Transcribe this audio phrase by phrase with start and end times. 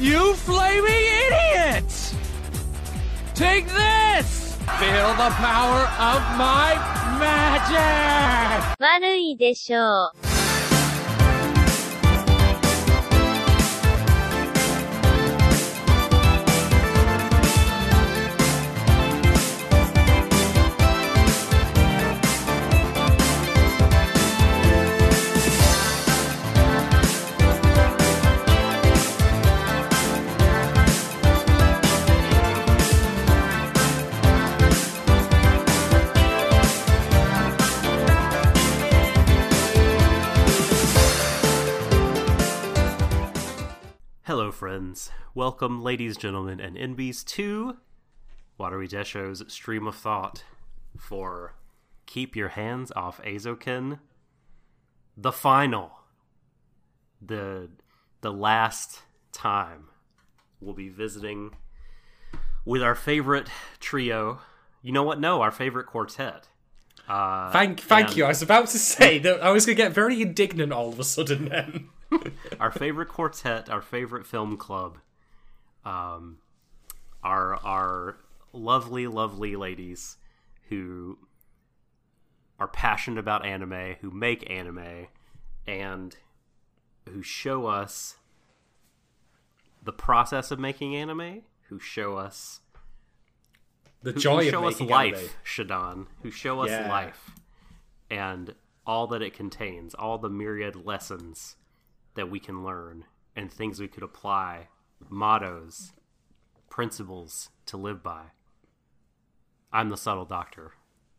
[0.00, 2.14] You flaming idiot!
[3.34, 4.54] Take this!
[4.78, 6.76] Feel the power of my
[7.18, 8.76] magic!
[8.78, 10.29] 悪いでしょう。
[44.71, 45.11] Friends.
[45.35, 47.75] Welcome, ladies, gentlemen, and NBs to
[48.57, 50.45] Watery Desho's Stream of Thought
[50.97, 51.55] for
[52.05, 53.99] Keep Your Hands Off Eizouken.
[55.17, 55.91] The final.
[57.21, 57.67] The
[58.21, 59.01] the last
[59.33, 59.89] time
[60.61, 61.51] we'll be visiting
[62.63, 63.49] with our favorite
[63.81, 64.39] trio.
[64.81, 65.19] You know what?
[65.19, 66.47] No, our favorite quartet.
[67.09, 68.23] Uh, Thank, thank and- you.
[68.23, 70.97] I was about to say that I was going to get very indignant all of
[70.97, 71.49] a sudden.
[71.49, 71.89] Then
[72.59, 74.97] our favorite quartet, our favorite film club,
[75.85, 76.37] um,
[77.23, 78.17] our our
[78.53, 80.17] lovely, lovely ladies
[80.69, 81.17] who
[82.59, 85.07] are passionate about anime, who make anime,
[85.67, 86.15] and
[87.09, 88.17] who show us
[89.83, 92.59] the process of making anime, who show us
[94.03, 95.29] the who, joy who of show us making life, anime.
[95.43, 96.87] Shadan, who show us Yeah.
[96.87, 97.31] life
[98.09, 98.53] and
[98.85, 101.55] all that it contains, all the myriad lessons
[102.15, 104.67] that we can learn and things we could apply,
[105.09, 105.93] mottos,
[106.69, 108.23] principles to live by.
[109.71, 110.73] I'm the subtle doctor.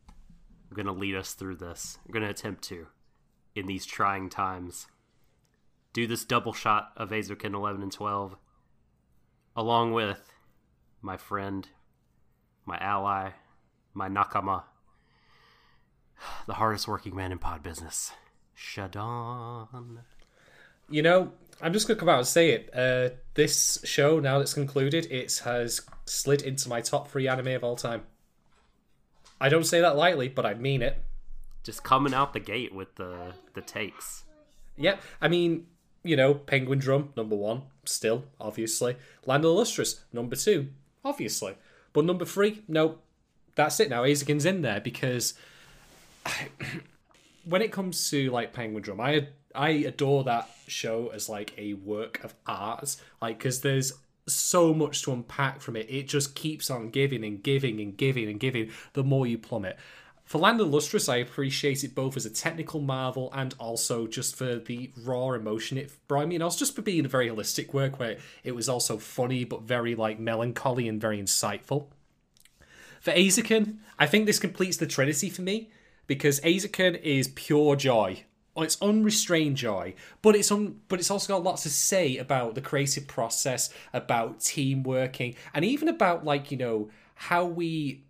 [0.08, 1.98] I'm going to lead us through this.
[2.04, 2.88] I'm going to attempt to,
[3.54, 4.86] in these trying times,
[5.92, 8.36] do this double shot of Eizouken 11 and 12,
[9.54, 10.32] along with
[11.02, 11.68] my friend,
[12.64, 13.30] my ally,
[13.92, 14.64] my nakama,
[16.46, 18.12] the hardest working man in pod business,
[18.56, 19.98] Shadan.
[20.88, 22.70] You know, I'm just going to come out and say it.
[22.74, 27.64] Uh, this show, now that's concluded, it has slid into my top three anime of
[27.64, 28.02] all time.
[29.40, 31.02] I don't say that lightly, but I mean it.
[31.62, 34.24] Just coming out the gate with the the takes.
[34.76, 35.00] Yep.
[35.20, 35.66] I mean,
[36.02, 38.96] you know, Penguin Drum, number one, still, obviously.
[39.26, 40.68] Land of the Lustrous, number two,
[41.04, 41.54] obviously.
[41.92, 42.98] But number three, no,
[43.54, 44.02] that's it now.
[44.02, 45.34] Eizouken's in there because
[47.44, 51.74] when it comes to like Penguin Drum, I I adore that show as like a
[51.74, 53.92] work of art, like because there's
[54.26, 55.86] so much to unpack from it.
[55.90, 58.70] It just keeps on giving and giving and giving and giving.
[58.92, 59.78] The more you plummet.
[60.24, 64.36] For Land of Lustrous, I appreciate it both as a technical marvel and also just
[64.36, 67.74] for the raw emotion it brought me, and also just for being a very holistic
[67.74, 71.88] work where it was also funny but very like melancholy and very insightful.
[73.00, 75.70] For Eizouken, I think this completes the trinity for me
[76.06, 78.24] because Eizouken is pure joy.
[78.56, 82.60] It's unrestrained joy, but it's un- but it's also got lots to say about the
[82.60, 88.02] creative process, about team working, and even about like you know how we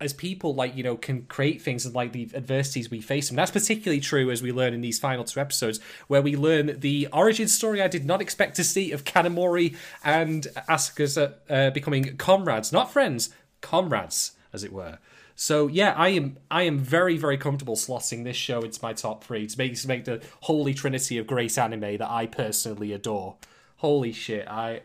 [0.00, 3.30] as people like you know can create things and like the adversities we face.
[3.30, 6.80] And that's particularly true as we learn in these final two episodes where we learn
[6.80, 12.16] the origin story i did not expect to see of kanamori and asuka's uh, becoming
[12.16, 13.30] comrades not friends
[13.60, 14.98] comrades as it were
[15.36, 19.22] so yeah i am i am very very comfortable slotting this show into my top
[19.22, 23.36] three to make to make the holy trinity of great anime that i personally adore
[23.76, 24.80] holy shit i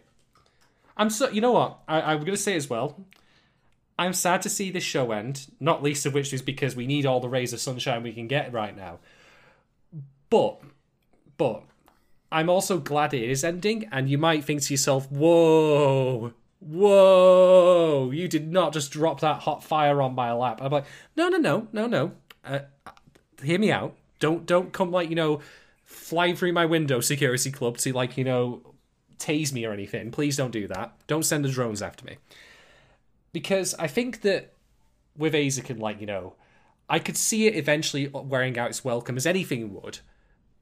[0.98, 3.04] i'm so you know what I, i'm gonna say as well
[4.02, 7.06] I'm sad to see this show end, not least of which is because we need
[7.06, 8.98] all the rays of sunshine we can get right now.
[10.32, 10.60] But,
[11.38, 11.62] but,
[12.32, 18.28] I'm also glad it is ending, and you might think to yourself, whoa, whoa, you
[18.28, 20.62] did not just drop that hot fire on my lap.
[20.62, 20.86] I'm like,
[21.16, 22.12] no, no, no, no, no.
[22.46, 22.60] Uh,
[23.44, 23.96] hear me out.
[24.20, 25.42] Don't, don't come like, you know,
[25.84, 28.62] fly through my window, security club, to like, you know,
[29.18, 30.12] tase me or anything.
[30.12, 30.94] Please don't do that.
[31.08, 32.18] Don't send the drones after me
[33.34, 34.54] because I think that
[35.18, 36.34] with Eizouken, like you know,
[36.90, 40.00] I could see it eventually wearing out its welcome as anything would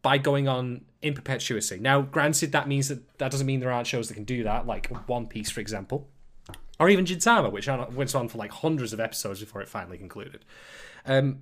[0.01, 1.79] by going on in perpetuity.
[1.79, 4.67] Now, granted, that means that that doesn't mean there aren't shows that can do that,
[4.67, 6.07] like One Piece, for example,
[6.79, 10.45] or even Gintama, which went on for like hundreds of episodes before it finally concluded.
[11.05, 11.39] Um,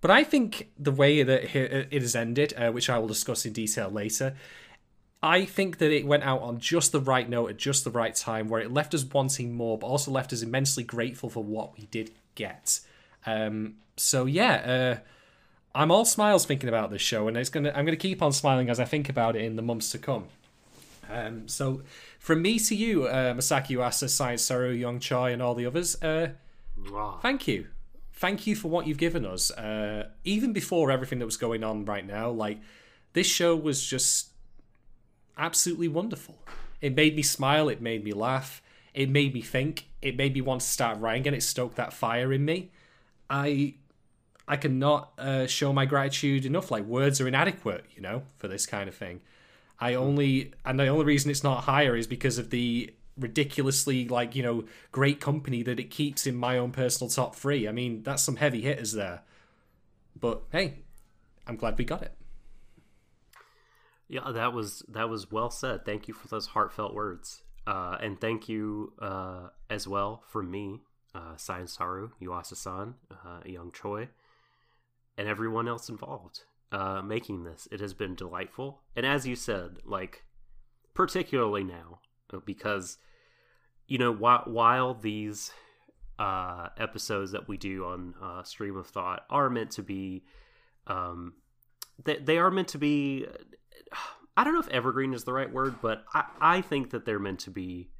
[0.00, 3.52] but I think the way that it has ended, uh, which I will discuss in
[3.52, 4.34] detail later,
[5.22, 8.14] I think that it went out on just the right note at just the right
[8.14, 11.78] time, where it left us wanting more, but also left us immensely grateful for what
[11.78, 12.80] we did get.
[13.24, 15.08] Um, so yeah, uh,
[15.74, 18.70] I'm all smiles thinking about this show, and it's gonna I'm gonna keep on smiling
[18.70, 20.26] as I think about it in the months to come.
[21.10, 21.82] Um, so,
[22.18, 26.00] from me to you, uh, Masaaki Yuasa, Science Saru, Young Choi, and all the others,
[26.02, 26.28] uh,
[27.20, 27.66] thank you.
[28.12, 29.50] Thank you for what you've given us.
[29.50, 32.58] Uh, even before everything that was going on right now, like,
[33.12, 34.28] this show was just
[35.36, 36.38] absolutely wonderful.
[36.80, 38.62] It made me smile, it made me laugh,
[38.94, 41.92] it made me think, it made me want to start writing, and it stoked that
[41.92, 42.70] fire in me.
[43.28, 43.74] I
[44.46, 46.70] I cannot uh, show my gratitude enough.
[46.70, 49.20] Like words are inadequate, you know, for this kind of thing.
[49.80, 54.34] I only and the only reason it's not higher is because of the ridiculously like
[54.34, 57.66] you know great company that it keeps in my own personal top three.
[57.66, 59.22] I mean, that's some heavy hitters there.
[60.18, 60.78] But hey,
[61.46, 62.12] I'm glad we got it.
[64.08, 65.84] Yeah, that was that was well said.
[65.84, 70.82] Thank you for those heartfelt words, uh, and thank you uh, as well from me,
[71.14, 74.08] uh, Science Saru, Yuasa-san, uh, Young Choi,
[75.16, 77.68] and everyone else involved uh, making this.
[77.70, 80.24] It has been delightful, and as you said, like
[80.94, 82.00] particularly now
[82.32, 82.98] uh, because
[83.86, 85.52] you know while while these
[86.18, 90.24] uh, episodes that we do on uh, Stream of Thought are meant to be,
[90.86, 91.34] um,
[92.04, 93.26] they they are meant to be.
[94.36, 97.20] I don't know if evergreen is the right word, but I, I think that they're
[97.20, 97.90] meant to be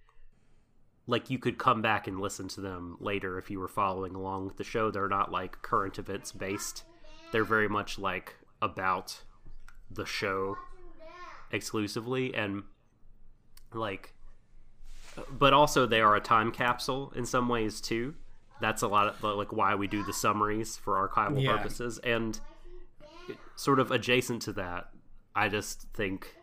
[1.06, 4.46] like you could come back and listen to them later if you were following along
[4.46, 4.90] with the show.
[4.90, 6.84] They're not like current events based.
[7.34, 9.22] They're very much like about
[9.90, 10.56] the show
[11.50, 12.62] exclusively and
[13.72, 14.14] like
[15.36, 18.14] but also they are a time capsule in some ways too.
[18.60, 21.56] That's a lot of like why we do the summaries for archival Yeah.
[21.56, 22.38] purposes and
[23.56, 24.90] sort of adjacent to that,
[25.34, 26.36] I just think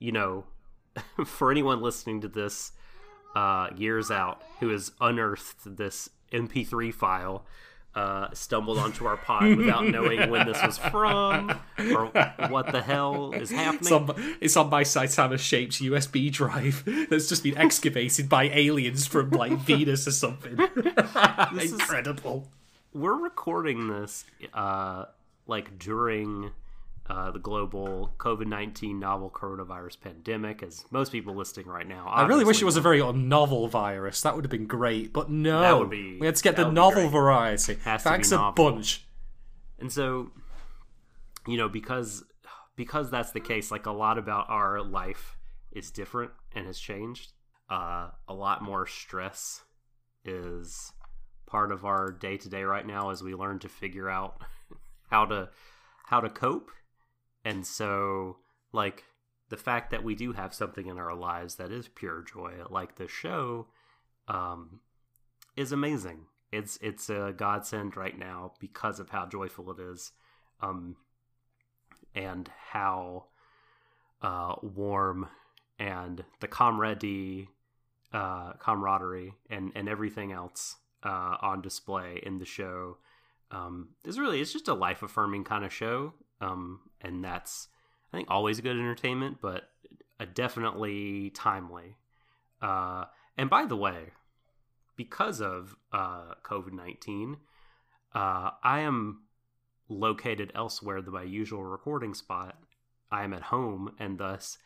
[0.00, 0.46] you know,
[1.24, 2.72] for anyone listening to this
[3.36, 7.46] uh, years out who has unearthed this MP3 file,
[7.94, 11.50] uh, stumbled onto our pod without knowing when this was from
[11.94, 12.06] or
[12.48, 13.80] what the hell is happening.
[13.82, 19.06] It's on, it's on my Saitama shaped USB drive that's just been excavated by aliens
[19.06, 20.58] from like Venus or something.
[21.60, 22.48] is- Incredible.
[22.94, 24.24] We're recording this
[24.54, 25.06] uh,
[25.46, 26.50] like during
[27.08, 32.06] uh, the global COVID 19 novel coronavirus pandemic, as most people listening right now.
[32.06, 34.20] I really wish it was a very novel virus.
[34.22, 35.60] That would have been great, but no.
[35.60, 37.74] That would be- we had to get the novel variety.
[37.74, 39.04] Thanks a bunch.
[39.78, 40.30] And so,
[41.46, 42.24] you know, because
[42.76, 45.36] because that's the case, like a lot about our life
[45.72, 47.32] is different and has changed.
[47.68, 49.62] Uh, a lot more stress
[50.24, 50.92] is
[51.46, 54.40] part of our day to day right now as we learn to figure out
[55.10, 55.48] how to
[56.06, 56.70] how to cope.
[57.44, 58.38] And so,
[58.72, 59.04] like
[59.48, 62.96] the fact that we do have something in our lives that is pure joy, like
[62.96, 63.66] the show,
[64.28, 64.80] um,
[65.56, 66.26] is amazing.
[66.50, 70.12] It's it's a godsend right now because of how joyful it is,
[70.60, 70.96] um,
[72.14, 73.26] and how
[74.20, 75.28] uh, warm
[75.78, 77.48] and the camaraderie,
[78.12, 82.98] uh, camaraderie, and and everything else uh, on display in the show
[83.50, 87.68] um, is really it's just a life affirming kind of show, um, and that's
[88.12, 89.70] I think always good entertainment, but
[90.34, 91.96] definitely timely.
[92.60, 93.04] Uh,
[93.36, 94.12] and by the way,
[94.96, 97.38] because of uh, COVID 19,
[98.14, 99.22] uh, I am
[99.88, 102.58] located elsewhere than my usual recording spot.
[103.10, 104.58] I am at home, and thus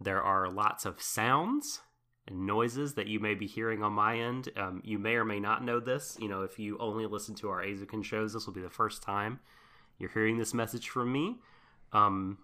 [0.00, 1.80] there are lots of sounds
[2.26, 4.48] and noises that you may be hearing on my end.
[4.56, 6.16] Um, you may or may not know this.
[6.20, 9.02] You know, if you only listen to our Eizouken shows, this will be the first
[9.02, 9.40] time
[9.98, 11.36] you're hearing this message from me.
[11.92, 12.38] Um,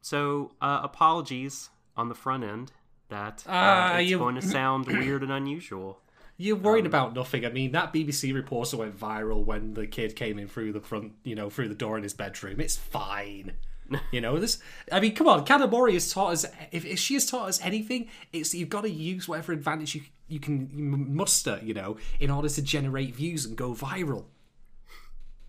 [0.00, 2.72] so, uh, apologies on the front end
[3.08, 6.00] that uh, Ah, it's you- going to sound weird and unusual.
[6.36, 7.46] You're worried Um, about nothing.
[7.46, 11.12] I mean, that BBC reporter went viral when the kid came in through the front,
[11.22, 12.60] you know, through the door in his bedroom.
[12.60, 13.52] It's fine.
[14.10, 14.58] You know, this.
[14.90, 15.44] I mean, come on.
[15.44, 16.46] Kanamori has taught us.
[16.72, 20.00] If, if she has taught us anything, it's you've got to use whatever advantage you
[20.26, 20.70] you can
[21.14, 21.60] muster.
[21.62, 24.24] You know, in order to generate views and go viral.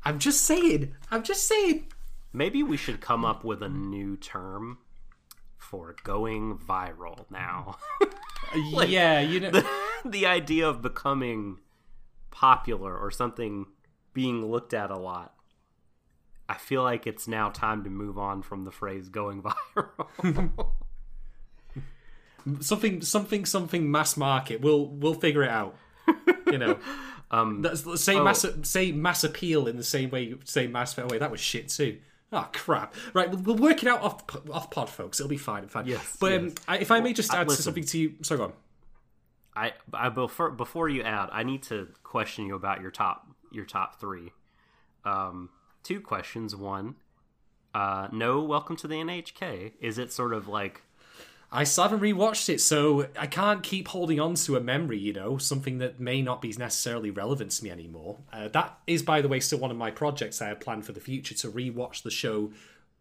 [0.06, 0.94] I'm just saying.
[1.10, 1.88] I'm just saying.
[2.32, 4.78] Maybe we should come up with a new term
[5.58, 7.78] for going viral now.
[8.86, 9.64] yeah, you know.
[10.06, 11.58] the idea of becoming
[12.30, 13.66] popular or something
[14.14, 15.34] being looked at a lot.
[16.48, 19.42] I feel like it's now time to move on from the phrase going
[19.76, 20.68] viral.
[22.60, 25.76] something something something mass market we'll we'll figure it out
[26.52, 26.78] you know
[27.32, 28.24] um, That's, say Oh.
[28.24, 31.40] mass say mass appeal in the same way you say mass oh wait that was
[31.40, 31.98] shit too
[32.32, 35.68] oh crap right we'll, we'll work it out off off pod folks it'll be fine
[35.68, 36.54] fine Yes, but um.
[36.68, 37.64] I, if i may just Uh, add listen.
[37.64, 38.54] something to you sorry go on
[39.58, 43.64] I, I before before you add, I need to question you about your top your
[43.64, 44.34] top three.
[45.06, 45.50] Um,
[45.82, 46.54] two questions.
[46.54, 46.96] One,
[47.74, 49.72] uh, no, welcome to the NHK.
[49.80, 50.82] Is it sort of like
[51.56, 55.14] I still haven't rewatched it, so I can't keep holding on to a memory, you
[55.14, 58.18] know, something that may not be necessarily relevant to me anymore.
[58.34, 60.92] Uh, that is, by the way, still one of my projects I have planned for
[60.92, 62.52] the future to rewatch the show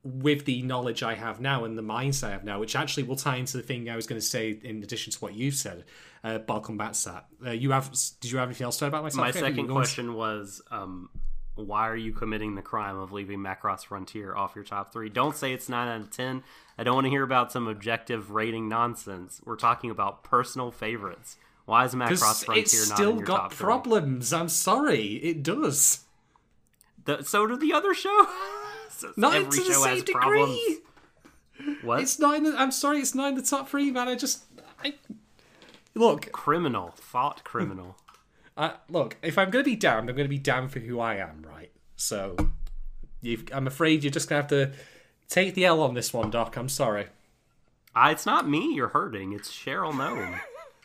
[0.05, 3.17] with the knowledge I have now and the mindset I have now, which actually will
[3.17, 5.85] tie into the thing I was going to say in addition to what you've said.
[6.23, 7.27] Uh, but I'll come back to that.
[7.45, 7.91] Uh, you have?
[8.21, 9.21] Did you have anything else to say about myself?
[9.21, 11.09] My you second question was, um,
[11.55, 15.09] why are you committing the crime of leaving Macross Frontier off your top three?
[15.09, 16.43] Don't say it's nine out of ten.
[16.77, 19.41] I don't want to hear about some objective rating nonsense.
[19.45, 21.37] We're talking about personal favorites.
[21.67, 23.65] Why is Macross Frontier it's not still in your got top three?
[23.65, 24.33] problems.
[24.33, 26.05] I'm sorry, it does.
[27.05, 28.27] The, so do the other show.
[28.97, 30.21] So Not every to the show same has degree.
[30.21, 31.83] problems.
[31.83, 32.01] What?
[32.01, 32.37] It's not.
[32.37, 34.07] In the, I'm sorry, it's not in the top three, man.
[34.07, 34.45] I just,
[34.85, 34.95] I
[35.97, 36.93] look, criminal.
[36.97, 37.97] Thought criminal.
[38.57, 39.17] I, look.
[39.21, 41.73] If I'm gonna be damned, I'm gonna be damned for who I am, right?
[41.97, 42.37] So,
[43.21, 44.71] you've, I'm afraid you're just gonna have to
[45.29, 46.57] take the L on this one, Doc.
[46.57, 47.07] I'm sorry.
[47.95, 49.33] I, it's not me you're hurting.
[49.33, 50.41] It's Sheryl Nome.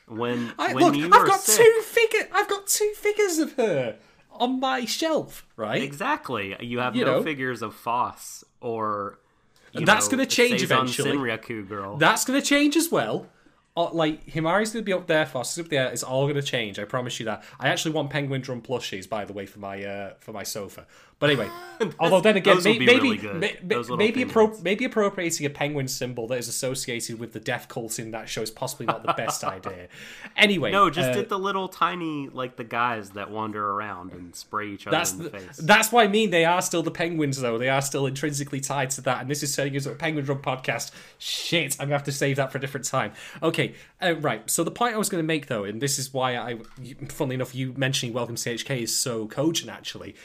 [0.07, 2.27] When I, when look, you I've got sick, two figure.
[2.33, 3.97] I've got two figures of her
[4.31, 5.81] on my shelf, right?
[5.81, 6.55] exactly.
[6.59, 7.23] You have You no know.
[7.23, 9.19] figures of Phos or.
[9.71, 11.11] You That's gonna change eventually.
[11.11, 11.97] Senryaku girl.
[11.97, 13.27] That's going to change as well.
[13.77, 15.91] Uh, like Himari's going to be up there, Phos is up there.
[15.91, 16.79] It's all going to change.
[16.79, 17.43] I promise you that.
[17.59, 20.87] I actually want Penguin Drum plushies, by the way, for my uh, for my sofa.
[21.19, 21.49] But anyway,
[21.99, 23.57] although then again, may- be maybe really may-
[23.97, 28.11] maybe appro- maybe appropriating a penguin symbol that is associated with the death cult in
[28.11, 29.89] that show is possibly not the best idea.
[30.37, 34.33] Anyway, no, just uh, get the little tiny like the guys that wander around and
[34.33, 35.57] spray each other That's in the, the, face.
[35.57, 36.29] that's what I mean.
[36.29, 37.57] They are still the penguins, though.
[37.57, 39.19] They are still intrinsically tied to that.
[39.21, 40.91] And this is setting us a penguin drum podcast.
[41.17, 43.11] Shit, I'm gonna have to save that for a different time.
[43.43, 44.49] Okay, uh, right.
[44.49, 46.59] So the point I was going to make, though, and this is why I,
[47.09, 49.69] funnily enough, you mentioning Welcome to NHK is so cogent.
[49.69, 50.15] Actually,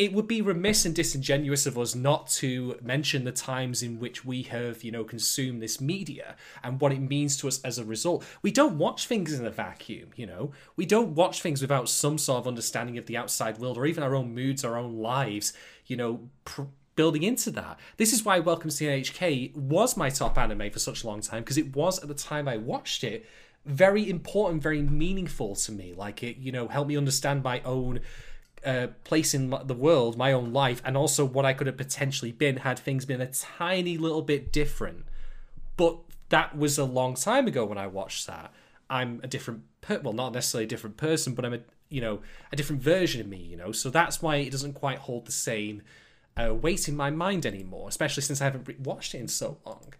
[0.00, 4.24] it would be remiss and disingenuous of us not to mention the times in which
[4.24, 7.84] we have, you know, consumed this media and what it means to us as a
[7.84, 8.24] result.
[8.40, 10.52] We don't watch things in a vacuum, you know.
[10.74, 14.02] We don't watch things without some sort of understanding of the outside world or even
[14.02, 15.52] our own moods, our own lives,
[15.84, 16.62] you know, pr-
[16.96, 17.78] building into that.
[17.98, 21.42] This is why Welcome to NHK was my top anime for such a long time
[21.42, 23.26] because it was at the time I watched it
[23.66, 25.92] very important, very meaningful to me.
[25.94, 28.00] Like it, you know, helped me understand my own
[28.64, 32.32] uh, place in the world, my own life, and also what I could have potentially
[32.32, 35.06] been had things been a tiny little bit different.
[35.76, 35.98] But
[36.28, 38.52] that was a long time ago when I watched that.
[38.88, 42.20] I'm a different, per- well, not necessarily a different person, but I'm a, you know,
[42.52, 43.38] a different version of me.
[43.38, 45.82] You know, so that's why it doesn't quite hold the same
[46.36, 49.58] uh, weight in my mind anymore, especially since I haven't re- watched it in so
[49.64, 49.94] long.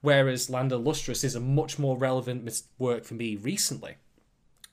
[0.00, 3.96] Whereas Land of Lustrous is a much more relevant mis- work for me recently.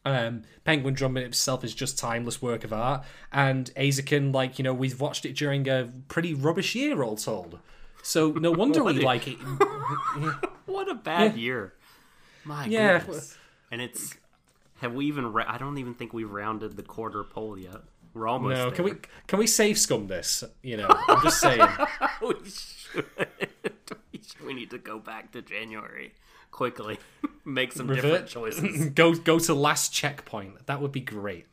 [0.06, 4.74] Um, Penguin Drum itself is just timeless work of art, and Eizouken, like you know,
[4.74, 7.60] we've watched it during a pretty rubbish year, all told.
[8.02, 9.36] So no wonder we like it.
[10.66, 11.74] what a bad year.
[12.44, 13.00] My Yeah.
[13.00, 13.38] goodness.
[13.72, 14.14] And it's
[14.82, 15.32] have we even?
[15.32, 17.78] Ra- I don't even think we've rounded the quarter pole yet.
[18.14, 18.56] We're almost.
[18.56, 18.92] No, can we
[19.28, 20.44] can we save scum this?
[20.62, 21.62] You know, I'm just saying.
[22.22, 23.06] we should-
[24.46, 26.14] we need to go back to January
[26.54, 27.00] quickly.
[27.46, 28.90] Make some different choices.
[28.96, 30.66] go go to last checkpoint.
[30.68, 31.46] That would be great.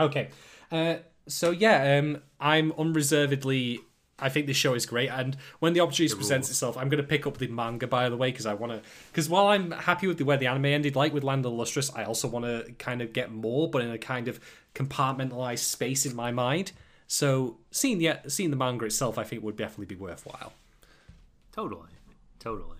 [0.00, 0.30] Okay,
[0.72, 0.96] uh,
[1.28, 3.80] so yeah, um, I'm unreservedly.
[4.18, 7.06] I think this show is great, and when the opportunity presents itself, I'm going to
[7.06, 7.86] pick up the manga.
[7.86, 8.80] By the way, because I want to.
[9.10, 11.58] Because while I'm happy with the where the anime ended, like with Land of the
[11.58, 14.40] Lustrous, I also want to kind of get more, but in a kind of
[14.74, 16.72] compartmentalized space in my mind.
[17.06, 20.52] So seeing the seeing the manga itself, I think would definitely be worthwhile.
[21.52, 21.90] Totally,
[22.38, 22.78] totally.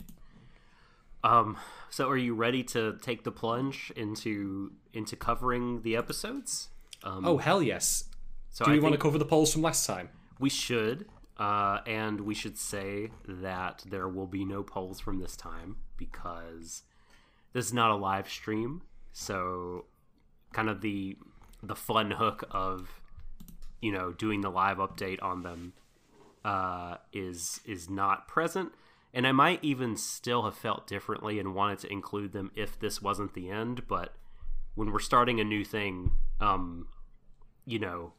[1.24, 1.56] Um.
[1.90, 6.68] So, are you ready to take the plunge into into covering the episodes?
[7.02, 8.04] Um, Oh hell yes!
[8.50, 10.10] so Do we want to cover the polls from last time?
[10.40, 11.06] we should,
[11.38, 16.82] uh, and we should say that there will be no polls from this time because
[17.52, 18.82] this is not a live stream.
[19.12, 19.84] So,
[20.52, 21.16] kind of the
[21.62, 23.00] the fun hook of
[23.80, 25.72] you know doing the live update on them
[26.44, 28.72] uh, is is not present.
[29.14, 33.00] And I might even still have felt differently and wanted to include them if this
[33.00, 33.86] wasn't the end.
[33.86, 34.12] But
[34.74, 36.88] when we're starting a new thing, um,
[37.64, 38.12] you know,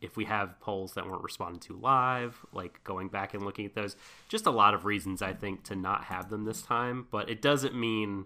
[0.00, 3.74] if we have polls that weren't responded to live, like going back and looking at
[3.74, 3.94] those,
[4.28, 7.08] just a lot of reasons I think to not have them this time.
[7.10, 8.24] But it doesn't mean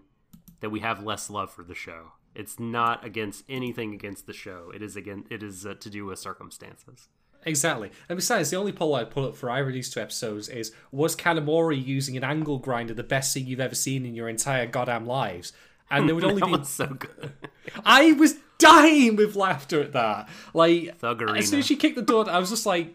[0.60, 2.12] that we have less love for the show.
[2.36, 4.70] It's not against anything against the show.
[4.72, 5.24] It is again.
[5.28, 7.08] It is uh, to do with circumstances.
[7.44, 7.90] Exactly.
[8.08, 10.72] And besides, the only poll I put up for either of these two episodes is
[10.92, 14.66] Was Kanamori using an angle grinder the best thing you've ever seen in your entire
[14.66, 15.52] goddamn lives?
[15.90, 16.64] And there would only that be.
[16.64, 17.32] so good.
[17.84, 20.28] I was dying with laughter at that.
[20.54, 21.38] Like, Thuggerina.
[21.38, 22.94] as soon as she kicked the door, I was just like.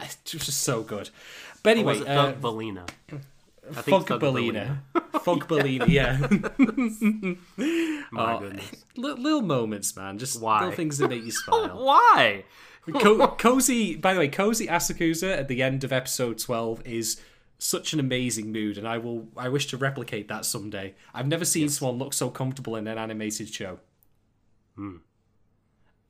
[0.00, 1.10] It was just so good.
[1.62, 2.88] But Or anyway, was it uh, Thug Valina?
[3.76, 4.78] I think Fugbellina.
[5.14, 6.18] Fugbellina, yeah.
[8.10, 8.70] My Oh, goodness.
[8.96, 10.18] Li- little moments, man.
[10.18, 10.58] Just Why?
[10.60, 11.84] little things that make you smile.
[11.84, 12.44] Why?
[13.00, 17.20] Co- cozy, by the way, cozy Asakusa at the end of episode twelve is
[17.58, 19.28] such an amazing mood, and I will.
[19.36, 20.94] I wish to replicate that someday.
[21.14, 23.78] I've never seen someone look so comfortable in an animated show.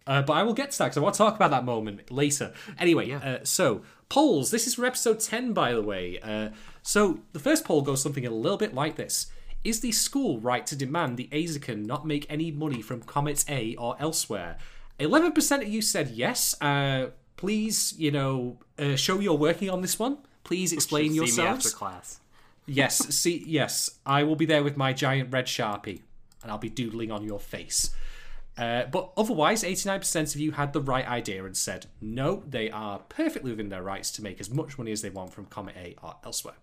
[0.05, 2.11] Uh, but I will get to that because I want to talk about that moment
[2.11, 2.53] later.
[2.79, 3.19] Anyway, Yeah.
[3.19, 4.51] uh, so polls.
[4.51, 6.19] This is for episode 10, by the way.
[6.21, 6.51] Uh,
[6.83, 9.27] so the first poll goes something a little bit like this
[9.63, 13.77] Is the school right to demand the Eizouken not make any money from Comet A
[13.77, 14.59] or elsewhere?
[14.99, 16.61] 11% of you said yes.
[16.61, 20.19] Uh, please, you know, uh, show you're working on this one.
[20.45, 21.67] Please explain me yourselves.
[21.67, 22.21] after class.
[22.67, 26.03] Yes, see, yes, I will be there with my giant red sharpie,
[26.43, 27.91] and I'll be doodling on your face.
[28.57, 32.99] Uh, but otherwise, 89% of you had the right idea and said no, they are
[33.09, 35.97] perfectly within their rights to make as much money as they want from Comet A
[36.03, 36.55] or elsewhere.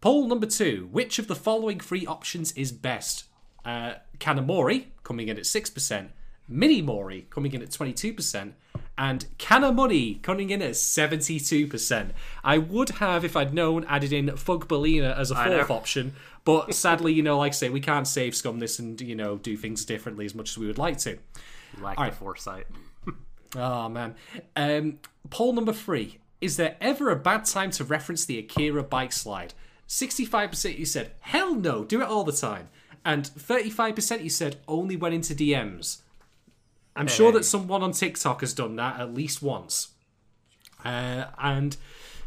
[0.00, 3.24] Poll number two Which of the following three options is best?
[3.64, 6.08] Uh, Kanamori coming in at 6%,
[6.48, 8.52] Mini Mori coming in at 22%,
[8.98, 12.10] and Kanamoni coming in at 72%.
[12.44, 17.12] I would have, if I'd known, added in Fugbellina as a fourth option, but sadly,
[17.12, 19.84] you know, like I say, we can't save scum this and, you know, do things
[19.84, 21.18] differently as much as we would like to.
[21.80, 22.12] Lack Alright.
[22.12, 22.66] of foresight.
[23.54, 24.14] Oh man.
[24.54, 24.98] Um,
[25.30, 29.52] poll number three: Is there ever a bad time to reference the Akira bike slide?
[29.86, 32.68] Sixty-five percent you said hell no, do it all the time,
[33.04, 35.98] and thirty-five percent you said only when into DMs.
[36.96, 39.88] I'm sure that someone on TikTok has done that at least once.
[40.84, 41.76] Uh, and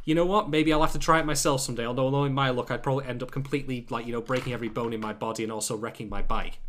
[0.05, 0.49] you know what?
[0.49, 1.85] Maybe I'll have to try it myself someday.
[1.85, 4.93] Although knowing my luck, I'd probably end up completely like you know breaking every bone
[4.93, 6.59] in my body and also wrecking my bike.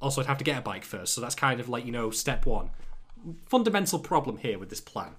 [0.00, 2.10] Also, I'd have to get a bike first, so that's kind of like you know
[2.10, 2.70] step one
[3.46, 5.12] fundamental problem here with this plan.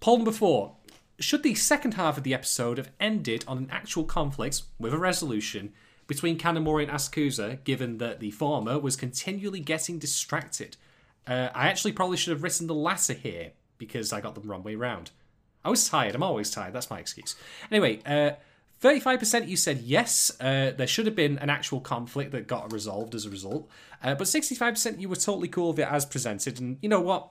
[0.00, 0.76] Poll number four.
[1.20, 4.98] Should the second half of the episode have ended on an actual conflict with a
[4.98, 5.72] resolution
[6.06, 10.76] between Kanamori and Asakusa, given that the former was continually getting distracted?
[11.28, 14.62] Uh, I actually probably should have written the latter here because I got them wrong
[14.62, 15.10] way round.
[15.64, 16.14] I was tired.
[16.14, 16.72] I'm always tired.
[16.72, 17.36] That's my excuse.
[17.70, 18.30] Anyway, uh,
[18.82, 23.14] 35% you said yes, uh, there should have been an actual conflict that got resolved
[23.14, 23.68] as a result.
[24.02, 26.60] Uh, but 65% you were totally cool with it as presented.
[26.60, 27.28] And you know what?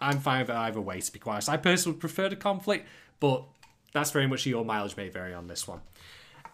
[0.00, 1.48] I'm fine with it either way, to be honest.
[1.48, 2.86] I personally would prefer the conflict,
[3.20, 3.44] but
[3.92, 5.80] that's very much your mileage may vary on this one.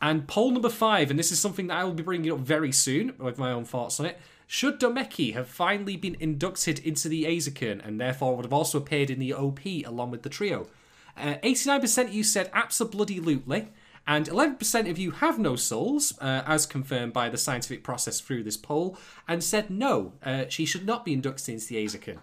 [0.01, 2.73] And poll number five, and this is something that I will be bringing up very
[2.73, 4.19] soon with my own thoughts on it.
[4.55, 9.11] Should Domeki have finally been inducted into the Eizouken and therefore would have also appeared
[9.11, 10.69] in the OP along with the trio?
[11.17, 13.71] Uh, 89% of you said absolutely, lootly,
[14.07, 18.45] and 11% of you have no souls, uh, as confirmed by the scientific process through
[18.45, 22.19] this poll, and said no, uh, she should not be inducted into the Eizouken.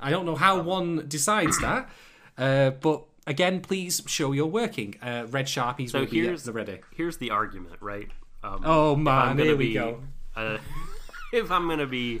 [0.00, 1.90] I don't know how one decides that,
[2.36, 4.96] uh, but again, please show you're working.
[5.00, 6.80] Uh, red sharpies So will be at the ready.
[6.90, 8.08] Here's the argument, right?
[8.42, 10.00] Um, Oh man, gonna here we be, go.
[11.34, 12.20] If I'm gonna be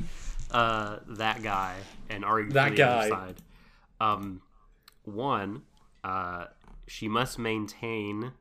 [0.50, 1.76] uh, that guy
[2.10, 3.36] and argue That for the other side,
[4.00, 4.42] um,
[5.04, 5.62] one,
[6.02, 6.46] uh,
[6.88, 8.32] she must maintain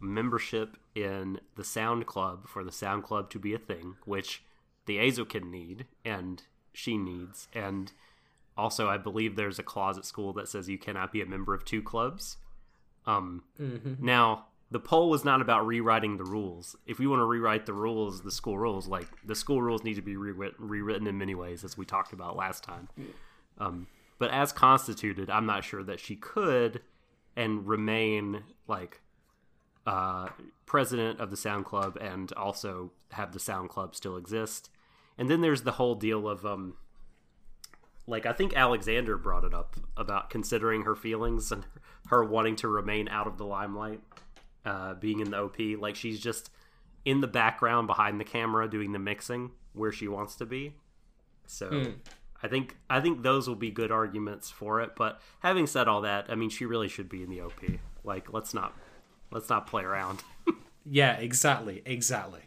[0.00, 4.42] membership in the Sound Club for the Sound Club to be a thing, which
[4.86, 7.92] the Eizouken need and she needs, and
[8.56, 11.54] also I believe there's a clause at school that says you cannot be a member
[11.54, 12.38] of two clubs.
[13.04, 13.42] Um,
[14.00, 16.74] now, the poll was not about rewriting the rules.
[16.86, 19.94] If we want to rewrite the rules, the school rules, like the school rules need
[19.94, 22.88] to be rewritten, in many ways, as we talked about last time.
[23.58, 23.86] Um,
[24.18, 26.80] but as constituted, I'm not sure that she could
[27.36, 29.00] and remain like
[29.86, 30.28] uh,
[30.64, 34.70] president of the Sound Club and also have the Sound Club still exist.
[35.18, 36.76] And then there's the whole deal of um,
[38.06, 41.64] like I think Alexander brought it up about considering her feelings and
[42.08, 44.00] her wanting to remain out of the limelight,
[44.64, 45.56] uh, being in the OP.
[45.78, 46.50] Like she's just
[47.04, 50.74] in the background behind the camera doing the mixing where she wants to be.
[51.46, 51.68] So
[52.42, 54.92] I think I think those will be good arguments for it.
[54.96, 57.60] But having said all that, I mean she really should be in the OP.
[58.04, 58.76] Like let's not
[59.30, 60.22] let's not play around.
[60.84, 62.40] Yeah, exactly, exactly.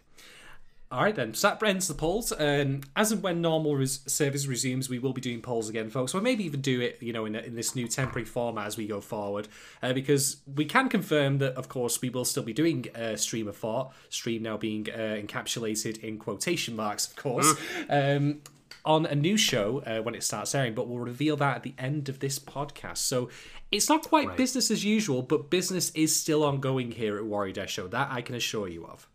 [0.95, 2.31] All right then, so that ends the polls.
[2.31, 6.15] Um, as and when normal res- service resumes, we will be doing polls again, folks.
[6.15, 8.87] Or maybe even do it, you know, in, in this new temporary format as we
[8.87, 9.49] go forward,
[9.83, 13.49] uh, because we can confirm that, of course, we will still be doing uh, Stream
[13.49, 13.93] of Thought.
[14.09, 17.53] Stream now being uh, encapsulated in quotation marks, of course.
[17.89, 18.39] Um,
[18.85, 21.73] on a new show uh, when it starts airing, but we'll reveal that at the
[21.77, 22.99] end of this podcast.
[22.99, 23.29] So
[23.69, 24.37] it's not quite Right.
[24.37, 27.87] business as usual, but business is still ongoing here at Warrior Show.
[27.87, 29.09] That I can assure you of.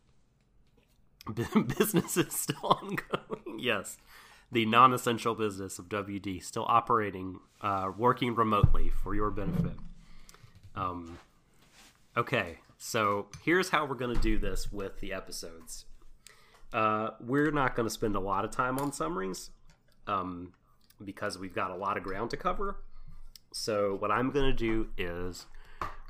[1.79, 3.59] business is still ongoing.
[3.59, 3.99] yes,
[4.53, 9.77] the non-essential business of WD still operating, uh, working remotely for your benefit.
[10.75, 11.19] Um,
[12.17, 15.85] okay, So here's how we're going to do this with the episodes.
[16.73, 19.51] Uh, we're not going to spend a lot of time on summaries
[20.07, 20.55] um,
[21.05, 22.77] because we've got a lot of ground to cover.
[23.53, 25.45] So what I'm going to do is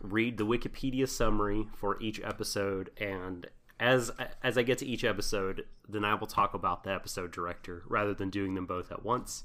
[0.00, 3.48] read the Wikipedia summary for each episode, and
[3.80, 4.12] as
[4.42, 8.14] as I get to each episode, then I will talk about the episode director rather
[8.14, 9.44] than doing them both at once.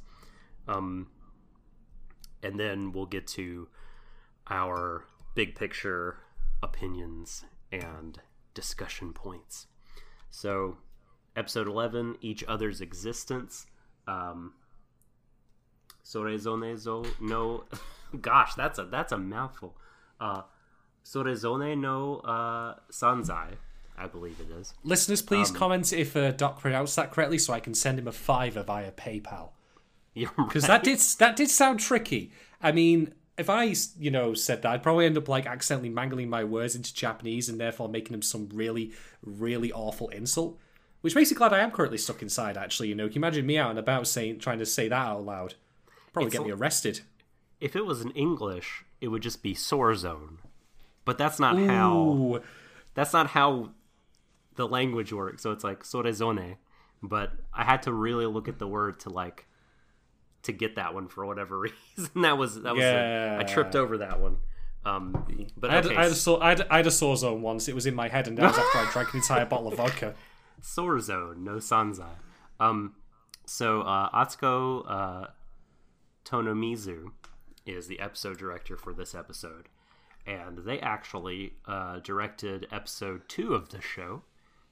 [0.67, 1.07] Um,
[2.43, 3.69] and then we'll get to
[4.47, 6.17] our big picture
[6.61, 8.19] opinions and
[8.53, 9.67] discussion points.
[10.29, 10.77] So,
[11.35, 13.65] episode 11, Each Other's Existence.
[14.07, 14.53] Um,
[16.03, 17.63] Sorezone zo no.
[18.21, 19.75] Gosh, that's a that's a mouthful.
[20.19, 20.41] Uh,
[21.03, 23.55] Sorezone no uh, Sanzai,
[23.97, 24.73] I believe it is.
[24.83, 28.07] Listeners, please Um, comment if uh, Doc pronounced that correctly, so I can send him
[28.07, 29.49] a fiver via PayPal.
[30.13, 30.29] Because
[30.69, 30.81] right.
[30.81, 32.31] that did that did sound tricky.
[32.61, 36.29] I mean, if I you know said that, I'd probably end up like accidentally mangling
[36.29, 38.91] my words into Japanese and therefore making them some really
[39.23, 40.57] really awful insult.
[41.01, 42.57] Which makes me glad I am currently stuck inside.
[42.57, 44.95] Actually, you know, can you imagine me out and about saying trying to say that
[44.95, 45.53] out loud?
[46.13, 47.01] Probably It's get me arrested.
[47.59, 50.39] if it was in English, it would just be sore zone.
[51.03, 52.41] But that's not how
[52.95, 53.71] that's not how
[54.55, 56.57] the language work, So it's like sorezone.
[57.03, 59.45] But I had to really look at the word to like
[60.43, 61.59] to get that one for whatever
[61.97, 62.21] reason.
[62.21, 64.37] that was that was a, I tripped over that one.
[64.85, 67.17] Um, but I had, okay, I, had a sore, I, had, I had a sore
[67.17, 67.67] zone once.
[67.67, 69.77] It was in my head, and that was after I drank an entire bottle of
[69.77, 70.13] vodka.
[70.61, 72.17] sore zone, no sanzai.
[72.59, 72.93] Um,
[73.47, 75.27] so uh, Atsuko uh,
[76.23, 77.11] Tonomizu
[77.65, 79.69] is the episode director for this episode,
[80.25, 84.21] and they actually uh, directed episode two of the show.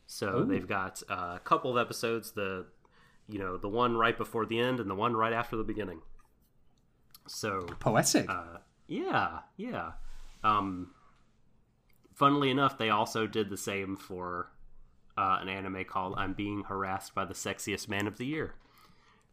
[0.05, 2.65] So they've got uh, a couple of episodes, the
[3.27, 6.01] you know the one right before the end and the one right after the beginning.
[7.27, 8.29] So Poetic.
[8.29, 9.91] Uh, yeah, yeah.
[10.43, 10.91] Um,
[12.13, 14.51] funnily enough, they also did the same for
[15.17, 18.55] uh, an anime called "I'm Being Harassed by the Sexiest Man of the Year."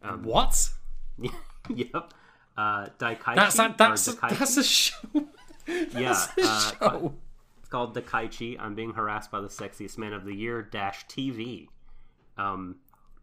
[0.02, 0.70] Um, what?
[1.68, 2.14] yep.
[2.56, 3.34] Uh, Daikaichi.
[3.34, 4.38] That's that, that's Daikaichi.
[4.38, 4.96] that's a show.
[5.66, 6.26] yeah.
[6.36, 7.14] That's a Uh, show.
[7.70, 8.56] Called Daikaichi.
[8.58, 11.68] I'm being harassed by the sexiest man of the year dash TV.
[12.36, 12.76] Um,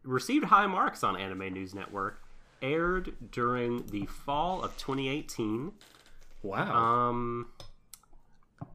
[0.03, 2.23] received high marks on Anime News Network.
[2.61, 5.73] Aired during the fall of 2018.
[6.41, 6.75] Wow.
[6.75, 7.47] Um,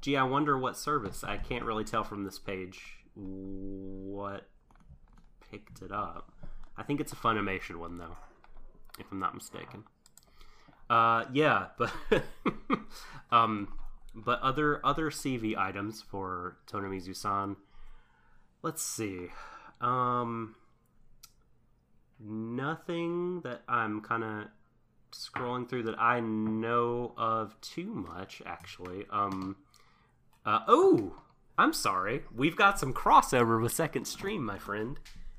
[0.01, 1.25] gee, I wonder what service.
[1.25, 2.81] I can't really tell from this page
[3.15, 4.47] what
[5.51, 6.31] picked it up.
[6.77, 8.17] I think it's a Funimation one though,
[8.99, 9.85] if I'm not mistaken.
[10.89, 11.93] Uh, yeah, but
[13.31, 13.69] um,
[14.15, 17.57] but other other CV items for Tonomizu-san.
[18.63, 19.29] Let's see.
[19.81, 20.55] Um,
[22.21, 24.45] nothing that I'm kind of
[25.13, 29.07] scrolling through that I know of too much, actually.
[29.11, 29.57] Um,
[30.47, 31.23] uh, oh,
[31.59, 32.23] I'm sorry.
[32.35, 34.99] We've got some crossover with Second Stream, my friend,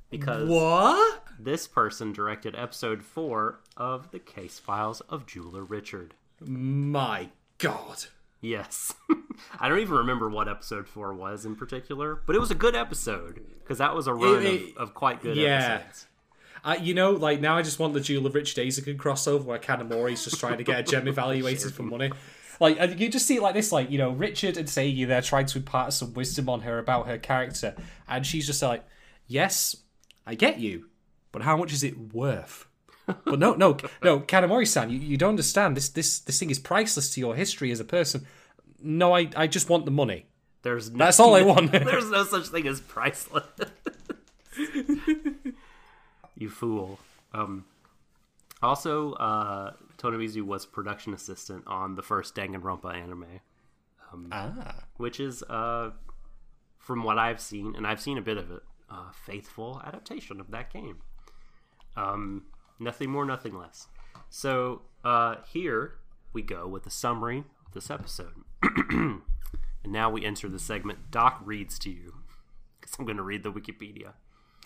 [0.10, 1.24] because what?
[1.40, 6.14] this person directed episode four of the Case Files of Jeweler Richard.
[6.40, 8.06] My God.
[8.44, 8.94] Yes.
[9.60, 12.76] I don't even remember what episode four was in particular, but it was a good
[12.76, 15.80] episode because that was a run it- of, of quite good yeah.
[15.80, 16.08] episodes.
[16.66, 19.60] Uh, you know, like now I just want the Jewel of Rich Daisuke crossover where
[19.60, 22.12] Kanamori's just trying to get a gem evaluated for money.
[22.60, 25.46] Like you just see it like this, like you know, Richard and Seigi they're trying
[25.48, 27.76] to impart some wisdom on her about her character,
[28.08, 28.86] and she's just like,
[29.28, 29.76] "Yes,
[30.26, 30.86] I get you,
[31.34, 32.68] but how much is it worth?"
[33.06, 35.76] But no, no, no, Kanamori-san, you, you don't understand.
[35.78, 38.26] This this this thing is priceless to your history as a person.
[38.82, 40.26] No, I I just want the money.
[40.64, 41.72] There's no, That's all I want.
[41.72, 43.46] There's no such thing as priceless.
[46.38, 47.00] you fool.
[47.34, 47.66] Um,
[48.62, 53.42] also, uh, Tonomizu was production assistant on the first Danganronpa anime,
[54.32, 55.92] ah, which is, uh,
[56.78, 60.52] from what I've seen, and I've seen a bit of it, a faithful adaptation of
[60.52, 61.00] that game.
[61.98, 62.44] Um,
[62.80, 63.88] nothing more, nothing less.
[64.30, 65.96] So uh, here
[66.32, 68.34] we go with the summary of this episode.
[68.90, 69.22] and
[69.86, 72.16] now we enter the segment Doc reads to you.
[72.80, 74.14] Because I'm going to read the Wikipedia.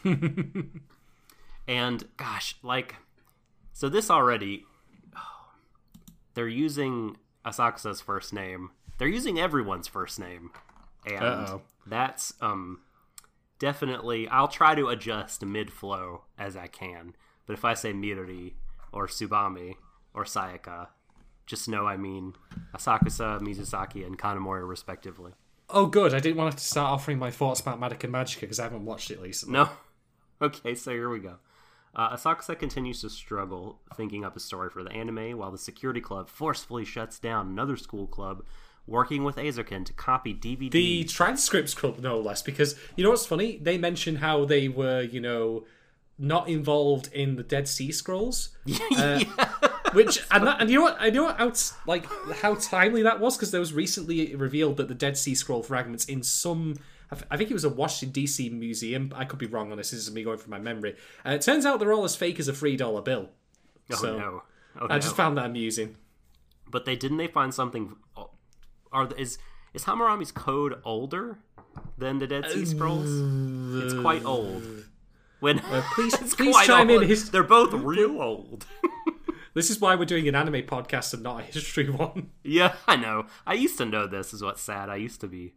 [1.68, 2.96] and gosh, like,
[3.74, 4.66] so this already,
[6.34, 8.72] they're using Asakusa's first name.
[8.98, 10.52] They're using everyone's first name.
[11.06, 11.62] And Uh-oh.
[11.86, 12.82] that's um
[13.60, 17.16] definitely I'll try to adjust mid flow as I can.
[17.48, 18.54] But if I say Midori
[18.92, 19.74] or Tsubame
[20.14, 20.90] or Sayaka,
[21.48, 22.34] just know I mean
[22.76, 25.32] Asakusa, Mizusaki, and Kanamori respectively.
[25.70, 26.14] oh good.
[26.14, 28.86] I didn't want to to start offering my thoughts about Madoka Magica because I haven't
[28.86, 29.54] watched it recently.
[29.54, 29.70] No?
[30.40, 31.38] Okay, so here we go.
[31.96, 36.00] Uh, Asakusa continues to struggle thinking up a story for the anime while the security
[36.00, 38.44] club forcefully shuts down another school club
[38.86, 40.70] working with Eizouken to copy DVD.
[40.70, 43.58] The transcripts club, no less, because you know what's funny?
[43.58, 45.66] They mention how they were, you know,
[46.20, 48.50] not involved in the Dead Sea Scrolls.
[48.98, 49.24] Uh,
[49.94, 52.06] Which and, that, and you know what I know what how t- like
[52.42, 56.04] how timely that was because there was recently revealed that the Dead Sea Scroll fragments
[56.06, 56.76] in some
[57.32, 58.50] I think it was a Washington D.C.
[58.50, 59.14] museum.
[59.16, 59.92] I could be wrong on this.
[59.92, 60.96] This is me going from my memory.
[61.26, 63.30] Uh, it turns out they're all as fake as a three dollar bill.
[63.92, 64.44] oh so no!
[64.80, 65.00] Oh, I no.
[65.00, 65.96] just found that amusing.
[66.70, 67.96] But they didn't they find something?
[68.92, 69.38] Are is
[69.74, 71.40] is Hammurabi's code older
[71.98, 73.10] than the Dead Sea Scrolls?
[73.84, 74.64] it's quite old.
[75.40, 78.66] When please- it's please quite chime in, his- They're both real old.
[79.54, 82.30] This is why we're doing an anime podcast and not a history one.
[82.44, 83.26] yeah, I know.
[83.48, 84.32] I used to know this.
[84.32, 84.88] Is what's sad.
[84.88, 85.56] I used to be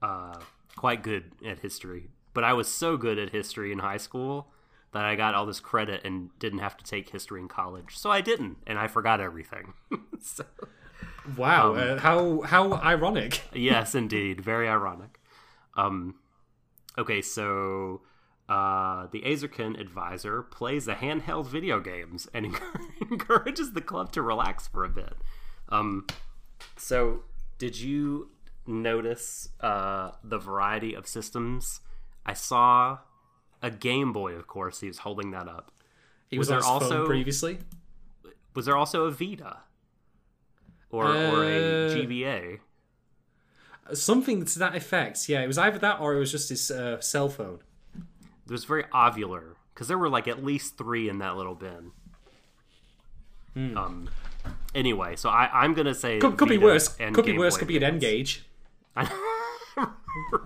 [0.00, 0.38] uh,
[0.76, 4.50] quite good at history, but I was so good at history in high school
[4.92, 7.98] that I got all this credit and didn't have to take history in college.
[7.98, 9.74] So I didn't, and I forgot everything.
[10.22, 10.46] so,
[11.36, 13.42] Wow, uh, how how ironic.
[13.52, 15.20] yes, indeed, very ironic.
[15.76, 16.14] Um,
[16.96, 18.00] okay, so
[18.48, 22.56] uh, the Eizouken advisor plays the handheld video games and
[23.10, 25.14] encourages the club to relax for a bit.
[25.68, 26.06] Um,
[26.76, 27.24] so,
[27.58, 28.30] did you
[28.66, 31.80] notice uh, the variety of systems?
[32.24, 32.98] I saw
[33.62, 34.80] a Game Boy, of course.
[34.80, 35.70] He was holding that up.
[36.28, 37.58] He Was was, there on his phone also- previously.
[38.54, 39.58] Was there also a Vita
[40.90, 42.58] or or a Uh, GBA?
[43.94, 45.28] Something to that effect.
[45.28, 47.60] Yeah, it was either that or it was just his uh, cell phone.
[48.48, 51.92] It was very ovular because there were like at least three in that little bin.
[53.56, 54.08] Um.
[54.74, 56.20] Anyway, so I, I'm gonna say Hmm.
[56.20, 56.96] Could, could be worse.
[57.00, 57.54] and Could be worse.
[57.54, 58.44] Boy Could be an N-Gage.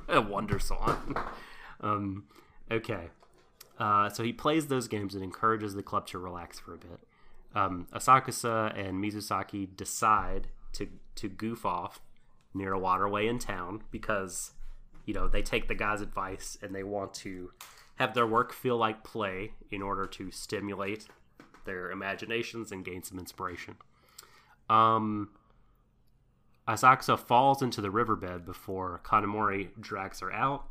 [0.08, 1.16] a wonder song.
[1.80, 2.24] um,
[2.70, 3.10] okay.
[3.78, 7.00] Uh, so he plays those games and encourages the club to relax for a bit.
[7.54, 12.00] Um, Asakusa and Mizusaki decide to to goof off
[12.54, 14.52] near a waterway in town because
[15.04, 17.50] you know they take the guy's advice and they want to
[17.96, 21.06] have their work feel like play in order to stimulate
[21.64, 23.76] their imaginations and gain some inspiration.
[24.68, 25.30] Um,
[26.66, 30.64] Asakusa falls into the riverbed before Kanamori drags her out.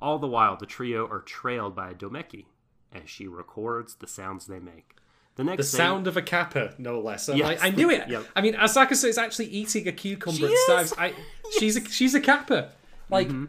[0.00, 2.46] All the while, the trio are trailed by Domeki
[2.92, 4.96] as she records the sounds they make.
[5.36, 7.28] The The next day, sound of a kappa, no less.
[7.28, 7.40] Yes.
[7.40, 8.08] like, I knew it.
[8.08, 8.24] Yep.
[8.36, 10.94] I mean, Asakusa is actually eating a cucumber She is.
[10.96, 11.12] I,
[11.58, 12.70] she's a she's a kappa.
[13.10, 13.46] Like, Mm-hmm.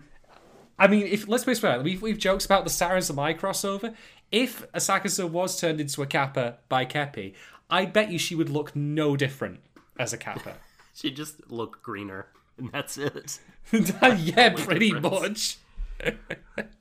[0.78, 3.96] I mean, if let's be fair, we've we've jokes about the Sarazanmai crossover.
[4.32, 7.34] If Asakusa was turned into a kappa by Keppi,
[7.70, 9.60] I bet you she would look no different
[9.98, 10.56] as a kappa.
[10.94, 13.40] She'd just look greener, and that's it.
[13.72, 15.58] yeah, pretty difference.
[16.02, 16.16] much.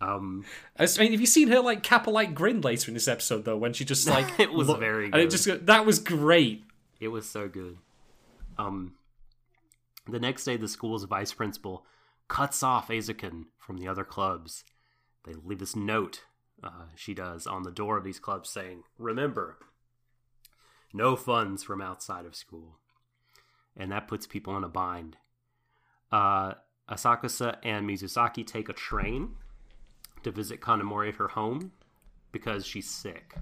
[0.00, 0.44] Um,
[0.78, 3.56] I mean, have you seen her like kappa like grin later in this episode though?
[3.56, 6.64] When she just like It was look- very and it just that was great.
[7.00, 7.78] it was so good.
[8.58, 8.94] Um,
[10.08, 11.84] the next day, the school's vice principal
[12.34, 14.64] cuts off Eizouken from the other clubs.
[15.24, 16.22] They leave this note,
[16.64, 19.56] uh, she does, on the door of these clubs saying, Remember,
[20.92, 22.80] no funds from outside of school.
[23.76, 25.16] And that puts people in a bind.
[26.10, 26.54] Uh,
[26.90, 29.36] Asakusa and Mizusaki take a train
[30.24, 31.70] to visit Kanamori at her home
[32.32, 33.36] because she's sick.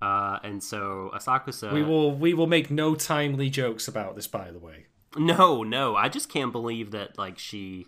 [0.00, 1.72] Uh, and so Asakusa.
[1.72, 4.86] We will we will make no timely jokes about this, by the way.
[5.16, 7.86] No, no, I just can't believe that like she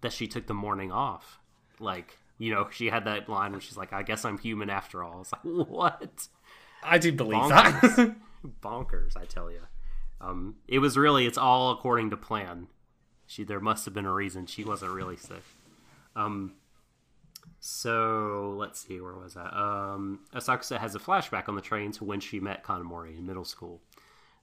[0.00, 1.38] that she took the morning off.
[1.78, 5.02] Like, you know, she had that line where she's like, "I guess I'm human after
[5.02, 6.28] all." It's like, what?
[6.82, 7.74] I do believe that.
[7.82, 8.16] Bonkers.
[8.62, 9.60] Bonkers, I tell you.
[10.20, 12.68] Um, it was really, it's all according to plan.
[13.26, 15.42] She, there must have been a reason she wasn't really sick.
[16.14, 16.54] Um,
[17.60, 19.46] so let's see, where was I?
[19.46, 23.44] Um, Asakusa has a flashback on the train to when she met Kanamori in middle
[23.44, 23.80] school.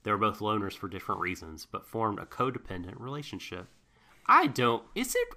[0.03, 3.67] They were both loners for different reasons, but formed a codependent relationship.
[4.25, 4.83] I don't.
[4.95, 5.27] Is it?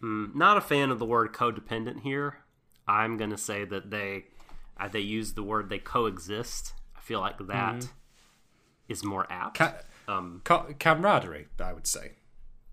[0.00, 2.38] Hmm, not a fan of the word codependent here.
[2.86, 4.26] I'm gonna say that they
[4.78, 6.74] uh, they use the word they coexist.
[6.96, 7.88] I feel like that
[8.88, 9.56] is more apt.
[9.58, 12.12] Ca- um, ca- camaraderie, I would say.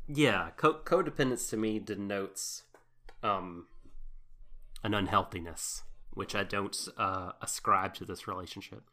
[0.08, 2.64] yeah, co- codependence to me denotes
[3.24, 3.66] um,
[4.84, 8.84] an unhealthiness, which I don't uh, ascribe to this relationship.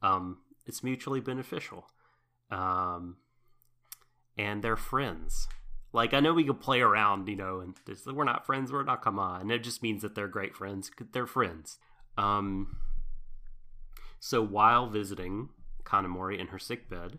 [0.00, 1.86] Um, it's mutually beneficial,
[2.50, 3.16] um,
[4.36, 5.48] and they're friends.
[5.92, 7.74] Like I know we could play around, you know, and
[8.12, 8.72] we're not friends.
[8.72, 9.02] We're not.
[9.02, 10.90] Come on, it just means that they're great friends.
[11.12, 11.78] They're friends.
[12.16, 12.76] Um,
[14.18, 15.50] so while visiting
[15.84, 17.18] Kanamori in her sickbed,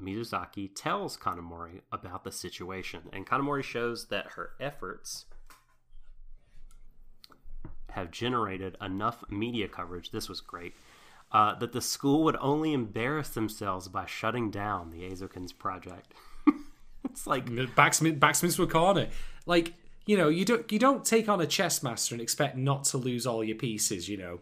[0.00, 5.26] Mizusaki tells Kanamori about the situation, and Kanamori shows that her efforts
[7.90, 10.10] have generated enough media coverage.
[10.10, 10.74] This was great.
[11.30, 16.14] Uh, that the school would only embarrass themselves by shutting down the Eizoukens project.
[17.04, 19.08] it's like Backsmith, Backsmith's corner.
[19.44, 19.74] Like
[20.06, 22.96] you know, you don't you don't take on a chess master and expect not to
[22.96, 24.08] lose all your pieces.
[24.08, 24.40] You know.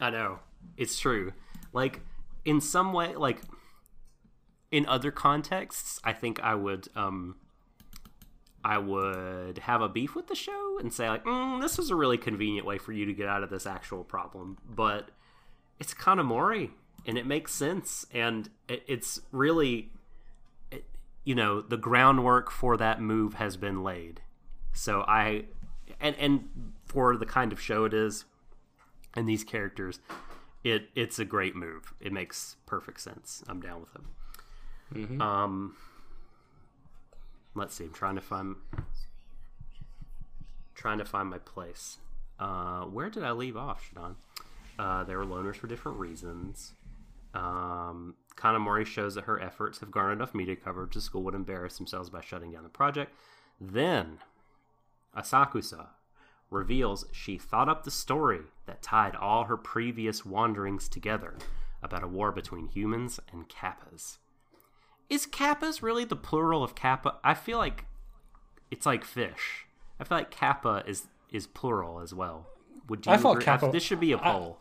[0.00, 0.38] I know
[0.76, 1.32] it's true.
[1.72, 2.00] Like
[2.44, 3.40] in some way, like
[4.70, 7.36] in other contexts, I think I would um
[8.64, 11.96] I would have a beef with the show and say like, mm, this was a
[11.96, 15.10] really convenient way for you to get out of this actual problem, but
[15.82, 16.70] it's Kanamori
[17.08, 19.90] and it makes sense and it, it's really
[20.70, 20.84] it,
[21.24, 24.20] you know the groundwork for that move has been laid.
[24.72, 25.46] So i
[26.00, 26.48] and and
[26.86, 28.24] for the kind of show it is
[29.14, 29.98] and these characters
[30.62, 31.92] it it's a great move.
[32.00, 33.42] It makes perfect sense.
[33.48, 35.74] I'm down with it um
[37.54, 38.54] let's see i'm trying to find
[40.76, 41.98] trying to find my place.
[42.38, 44.14] Uh where did i leave off Shadon?
[44.78, 46.72] Uh, they were loners for different reasons.
[47.34, 51.76] Um, Kanamori shows that her efforts have garnered enough media coverage the school would embarrass
[51.76, 53.14] themselves by shutting down the project.
[53.60, 54.18] Then,
[55.16, 55.88] Asakusa
[56.50, 61.34] reveals she thought up the story that tied all her previous wanderings together
[61.82, 64.18] about a war between humans and kappas.
[65.08, 67.16] Is kappas really the plural of kappa?
[67.24, 67.86] I feel like
[68.70, 69.66] it's like fish.
[69.98, 72.46] I feel like kappa is is plural as well.
[72.88, 73.44] Would you I thought agree?
[73.44, 74.58] kappa- This should be a poll.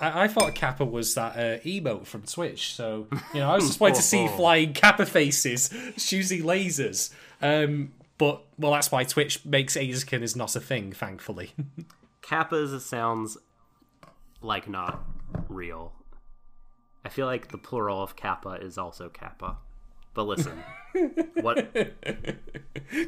[0.00, 3.66] I, I thought Kappa was that uh, emote from Twitch, so you know I was
[3.68, 7.12] just waiting to see flying Kappa faces shooting lasers.
[7.42, 11.52] Um, but well, that's why Twitch makes Eizouken is not a thing, thankfully.
[12.22, 13.38] Kappas sounds
[14.40, 15.02] like not
[15.48, 15.92] real.
[17.04, 19.56] I feel like the plural of kappa is also kappa.
[20.14, 20.62] But listen,
[21.40, 21.74] what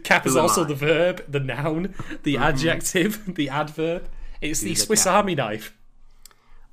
[0.04, 0.68] kappa is also I?
[0.68, 4.08] the verb, the noun, the adjective, the adverb.
[4.40, 5.16] It's the a Swiss Kappa?
[5.16, 5.76] Army knife.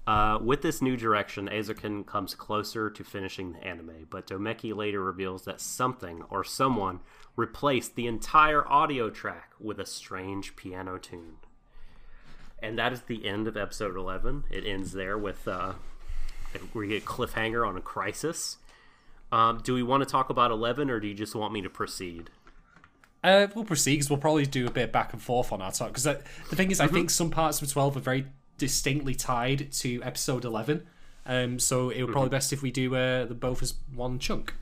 [0.05, 5.03] Uh, with this new direction, Eizouken comes closer to finishing the anime, but Domeki later
[5.03, 7.01] reveals that something or someone
[7.35, 11.35] replaced the entire audio track with a strange piano tune.
[12.63, 14.45] And that is the end of episode 11.
[14.49, 15.73] It ends there with uh,
[16.73, 18.57] we get a cliffhanger on a crisis.
[19.31, 21.69] Um, do we want to talk about 11 or do you just want me to
[21.69, 22.29] proceed?
[23.27, 25.89] Uh, we'll proceed because we'll probably do a bit back and forth on our talk.
[25.89, 28.25] Because the thing is, I think some parts of twelve are very
[28.57, 30.87] distinctly tied to episode eleven.
[31.25, 34.53] Um, so it would probably best if we do uh, the both as one chunk.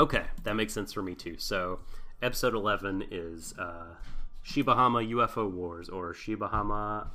[0.00, 1.36] Okay, that makes sense for me too.
[1.38, 1.78] So,
[2.20, 3.94] episode 11 is uh,
[4.44, 7.06] Shibahama UFO Wars or Shibahama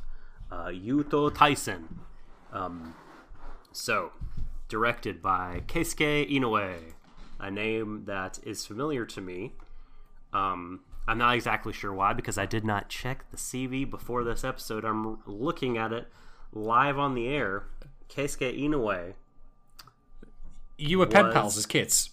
[0.51, 1.83] uh, Yuto Taisen.
[2.53, 2.95] Um,
[3.73, 4.13] so,
[4.67, 6.93] directed by Keisuke Inoue,
[7.39, 9.53] a name that is familiar to me.
[10.33, 14.43] Um, I'm not exactly sure why because I did not check the CV before this
[14.43, 14.85] episode.
[14.85, 16.07] I'm looking at it
[16.53, 17.65] live on the air.
[18.09, 19.13] Keisuke Inoue
[20.77, 22.11] You were pen pals as kids.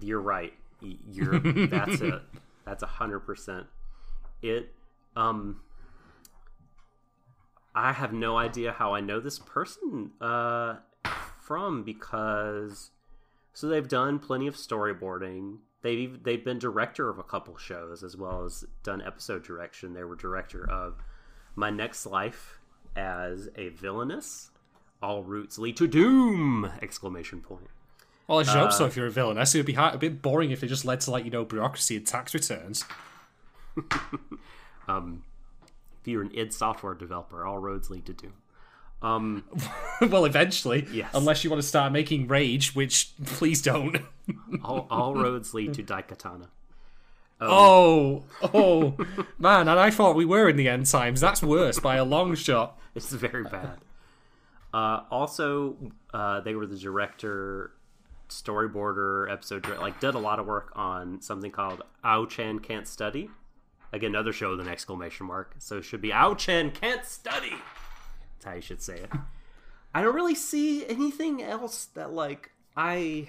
[0.00, 2.22] You're right you're that's it
[2.64, 3.66] that's a hundred percent
[4.42, 4.72] it
[5.16, 5.60] um
[7.74, 10.76] i have no idea how i know this person uh
[11.40, 12.90] from because
[13.52, 18.16] so they've done plenty of storyboarding they've they've been director of a couple shows as
[18.16, 20.96] well as done episode direction they were director of
[21.54, 22.58] my next life
[22.96, 24.50] as a villainess
[25.02, 27.68] all routes lead to doom exclamation point
[28.26, 28.84] Well, I should hope so.
[28.84, 30.62] Uh, If you're a villain, I see it would be hard, a bit boring if
[30.62, 32.84] it just led to like you know bureaucracy and tax returns.
[34.88, 35.24] um,
[36.00, 38.32] if you're an id software developer all roads lead to doom
[39.02, 39.44] um
[40.00, 41.10] well, eventually, Yes.
[41.14, 43.98] unless you want to start making Rage, which please don't.
[44.64, 46.48] all, all roads lead to daikatana
[47.40, 48.96] Oh, oh,
[49.38, 49.68] man!
[49.68, 51.20] And I thought we were in the end times.
[51.20, 52.78] That's worse by a long shot.
[52.96, 53.78] It's very bad.
[54.74, 55.76] Uh, also,
[56.12, 57.70] uh, they were the director,
[58.28, 63.30] storyboarder, episode like did a lot of work on something called Ao Chan Can't Study.
[63.92, 65.54] Again, another show with an exclamation mark.
[65.58, 67.52] So it should be Ao Chan Can't Study.
[68.38, 69.10] That's how you should say it.
[69.94, 73.28] I don't really see anything else that like I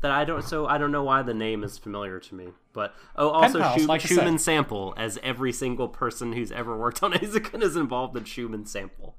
[0.00, 0.44] that I don't.
[0.44, 2.48] So I don't know why the name is familiar to me.
[2.72, 4.00] But oh, also pals, Schu- like.
[4.00, 8.66] Schumann Sample, as every single person who's ever worked on Eizouken is involved in Schumann
[8.66, 9.16] Sample.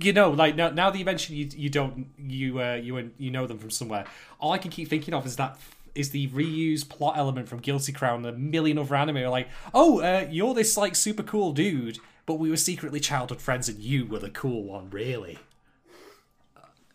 [0.00, 3.30] You know, like now, now that you mentioned you, you don't, you, uh, you, you
[3.30, 4.06] know them from somewhere.
[4.38, 5.58] All I can keep thinking of is that
[5.94, 8.24] is the reused plot element from Guilty Crown.
[8.24, 11.98] and A million other anime are like, oh, uh, you're this like super cool dude,
[12.30, 15.36] but we were secretly childhood friends, and you were the cool one, really.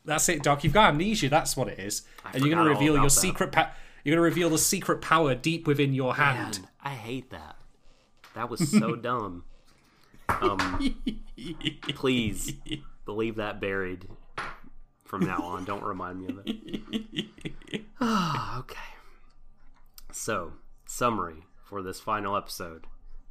[0.05, 0.63] That's it, Doc.
[0.63, 1.27] You've got amnesia.
[1.27, 3.09] That's what it is, and you're gonna reveal your that.
[3.09, 3.51] secret.
[3.51, 3.73] Pa-
[4.05, 6.59] you're gonna reveal the secret power deep within your hand.
[6.61, 7.57] Man, I hate that.
[8.33, 9.43] That was so dumb.
[10.29, 10.95] Um,
[11.89, 12.53] please,
[13.05, 14.07] leave that buried
[15.03, 15.65] from now on.
[15.65, 17.75] Don't remind me of it.
[18.59, 18.79] okay.
[20.13, 20.53] So,
[20.85, 22.85] summary for this final episode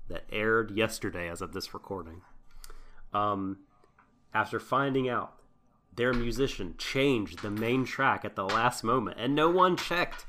[0.09, 2.23] that aired yesterday as of this recording.
[3.13, 3.59] Um,
[4.33, 5.35] after finding out
[5.95, 10.27] their musician changed the main track at the last moment and no one checked,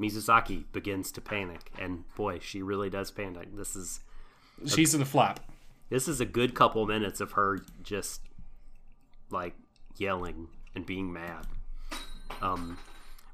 [0.00, 1.70] Mizusaki begins to panic.
[1.78, 3.56] And boy, she really does panic.
[3.56, 4.00] This is
[4.66, 5.40] She's in the flap.
[5.90, 8.20] this is a good couple minutes of her just
[9.30, 9.54] like
[9.96, 11.46] yelling and being mad.
[12.42, 12.78] Um,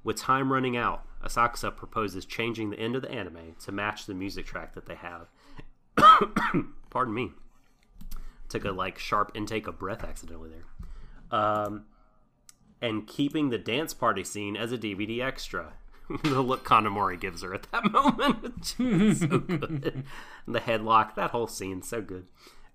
[0.05, 4.15] with time running out, Asakusa proposes changing the end of the anime to match the
[4.15, 5.29] music track that they have.
[6.91, 7.31] Pardon me.
[8.49, 11.39] Took a like sharp intake of breath accidentally there.
[11.39, 11.85] Um,
[12.81, 15.73] and keeping the dance party scene as a DVD extra.
[16.25, 20.05] the look Kanamori gives her at that moment, so good.
[20.47, 22.27] The headlock, that whole scene, so good.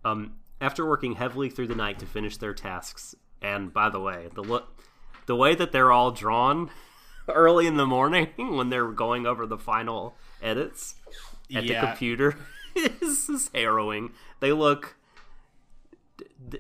[0.04, 4.30] Um, after working heavily through the night to finish their tasks, and by the way,
[4.34, 4.82] the look,
[5.28, 6.72] the way that they're all drawn
[7.28, 10.96] early in the morning when they're going over the final edits
[11.54, 11.82] at Yeah.
[11.82, 12.38] the computer
[13.02, 14.12] is, is harrowing.
[14.40, 14.96] They look,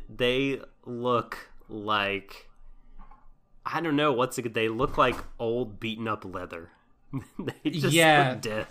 [0.09, 2.49] they look like
[3.65, 4.53] I don't know what's it.
[4.53, 6.72] They look like old beaten up leather.
[7.39, 8.30] they just Yeah.
[8.32, 8.68] look dead.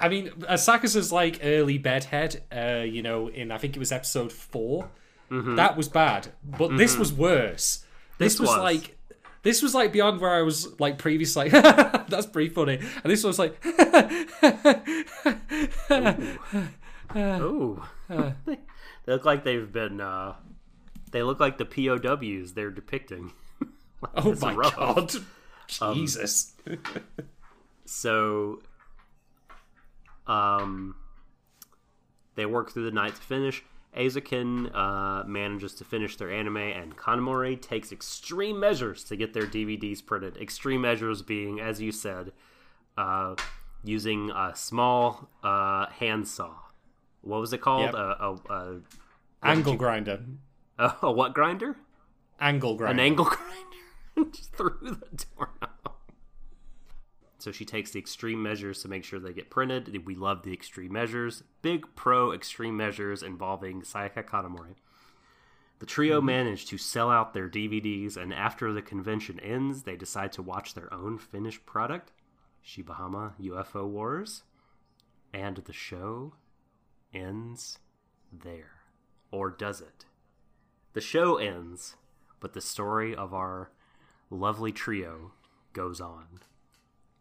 [0.00, 4.32] I mean, Asakusa's like early bedhead, uh, you know, in I think it was episode
[4.32, 4.90] 4
[5.30, 7.84] That was bad, but this was worse.
[8.18, 8.58] This, This was, was.
[8.58, 8.98] like,
[9.42, 11.50] this was like beyond where I was like previously.
[11.50, 13.56] Like, that's pretty funny, and this was like,
[17.16, 18.56] Ooh, they
[19.06, 20.00] look like they've been.
[20.00, 20.34] uh
[21.10, 23.32] They look like the POWs they're depicting.
[24.16, 24.76] oh my rough.
[24.76, 25.12] god,
[25.94, 26.52] Jesus.
[27.84, 28.62] So,
[30.26, 30.94] um,
[32.36, 33.62] they work through the night to finish.
[33.96, 39.46] Eizouken uh, manages to finish their anime, and Kanamori takes extreme measures to get their
[39.46, 40.36] DVDs printed.
[40.38, 42.32] Extreme measures being, as you said,
[42.96, 43.34] uh,
[43.84, 46.54] using a small uh, handsaw.
[47.20, 47.84] What was it called?
[47.84, 47.94] Yep.
[47.94, 48.80] A, a, a,
[49.42, 50.20] Angle grinder,
[50.78, 51.76] a, a what grinder?
[52.40, 52.92] angle grinder.
[52.92, 53.24] An angle
[54.16, 55.70] grinder just through the doorknob.
[57.42, 60.06] So she takes the extreme measures to make sure they get printed.
[60.06, 61.42] We love the extreme measures.
[61.60, 64.76] Big pro extreme measures involving Sayaka Kanamori.
[65.80, 66.26] The trio mm-hmm.
[66.26, 70.74] manage to sell out their DVDs, and after the convention ends, they decide to watch
[70.74, 72.12] their own finished product,
[72.64, 74.44] Shibahama UFO Wars,
[75.34, 76.34] and the show
[77.12, 77.80] ends
[78.32, 78.82] there.
[79.32, 80.04] Or does it?
[80.92, 81.96] The show ends,
[82.38, 83.72] but the story of our
[84.30, 85.32] lovely trio
[85.72, 86.38] goes on.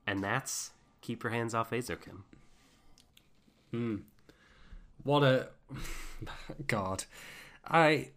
[0.08, 0.72] And that's
[1.02, 2.22] Keep Your Hands Off Eizouken.
[5.04, 5.48] What a
[6.68, 7.06] God.
[7.66, 8.10] I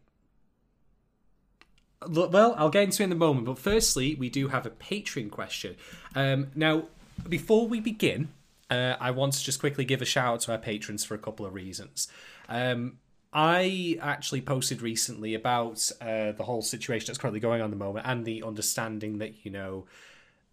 [2.06, 5.30] well, I'll get into it in a moment, but firstly, we do have a Patreon
[5.30, 5.76] question.
[6.14, 6.84] Um, now,
[7.28, 8.28] before we begin,
[8.70, 11.18] uh, I want to just quickly give a shout out to our patrons for a
[11.18, 12.08] couple of reasons.
[12.48, 12.98] Um,
[13.32, 17.84] I actually posted recently about uh, the whole situation that's currently going on at the
[17.84, 19.86] moment and the understanding that, you know,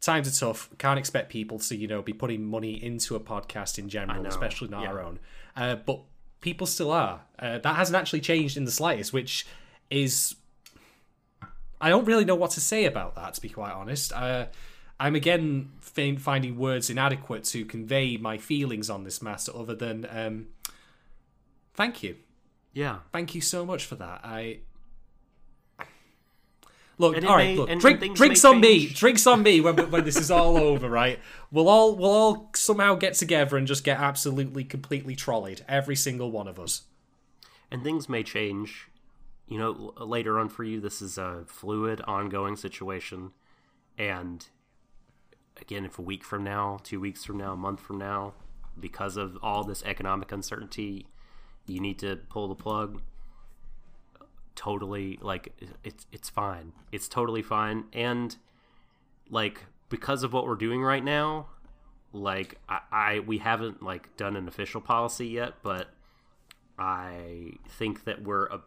[0.01, 0.69] times are tough.
[0.77, 4.67] Can't expect people to, you know, be putting money into a podcast in general, especially
[4.67, 5.19] not our own.
[5.55, 6.01] Uh, but
[6.41, 7.21] people still are.
[7.39, 9.45] Uh, that hasn't actually changed in the slightest, which
[9.89, 10.35] is.
[11.79, 14.11] I don't really know what to say about that, to be quite honest.
[14.13, 14.47] Uh,
[14.99, 20.05] I'm again fin- finding words inadequate to convey my feelings on this matter, other than
[20.11, 20.47] um,
[21.73, 22.17] thank you,
[22.73, 22.99] Yeah.
[23.11, 24.21] thank you so much for that.
[24.23, 24.59] I
[27.01, 30.05] look, all right, may- look, and drink, drinks on me, drinks on me when when
[30.05, 31.19] this is all over, right?
[31.51, 36.31] We'll all we'll all somehow get together and just get absolutely completely trolleyed, every single
[36.31, 36.83] one of us.
[37.69, 38.87] And things may change.
[39.47, 43.31] You know, later on for you, this is a fluid, ongoing situation.
[43.97, 44.45] And
[45.59, 48.33] again, if a week from now, two weeks from now, a month from now,
[48.79, 51.07] because of all this economic uncertainty,
[51.65, 53.01] you need to pull the plug.
[54.55, 56.73] Totally, like it's it's fine.
[56.91, 57.85] It's totally fine.
[57.93, 58.35] And
[59.29, 61.47] like because of what we're doing right now,
[62.13, 65.87] like I, I we haven't like done an official policy yet, but
[66.77, 68.59] I think that we're uh,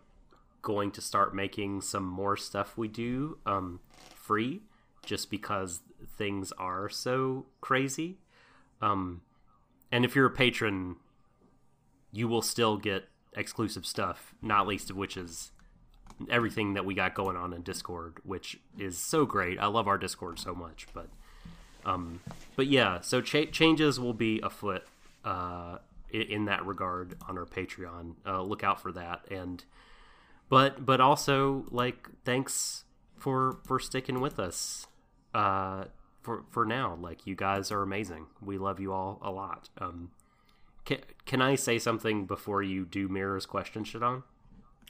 [0.62, 3.80] going to start making some more stuff we do um,
[4.14, 4.62] free,
[5.05, 5.80] just because
[6.16, 8.18] things are so crazy.
[8.80, 9.22] Um,
[9.93, 10.97] and if you're a patron,
[12.12, 13.05] you will still get
[13.37, 15.53] exclusive stuff, not least of which is
[16.30, 19.58] everything that we got going on in Discord, which is so great.
[19.58, 21.08] I love our Discord so much, but
[21.84, 22.20] um,
[22.56, 24.84] but yeah, so cha- changes will be afoot
[25.24, 25.78] uh,
[26.10, 28.14] in, in that regard on our Patreon.
[28.26, 29.20] Uh, look out for that.
[29.30, 29.62] And
[30.48, 32.84] but but also like thanks
[33.16, 34.86] for for sticking with us
[35.32, 35.84] uh
[36.22, 40.10] for for now like you guys are amazing we love you all a lot um
[40.84, 44.22] can, can i say something before you do Mira's question Shadon?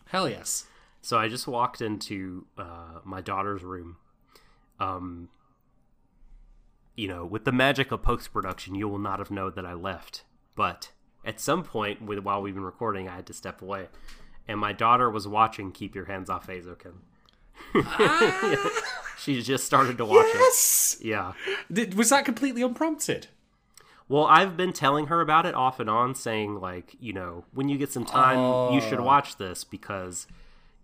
[0.06, 0.66] Hell yes.
[1.04, 3.96] So i just walked into uh my daughter's room
[4.80, 5.28] um
[6.96, 10.24] you know with the magic of post-production you will not have known that i left.
[10.56, 10.90] But
[11.24, 13.88] at some point with while we've been recording i had to step away.
[14.48, 16.94] And my daughter was watching keep your hands off Eizouken.
[19.18, 20.96] She just started to watch Yes.
[21.00, 21.32] it yeah.
[21.72, 23.28] Did, was that completely unprompted?
[24.06, 27.70] well i've been telling her about it off and on saying like you know when
[27.70, 30.26] you get some time you should watch this because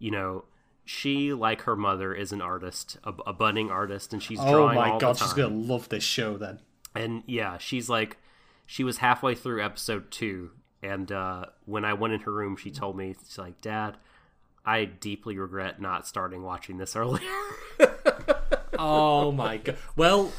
[0.00, 0.44] you know
[0.84, 4.90] she like her mother is an artist a, a budding artist and she's Oh my
[4.90, 5.28] all god, the time.
[5.28, 6.58] she's gonna love this show then.
[6.96, 8.16] and yeah she's like
[8.66, 10.50] she was halfway through episode two
[10.82, 13.96] and uh, when i went in her room she told me she's like dad
[14.66, 17.20] i deeply regret not starting watching this earlier
[18.82, 19.76] Oh my god.
[19.94, 20.32] Well,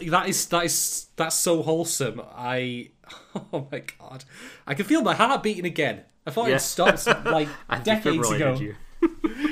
[0.00, 2.20] that is that is that's so wholesome.
[2.34, 2.90] I
[3.52, 4.24] oh my god.
[4.66, 6.02] I can feel my heart beating again.
[6.26, 6.56] I thought Yeah.
[6.56, 8.54] it stopped like I decades ago.
[8.54, 8.74] you.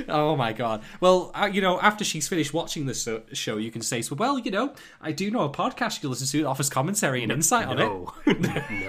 [0.09, 0.83] Oh my god.
[1.01, 4.15] Well, uh, you know, after she's finished watching this so- show, you can say, so,
[4.15, 7.31] well, you know, I do know a podcast you listen to that offers commentary and
[7.33, 7.85] insight on it.
[7.85, 8.13] no.
[8.27, 8.63] No.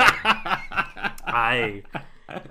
[1.32, 1.84] i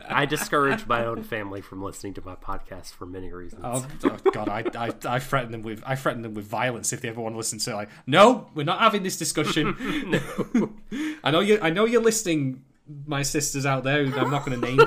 [0.09, 4.17] i discourage my own family from listening to my podcast for many reasons Oh, oh,
[4.33, 7.21] God, I, I I threaten them with I threaten them with violence if they ever
[7.21, 9.77] want to listen to like no, we're not having this discussion.
[10.11, 10.73] no.
[11.25, 12.65] I know you I know you're listening,
[13.07, 14.01] my sisters out there.
[14.01, 14.81] I'm not going to name.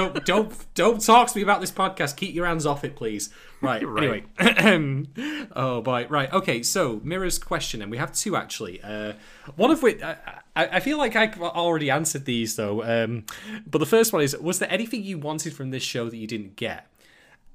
[0.00, 2.16] Don't don't don't talk to me about this podcast.
[2.16, 3.28] Keep your hands off it, please.
[3.60, 3.86] Right.
[3.86, 4.24] Right.
[4.38, 5.46] Anyway.
[5.54, 6.06] oh boy.
[6.08, 6.32] Right.
[6.32, 6.62] Okay.
[6.62, 8.80] So Mira's question, and we have two actually.
[8.82, 9.12] Uh,
[9.56, 10.16] one of which I,
[10.56, 12.82] I feel like I already answered these though.
[12.82, 13.26] Um,
[13.66, 16.26] but the first one is: Was there anything you wanted from this show that you
[16.26, 16.86] didn't get?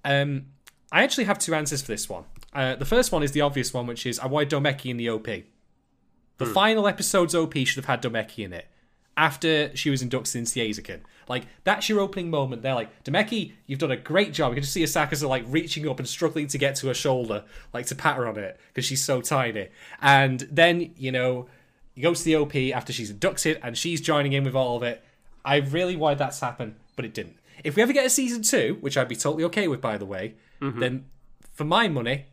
[0.03, 0.45] Um,
[0.91, 2.25] I actually have two answers for this one.
[2.53, 5.09] Uh, the first one is the obvious one, which is I wanted Domeki in the
[5.09, 5.27] OP.
[6.37, 8.67] The final episode's OP should have had Domeki in it
[9.17, 10.99] after she was inducted into the Eizouken.
[11.27, 12.61] Like, that's your opening moment.
[12.61, 14.51] They're like, Domeki, you've done a great job.
[14.51, 17.43] You can just see Asakusa, like, reaching up and struggling to get to her shoulder,
[17.73, 19.69] like, to pat her on it, because she's so tiny.
[20.01, 21.47] And then, you know,
[21.95, 24.83] you go to the OP after she's inducted, and she's joining in with all of
[24.83, 25.03] it.
[25.43, 27.37] I really wanted that to happen, but it didn't.
[27.63, 30.05] If we ever get a season two, which I'd be totally okay with, by the
[30.05, 30.35] way,
[30.79, 31.05] then
[31.53, 32.25] for my money,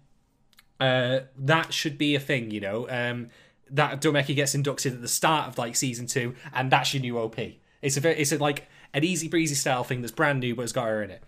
[0.80, 2.89] uh, that should be a thing, you know.
[2.91, 3.30] Um,
[3.73, 7.18] that Domeki gets inducted at the start of like season two, and that's your new
[7.18, 7.39] OP.
[7.81, 10.62] It's a very, it's a, like an easy breezy style thing that's brand new, but
[10.62, 11.23] it's got her in it.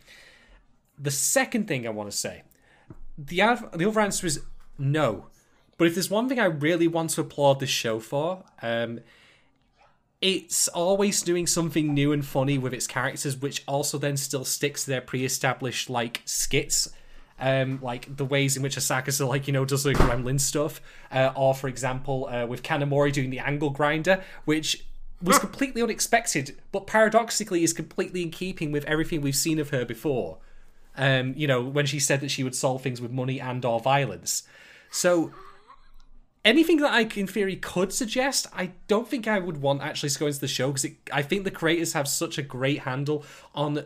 [0.99, 2.43] The second thing I want to say,
[3.19, 3.37] the
[3.75, 4.43] the other answer is
[4.79, 5.27] no.
[5.77, 9.01] But if there's one thing I really want to applaud this show for, um,
[10.21, 14.85] it's always doing something new and funny with its characters, which also then still sticks
[14.85, 16.91] to their pre-established like skits,
[17.45, 20.81] um, like the ways in which Asakusa's like you know does the gremlin stuff,
[21.13, 24.87] uh, or for example uh, with Kanamori doing the angle grinder, which
[25.23, 29.85] was completely unexpected, but paradoxically is completely in keeping with everything we've seen of her
[29.85, 30.39] before.
[30.97, 33.79] Um, you know when she said that she would solve things with money and or
[33.79, 34.45] violence,
[34.91, 35.31] so
[36.47, 40.19] anything that I, in theory, could suggest, I don't think I would want actually to
[40.19, 43.23] go into the show because I think the creators have such a great handle
[43.55, 43.85] on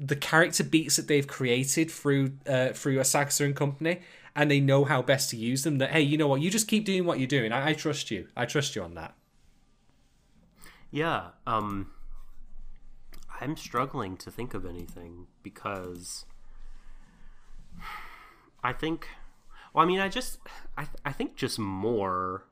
[0.00, 4.00] the character beats that they've created through uh, through Asakusa and company,
[4.34, 5.78] and they know how best to use them.
[5.78, 7.52] That hey, you know what, you just keep doing what you're doing.
[7.52, 8.28] I, I trust you.
[8.34, 9.14] I trust you on that.
[10.90, 11.90] Yeah, um
[13.40, 16.24] I'm struggling to think of anything because
[18.64, 19.08] I think
[19.74, 20.38] well I mean I just
[20.78, 22.44] I I think just more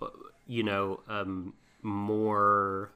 [0.00, 0.08] uh,
[0.46, 2.92] you know, um more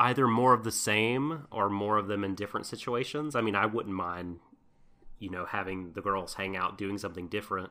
[0.00, 3.36] either more of the same or more of them in different situations.
[3.36, 4.40] I mean, I wouldn't mind
[5.18, 7.70] you know having the girls hang out doing something different.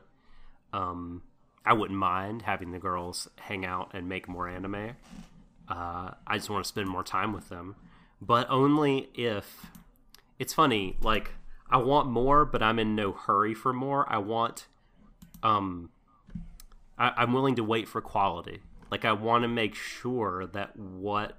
[0.72, 1.22] Um
[1.64, 4.96] I wouldn't mind having the girls hang out and make more anime.
[5.68, 7.76] Uh, I just want to spend more time with them,
[8.20, 9.66] but only if
[10.38, 10.96] it's funny.
[11.00, 11.30] Like
[11.70, 14.10] I want more, but I'm in no hurry for more.
[14.12, 14.66] I want,
[15.42, 15.90] um,
[16.98, 18.60] I, I'm willing to wait for quality.
[18.90, 21.38] Like I want to make sure that what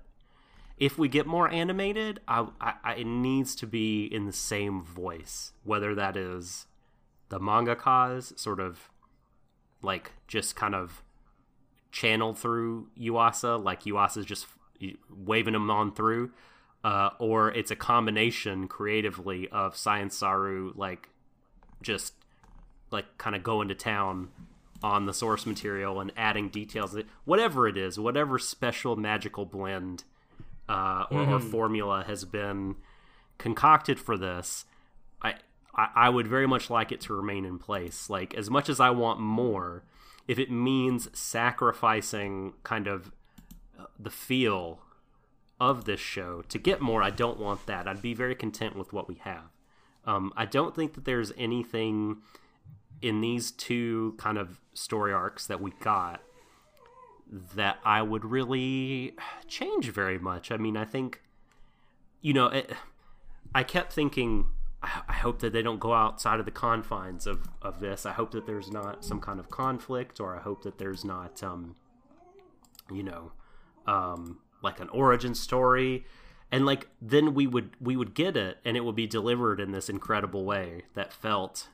[0.77, 5.53] if we get more animated, I, I, it needs to be in the same voice,
[5.63, 6.65] whether that is
[7.29, 8.89] the manga cause sort of
[9.81, 11.03] like just kind of
[11.91, 14.47] channeled through Yuasa, like Yuasa's just
[15.09, 16.31] waving them on through,
[16.83, 21.09] uh, or it's a combination creatively of Science Saru, like
[21.81, 22.13] just
[22.91, 24.29] like kind of going to town
[24.81, 30.03] on the source material and adding details, whatever it is, whatever special magical blend
[30.69, 32.75] uh, or, or formula has been
[33.37, 34.65] concocted for this,
[35.21, 35.35] I,
[35.75, 38.09] I I would very much like it to remain in place.
[38.09, 39.83] Like as much as I want more,
[40.27, 43.11] if it means sacrificing kind of
[43.79, 44.79] uh, the feel
[45.59, 47.87] of this show to get more, I don't want that.
[47.87, 49.49] I'd be very content with what we have.
[50.05, 52.17] Um, I don't think that there's anything
[53.01, 56.21] in these two kind of story arcs that we got
[57.55, 59.15] that I would really
[59.47, 60.51] change very much.
[60.51, 61.21] I mean, I think,
[62.21, 62.71] you know, it,
[63.55, 64.45] I kept thinking,
[64.83, 68.05] I hope that they don't go outside of the confines of, of this.
[68.05, 71.41] I hope that there's not some kind of conflict, or I hope that there's not,
[71.41, 71.75] um,
[72.91, 73.31] you know,
[73.87, 76.05] um, like an origin story.
[76.51, 79.71] And like then we would we would get it, and it would be delivered in
[79.71, 81.69] this incredible way that felt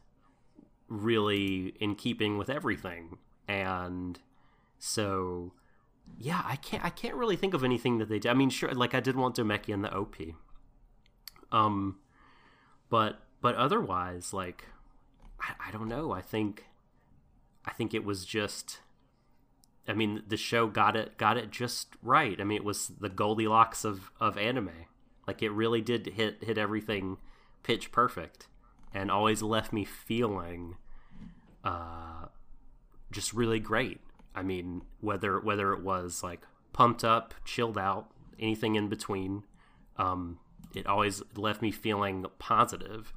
[0.87, 3.17] really in keeping with everything.
[3.47, 4.19] And
[4.79, 5.53] so,
[6.17, 8.29] yeah, I can't I can't really think of anything that they did.
[8.29, 10.15] I mean, sure, like I did want Domeki and the OP,
[11.51, 11.97] um,
[12.89, 14.65] but but otherwise, like
[15.39, 16.11] I, I don't know.
[16.11, 16.65] I think
[17.65, 18.79] I think it was just.
[19.87, 22.39] I mean, the show got it got it just right.
[22.39, 24.87] I mean, it was the Goldilocks of of anime.
[25.27, 27.17] Like it really did hit hit everything
[27.63, 28.47] pitch perfect,
[28.93, 30.77] and always left me feeling
[31.63, 32.25] uh,
[33.11, 33.99] just really great.
[34.35, 36.41] I mean, whether whether it was like
[36.73, 39.43] pumped up, chilled out, anything in between,
[39.97, 40.39] um,
[40.75, 43.13] it always left me feeling positive,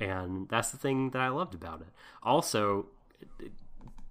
[0.00, 1.88] and that's the thing that I loved about it.
[2.22, 2.86] Also,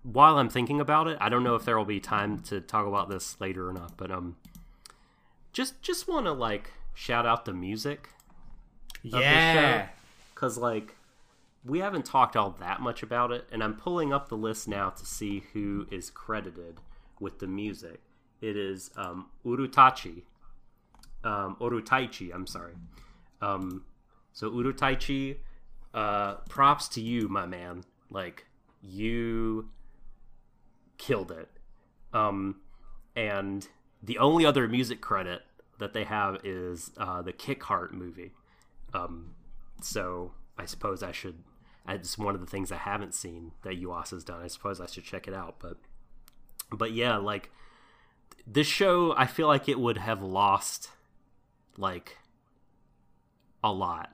[0.03, 2.87] while I'm thinking about it, I don't know if there will be time to talk
[2.87, 4.37] about this later or not, but um,
[5.53, 8.09] just just want to like shout out the music
[9.03, 9.89] Yeah.
[10.33, 10.95] because like
[11.67, 14.89] we haven't talked all that much about it and i'm pulling up the list now
[14.89, 16.79] to see who is credited
[17.19, 18.01] with the music.
[18.41, 20.23] It is um, Oorutaichi.
[21.23, 22.73] Um, i'm sorry.
[23.41, 23.83] Um,
[24.33, 25.37] so Oorutaichi
[25.93, 27.83] uh, props to you my man.
[28.09, 28.45] Like
[28.81, 29.69] you
[30.97, 31.49] killed it.
[32.13, 32.57] Um,
[33.15, 33.67] and
[34.01, 35.41] the only other music credit
[35.79, 38.31] that they have is uh, the Kick-Heart movie.
[38.93, 39.31] Um,
[39.81, 41.43] so I suppose I should.
[41.87, 44.41] It's one of the things I haven't seen that Yuasa has done.
[44.41, 45.55] I suppose I should check it out.
[45.59, 45.77] But,
[46.71, 47.49] but yeah, like
[48.45, 50.89] this show, I feel like it would have lost
[51.77, 52.17] like
[53.63, 54.11] a lot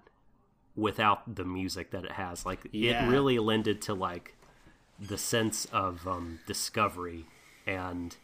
[0.75, 2.45] without the music that it has.
[2.45, 3.05] Like Yeah.
[3.07, 4.35] it really lended to like
[4.99, 7.25] the sense of um, discovery
[7.65, 8.15] and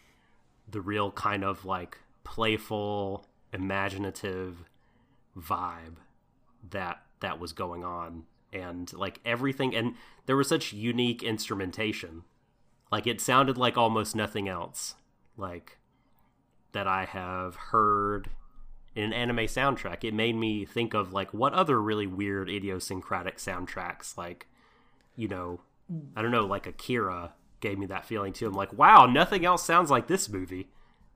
[0.69, 4.63] the real kind of like playful, imaginative
[5.37, 5.95] vibe
[6.69, 9.95] that that was going on and like everything and
[10.25, 12.23] there was such unique instrumentation.
[12.91, 14.95] Like it sounded like almost nothing else
[15.37, 15.77] like
[16.73, 18.29] that i have heard
[18.95, 20.03] in an anime soundtrack.
[20.03, 24.47] It made me think of like what other really weird idiosyncratic soundtracks like
[25.15, 25.61] you know
[26.15, 28.47] i don't know like akira gave me that feeling too.
[28.47, 30.69] I'm like wow nothing else sounds like this movie.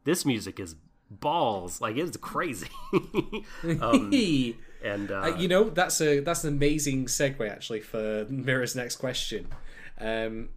[0.06, 0.76] This music is
[1.10, 1.82] balls.
[1.82, 2.70] Like it's crazy.
[3.82, 4.12] Um,
[4.84, 8.98] and uh, Uh, you know, that's a that's an amazing segue actually for Mira's next
[8.98, 9.48] question,
[10.00, 10.50] um,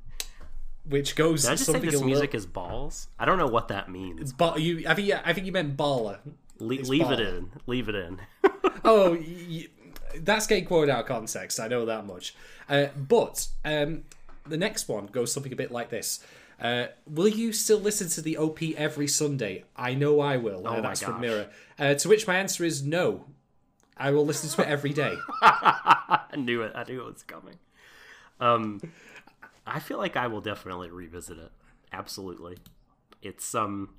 [0.88, 3.08] which goes Did I just say something this music little- is balls?
[3.18, 4.32] I don't know what that means.
[4.32, 6.18] But you, I think, yeah, I think you meant baller.
[6.58, 7.50] Le- leave it in.
[7.66, 8.20] Leave it in.
[8.84, 9.66] Oh, y-
[10.20, 11.58] that's getting quoted out of context.
[11.58, 12.36] I know that much.
[12.68, 14.04] Uh, but um,
[14.46, 16.20] the next one goes something a bit like this.
[16.60, 19.64] Uh, will you still listen to the OP every Sunday?
[19.76, 20.62] I know I will.
[20.64, 21.20] Oh uh, that's from gosh.
[21.20, 21.46] Mira.
[21.78, 23.24] Uh, to which my answer is no.
[23.96, 25.16] I will listen to it every day.
[25.42, 26.72] I knew it.
[26.74, 27.56] I knew it was coming.
[28.40, 28.80] Um,
[29.66, 31.50] I feel like I will definitely revisit it.
[31.92, 32.58] Absolutely.
[33.22, 33.90] It's um,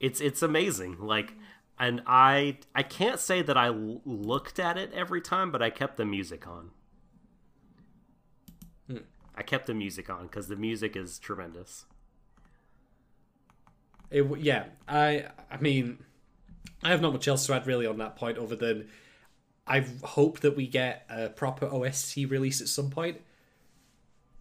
[0.00, 0.96] it's it's amazing.
[0.98, 1.34] Like,
[1.78, 5.70] and I I can't say that I l- looked at it every time, but I
[5.70, 6.70] kept the music on.
[9.34, 11.84] I kept the music on because the music is tremendous.
[14.10, 15.98] It, yeah, I I mean,
[16.82, 18.88] I have not much else to add really on that point other than
[19.66, 23.20] I hope that we get a proper OST release at some point.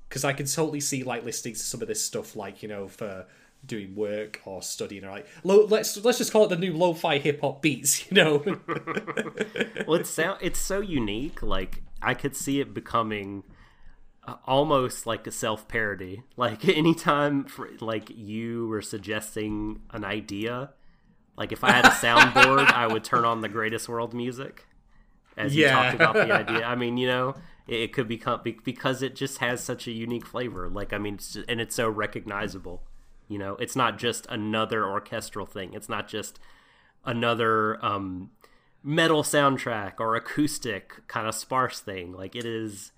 [0.07, 2.87] Because I can totally see like listening to some of this stuff like you know
[2.87, 3.25] for
[3.65, 7.17] doing work or studying or like low, let's let's just call it the new lo-fi
[7.17, 8.37] hip hop beats you know?
[9.87, 13.43] Well it's sound it's so unique like i could see it becoming
[14.27, 16.23] uh, almost like a self-parody.
[16.35, 20.71] Like anytime for, like you were suggesting an idea
[21.37, 24.65] like if i had a soundboard i would turn on the greatest world music
[25.37, 25.71] as you Yeah.
[25.71, 27.35] talked about the idea i mean you know
[27.67, 31.15] it, it could become because it just has such a unique flavor like i mean
[31.15, 32.83] it's just, and it's so recognizable
[33.27, 36.39] you know it's not just another orchestral thing it's not just
[37.05, 38.31] another um
[38.87, 42.11] metal soundtrack or acoustic kind of sparse thing.
[42.13, 42.91] Like it is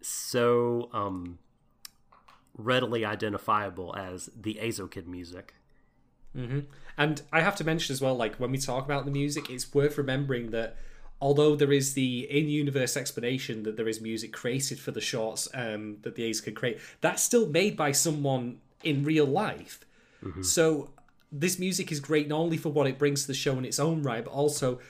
[0.00, 1.38] so um
[2.56, 5.54] readily identifiable as the Eizouken music.
[6.36, 6.60] Mm-hmm.
[6.96, 9.72] And I have to mention as well, like when we talk about the music, it's
[9.72, 10.76] worth remembering that
[11.20, 15.96] although there is the in-universe explanation that there is music created for the shorts um,
[16.02, 19.84] that the A's could create, that's still made by someone in real life.
[20.24, 20.42] Mm-hmm.
[20.42, 20.90] So
[21.30, 23.78] this music is great not only for what it brings to the show in its
[23.78, 24.80] own right, but also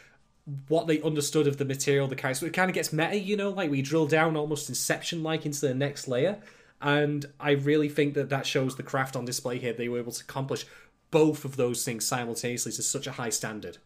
[0.68, 2.40] what they understood of the material, the characters.
[2.40, 5.60] So it kind of gets meta, you know, like we drill down almost Inception-like into
[5.60, 6.38] the next layer.
[6.80, 9.72] And I really think that that shows the craft on display here.
[9.72, 10.64] They were able to accomplish
[11.10, 13.78] both of those things simultaneously to such a high standard.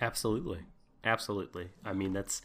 [0.00, 0.60] Absolutely.
[1.04, 1.70] Absolutely.
[1.84, 2.42] I mean, that's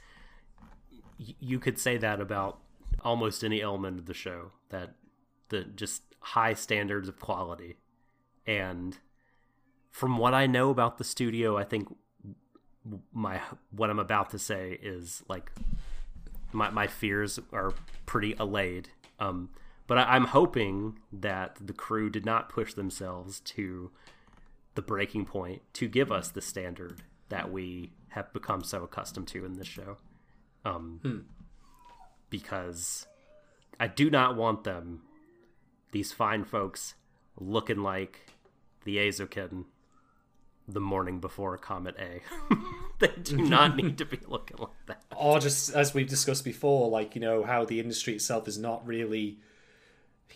[1.18, 2.60] you could say that about
[3.04, 4.96] almost any element of the show that
[5.50, 7.78] the just high standards of quality.
[8.46, 8.98] And
[9.92, 11.94] from what I know about the studio, I think
[13.14, 13.42] my
[13.72, 15.52] what I'm about to say is like
[16.52, 17.74] my my fears are
[18.06, 18.90] pretty allayed.
[19.20, 19.50] Um,
[19.88, 23.92] but I, I'm hoping that the crew did not push themselves to
[24.76, 29.46] the breaking point to give us the standard that we have become so accustomed to
[29.46, 29.98] in this show.
[30.64, 31.18] Um, hmm.
[32.30, 33.08] Because
[33.80, 35.02] I do not want them,
[35.92, 36.96] these fine folks,
[37.40, 38.34] looking like
[38.84, 39.66] the Eizouken
[40.68, 42.22] the morning before Comet A.
[43.00, 45.04] they do not need to be looking like that.
[45.16, 48.86] Or just as we've discussed before, like, you know, how the industry itself is not
[48.86, 49.40] really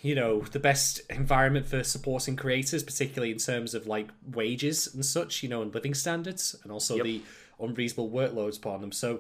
[0.02, 5.06] you know the best environment for supporting creators particularly in terms of like wages and
[5.06, 7.04] such you know and living standards and also yep.
[7.04, 7.22] the
[7.60, 8.92] unreasonable workloads upon them.
[8.92, 9.20] So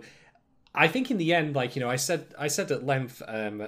[0.73, 3.67] i think in the end like you know i said i said at length um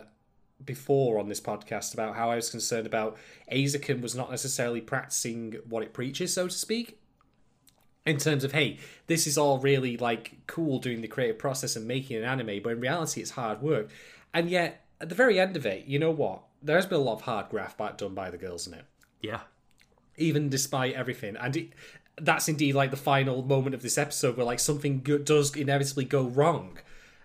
[0.63, 3.17] before on this podcast about how i was concerned about
[3.51, 6.97] Eizouken was not necessarily practicing what it preaches so to speak
[8.05, 8.77] in terms of hey
[9.07, 12.73] this is all really like cool doing the creative process and making an anime but
[12.73, 13.89] in reality it's hard work.
[14.33, 17.15] And yet at the very end of it you know what there's been a lot
[17.15, 18.85] of hard graft back done by the girls in it.
[19.21, 19.41] Yeah.
[20.17, 21.69] Even despite everything, and it,
[22.19, 26.05] that's indeed like the final moment of this episode where like something go- does inevitably
[26.05, 26.79] go wrong,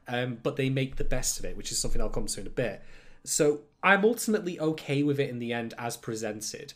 [0.07, 2.47] um, but they make the best of it, which is something I'll come to in
[2.47, 2.82] a bit.
[3.24, 6.74] So I'm ultimately okay with it in the end as presented.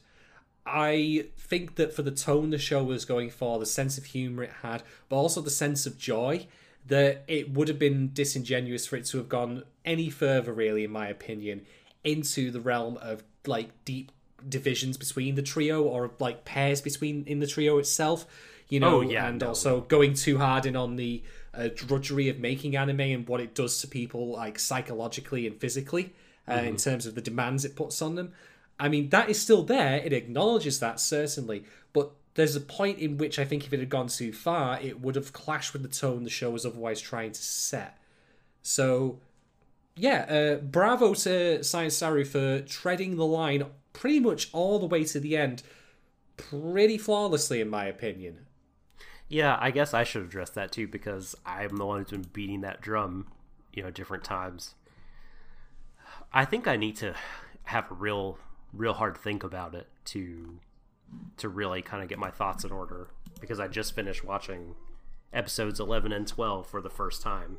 [0.65, 4.45] I think that for the tone the show was going for, the sense of humor
[4.45, 6.47] it had, but also the sense of joy,
[6.87, 10.91] that it would have been disingenuous for it to have gone any further, really, in
[10.91, 11.65] my opinion,
[12.05, 14.13] into the realm of like deep
[14.49, 18.27] divisions between the trio or like pairs between in the trio itself
[18.69, 21.23] you know oh, yeah, and no, also going too hard in on the
[21.55, 26.13] uh, drudgery of making anime and what it does to people like psychologically and physically
[26.49, 26.69] uh, mm-hmm.
[26.69, 28.33] in terms of the demands it puts on them.
[28.81, 29.97] I mean that is still there.
[29.97, 31.65] It acknowledges that certainly.
[31.93, 34.99] But there's a point in which i think if it had gone too far it
[35.03, 37.99] would have clashed with the tone the show was otherwise trying to set.
[38.63, 39.19] So
[39.95, 45.21] yeah, uh, bravo to Saru for treading the line pretty much all the way to
[45.21, 45.63] the end,
[46.37, 48.47] pretty flawlessly, in my opinion.
[49.29, 52.61] Yeah, I guess I should address that too because I'm the one who's been beating
[52.63, 53.29] that drum,
[53.73, 54.75] you know, different times.
[56.33, 57.15] I think I need to
[57.65, 58.39] have a real,
[58.73, 60.59] real hard think about it to,
[61.39, 63.09] to really kind of get my thoughts in order
[63.41, 64.75] because I just finished watching
[65.33, 67.59] episodes 11 and 12 for the first time.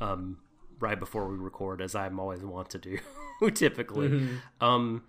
[0.00, 0.38] Um,
[0.80, 2.98] right before we record, as I'm always want to do,
[3.54, 4.08] typically.
[4.08, 4.64] Mm-hmm.
[4.64, 5.04] Um,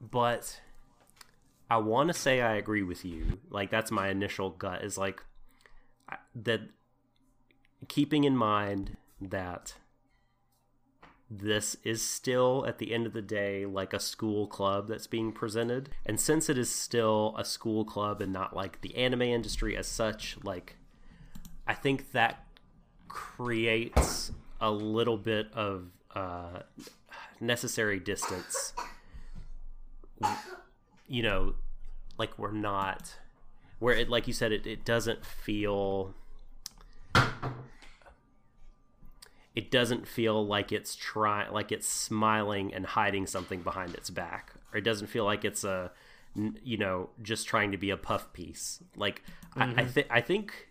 [0.00, 0.60] but
[1.70, 3.38] I want to say I agree with you.
[3.50, 5.22] Like that's my initial gut is like
[6.34, 6.60] that.
[7.88, 9.74] Keeping in mind that
[11.30, 15.32] this is still at the end of the day like a school club that's being
[15.32, 19.76] presented and since it is still a school club and not like the anime industry
[19.76, 20.76] as such like
[21.66, 22.46] i think that
[23.08, 24.30] creates
[24.60, 26.60] a little bit of uh,
[27.40, 28.72] necessary distance.
[31.08, 31.54] You know,
[32.18, 33.16] like we're not
[33.78, 36.14] where it like you said it, it doesn't feel
[39.54, 44.52] it doesn't feel like it's trying like it's smiling and hiding something behind its back
[44.72, 45.90] or it doesn't feel like it's a
[46.62, 49.22] you know just trying to be a puff piece like
[49.56, 49.78] mm-hmm.
[49.78, 50.68] I, I think i think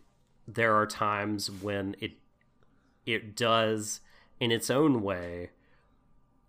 [0.47, 2.11] there are times when it
[3.06, 4.01] it does
[4.39, 5.51] in its own way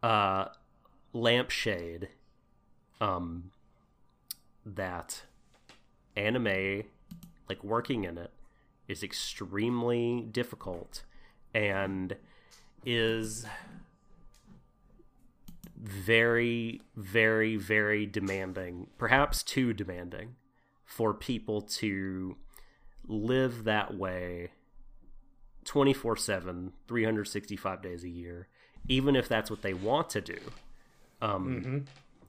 [0.02, 0.46] uh
[1.12, 2.08] lampshade
[3.00, 3.50] um
[4.64, 5.22] that
[6.16, 6.82] anime
[7.48, 8.32] like working in it
[8.88, 11.02] is extremely difficult
[11.54, 12.16] and
[12.84, 13.46] is
[15.76, 20.34] very very very demanding perhaps too demanding
[20.84, 22.36] for people to
[23.06, 24.50] live that way
[25.66, 28.48] 24 7, 365 days a year,
[28.88, 30.38] even if that's what they want to do.
[31.20, 31.84] Um,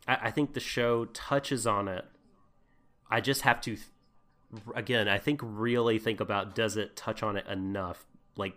[0.08, 2.06] I, I think the show touches on it.
[3.10, 3.78] I just have to,
[4.76, 8.06] again, I think really think about does it touch on it enough?
[8.36, 8.56] Like,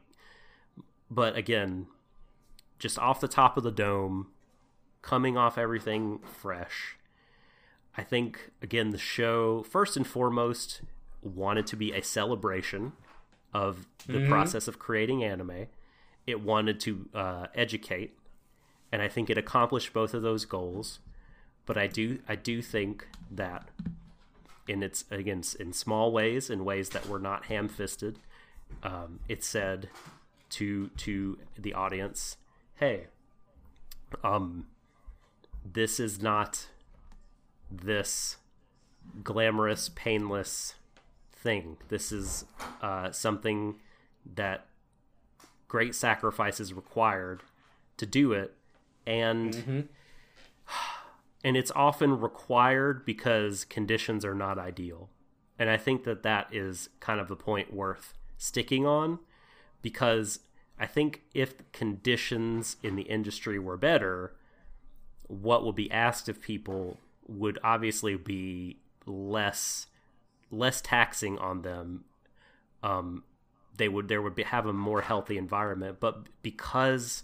[1.11, 1.87] but again,
[2.79, 4.29] just off the top of the dome,
[5.03, 6.97] coming off everything fresh.
[7.97, 10.83] I think again the show first and foremost
[11.23, 12.93] wanted to be a celebration
[13.53, 15.67] of the process of creating anime.
[16.27, 18.17] It wanted to uh, educate,
[18.93, 21.01] and I think it accomplished both of those goals.
[21.67, 23.69] But I do I do think that
[24.69, 28.19] in its again in small ways, in ways that were not ham fisted,
[28.83, 29.89] um, it said
[30.51, 32.37] to to the audience,
[32.77, 33.07] "Hey,
[34.23, 34.67] um,
[35.65, 36.67] this is not
[37.71, 38.37] this
[39.23, 40.75] glamorous, painless
[41.43, 41.77] thing.
[41.89, 42.45] This is
[42.83, 43.77] uh, something
[44.35, 44.67] that
[45.69, 47.43] great sacrifices required
[47.97, 48.55] to do it,
[49.07, 49.89] and
[51.45, 55.09] and it's often required because conditions are not ideal.
[55.59, 59.19] And I think that that is kind of the point worth sticking on
[59.83, 60.41] because
[60.79, 64.35] I think if conditions in the industry were better,
[65.27, 69.87] what would be asked of people would obviously be less
[70.51, 72.05] less taxing on them
[72.83, 73.23] um
[73.77, 75.99] they would there would be have a more healthy environment.
[76.01, 77.23] But because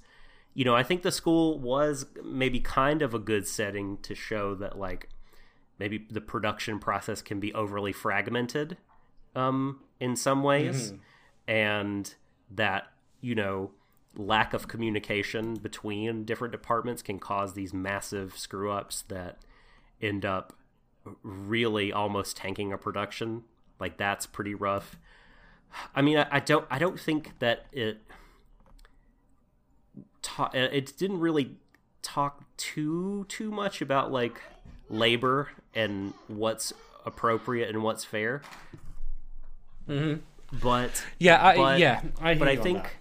[0.55, 4.55] you know i think the school was maybe kind of a good setting to show
[4.55, 5.11] that like
[5.79, 8.79] maybe the production process can be overly fragmented
[9.35, 10.93] um in some ways.
[11.49, 12.15] And
[12.51, 12.87] that
[13.21, 13.71] you know
[14.17, 19.39] lack of communication between different departments can cause these massive screw ups that
[20.01, 20.55] end up
[21.23, 23.45] really almost tanking a production
[23.79, 24.97] like that's pretty rough
[25.95, 27.99] i mean i, I don't i don't think that it
[30.23, 31.57] ta- it didn't really
[32.03, 34.41] talk too too much about like
[34.89, 36.73] labor and what's
[37.05, 38.43] appropriate and what's fair
[39.89, 40.21] mm-hmm.
[40.61, 42.97] but Yeah, I, but, yeah, I but I think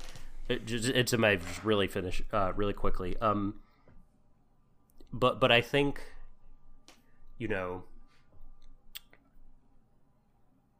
[0.47, 3.17] it just it's a may just really finish uh, really quickly.
[3.17, 3.55] Um,
[5.11, 6.01] but but I think
[7.37, 7.83] you know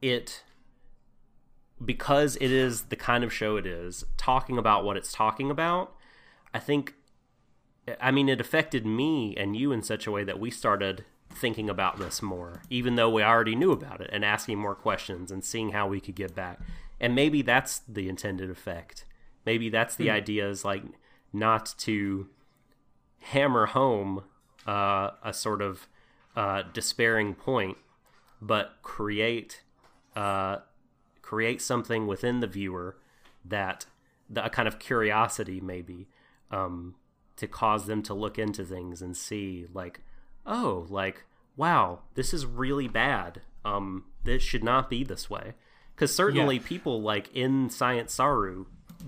[0.05, 0.43] it
[1.83, 5.93] because it is the kind of show it is talking about what it's talking about.
[6.53, 6.93] I think
[7.99, 11.69] I mean it affected me and you in such a way that we started thinking
[11.69, 15.43] about this more even though we already knew about it and asking more questions and
[15.43, 16.59] seeing how we could get back
[16.99, 19.05] and maybe that's the intended effect
[19.45, 20.83] maybe that's the idea is like
[21.33, 22.29] not to
[23.19, 24.23] hammer home
[24.65, 25.87] uh, a sort of
[26.37, 27.77] uh, despairing point
[28.41, 29.61] but create
[30.15, 30.57] uh,
[31.21, 32.97] create something within the viewer
[33.43, 33.85] that
[34.29, 36.07] the, a kind of curiosity maybe
[36.51, 36.95] um,
[37.37, 40.01] to cause them to look into things and see like
[40.45, 41.23] oh like
[41.57, 45.53] wow this is really bad um this should not be this way
[45.95, 46.61] because certainly Yeah.
[46.65, 48.65] people like in Science Saru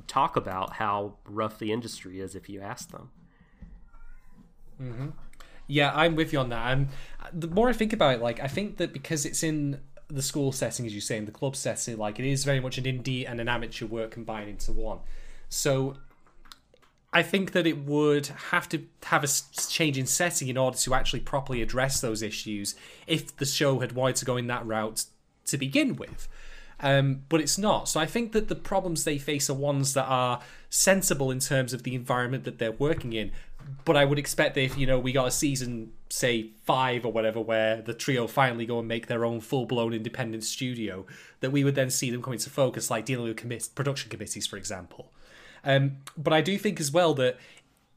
[0.08, 3.10] talk about how rough the industry is if you ask them
[5.68, 6.72] Yeah, I'm with you on that.
[6.72, 6.88] And
[7.34, 9.80] the more I think about it, like I think that because it's in
[10.10, 12.78] the school setting, as you say, in the club setting, like it is very much
[12.78, 15.00] an indie and an amateur work combined into one.
[15.50, 15.98] So
[17.14, 19.28] I think that it would have to have a
[19.70, 23.94] change in setting in order to actually properly address those issues if the show had
[23.94, 25.06] wanted to go in that route
[25.46, 26.28] to begin with.
[26.80, 27.90] Um, but it's not.
[27.90, 31.74] So I think that the problems they face are ones that are sensible in terms
[31.74, 33.32] of the environment that they're working in.
[33.86, 37.12] But I would expect that if you know we got a season, say five or
[37.12, 41.06] whatever, where the trio finally go and make their own full-blown independent studio,
[41.42, 44.58] that we would then see them come into focus, like dealing with production committees, for
[44.58, 45.12] example.
[45.64, 47.38] Um, but I do think as well that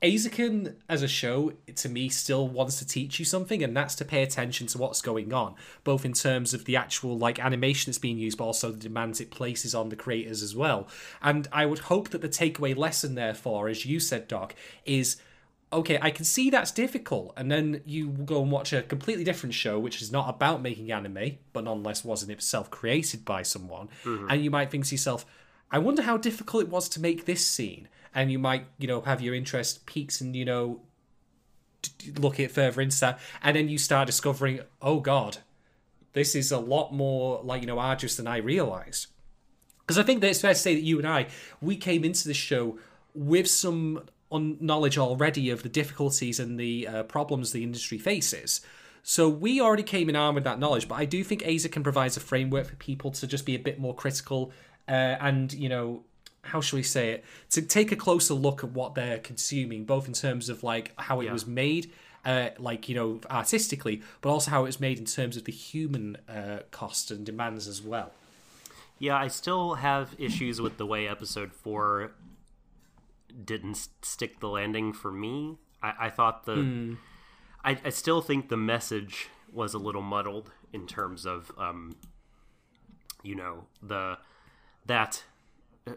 [0.03, 4.05] Eizouken as a show, to me, still wants to teach you something, and that's to
[4.05, 5.55] pay attention to what's going on,
[5.85, 9.21] both in terms of the actual like animation that's being used, but also the demands
[9.21, 10.89] it places on the creators as well.
[11.21, 14.55] And I would hope that the takeaway lesson, therefore, as you said, Doc,
[14.87, 15.21] is
[15.73, 19.55] okay, I can see that's difficult, and then you go and watch a completely different
[19.55, 24.27] show, which is not about making anime, but nonetheless wasn't itself created by someone, mm-hmm.
[24.29, 25.25] and you might think to yourself,
[25.71, 29.01] I wonder how difficult it was to make this scene, and you might, you know,
[29.03, 30.81] have your interest peaks and you know,
[32.19, 35.39] look at further into that, and then you start discovering, oh god,
[36.13, 39.07] this is a lot more like you know arduous than I realized.
[39.81, 41.27] Because I think that it's fair to say that you and I,
[41.61, 42.79] we came into the show
[43.15, 48.61] with some un- knowledge already of the difficulties and the uh, problems the industry faces.
[49.03, 52.17] So we already came in armed with that knowledge, but I do think AZA provides
[52.17, 54.53] a framework for people to just be a bit more critical
[54.89, 56.05] uh, and, you know,
[56.43, 57.25] how shall we say it?
[57.51, 61.21] To take a closer look at what they're consuming, both in terms of like how
[61.21, 61.33] it Yeah.
[61.33, 61.91] was made,
[62.25, 65.53] uh, like you know, artistically, but also how it was made in terms of the
[65.53, 68.13] human uh, cost and demands as well.
[68.99, 72.13] Yeah, I still have issues with the way episode four
[73.45, 75.59] didn't stick the landing for me.
[75.83, 76.53] I, I thought the.
[77.65, 81.97] I, I still think the message was a little muddled in terms of, um,
[83.23, 84.19] you know, the
[84.87, 85.25] that
[85.87, 85.93] uh,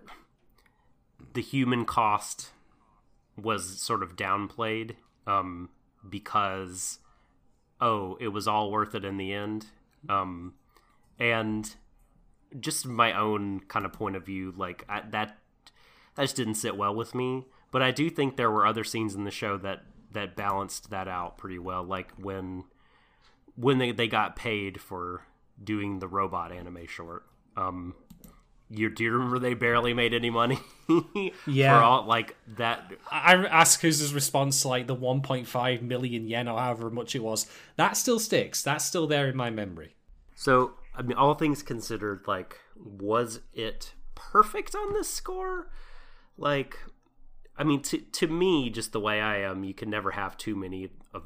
[1.33, 2.49] the human cost
[3.41, 5.69] was sort of downplayed um,
[6.07, 6.99] because
[7.79, 9.67] oh, it was all worth it in the end,
[10.09, 10.53] um,
[11.19, 11.75] and
[12.59, 15.37] just my own kind of point of view, like I, that
[16.15, 17.45] that just didn't sit well with me.
[17.71, 21.07] But I do think there were other scenes in the show that that balanced that
[21.07, 22.65] out pretty well, like when
[23.55, 25.23] when they, they got paid for
[25.63, 27.25] doing the robot anime short.
[27.55, 27.95] Um,
[28.69, 30.59] you do you remember they barely made any money?
[31.47, 31.77] Yeah.
[31.77, 32.91] for all like that.
[33.09, 37.23] I I asked his response to like the 1.5 million yen or however much it
[37.23, 37.47] was.
[37.77, 38.61] That still sticks.
[38.61, 39.95] That's still there in my memory.
[40.35, 45.69] So, I mean, all things considered, like, was it perfect on this score?
[46.37, 46.77] Like,
[47.57, 50.55] I mean, to to me, just the way I am, you can never have too
[50.55, 51.23] many of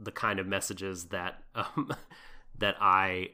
[0.00, 1.92] the kind of messages that um,
[2.58, 3.30] that I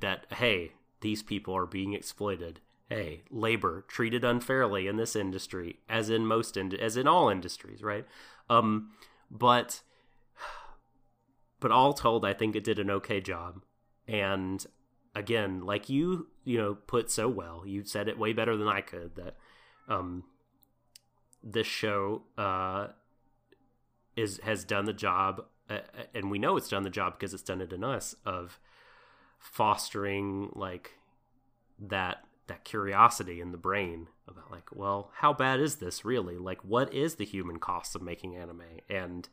[0.00, 2.60] that hey, these people are being exploited.
[2.88, 7.82] Hey, labor treated unfairly in this industry, as in most in, as in all industries,
[7.82, 8.04] right?
[8.48, 8.90] Um,
[9.30, 9.82] but
[11.60, 13.62] but all told, I think it did an okay job.
[14.08, 14.66] And
[15.14, 18.80] again, like you, you know, put so well, you said it way better than I
[18.80, 19.36] could that
[19.90, 20.24] um
[21.42, 22.88] this show uh
[24.16, 25.78] is has done the job uh,
[26.14, 28.58] and we know it's done the job because it's done it in us of
[29.38, 30.92] fostering like
[31.78, 36.36] that that curiosity in the brain about like well how bad is this really?
[36.36, 38.62] Like what is the human cost of making anime?
[38.88, 39.28] And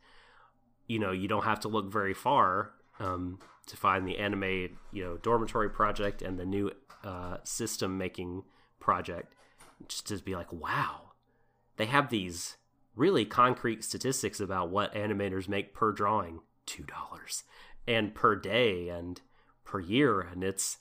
[0.86, 5.04] you know you don't have to look very far um, to find the anime you
[5.04, 6.70] know dormitory project and the new
[7.04, 8.44] uh, system making
[8.80, 9.34] project
[9.86, 11.12] just to be like wow.
[11.76, 12.56] They have these
[12.96, 17.44] really concrete statistics about what animators make per drawing two dollars
[17.86, 19.20] and per day and
[19.64, 20.78] per year and it's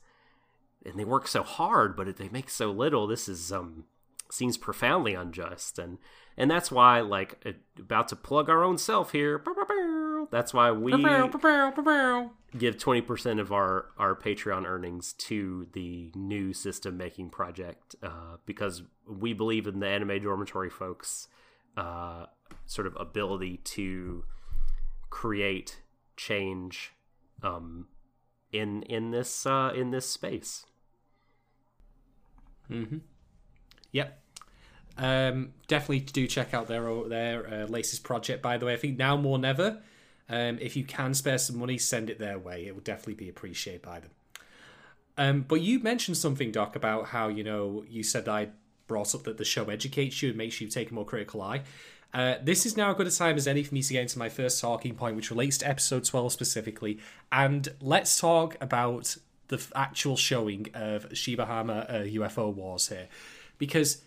[0.84, 3.86] and they work so hard but they make so little this is um
[4.30, 5.98] seems profoundly unjust and
[6.38, 9.42] and that's why like uh, about to plug our own self here.
[10.30, 10.92] That's why we
[12.58, 18.84] give 20% of our our patreon earnings to the new system making project uh, because
[19.08, 21.28] we believe in the anime dormitory folks
[21.78, 22.26] uh,
[22.66, 24.24] sort of ability to
[25.10, 25.82] create
[26.18, 26.92] change
[27.44, 27.88] um,
[28.52, 30.66] in in this uh, in this space.
[33.92, 34.20] Yep.
[34.98, 38.42] Um, definitely do check out their their uh, latest project.
[38.42, 39.82] By the way, I think now more than ever,
[40.30, 42.66] um, if you can spare some money, send it their way.
[42.66, 44.12] It will definitely be appreciated by them.
[45.18, 48.50] Um, but you mentioned something, Doc, about how you know you said I
[48.88, 51.64] brought up that the show educates you and makes you take a more critical eye.
[52.14, 54.18] Uh, this is now as good a time as any for me to get into
[54.18, 57.00] my first talking point, which relates to episode 12 specifically.
[57.32, 59.18] And let's talk about
[59.50, 63.08] the actual showing of Shibahama uh, UFO Wars here.
[63.58, 64.02] Because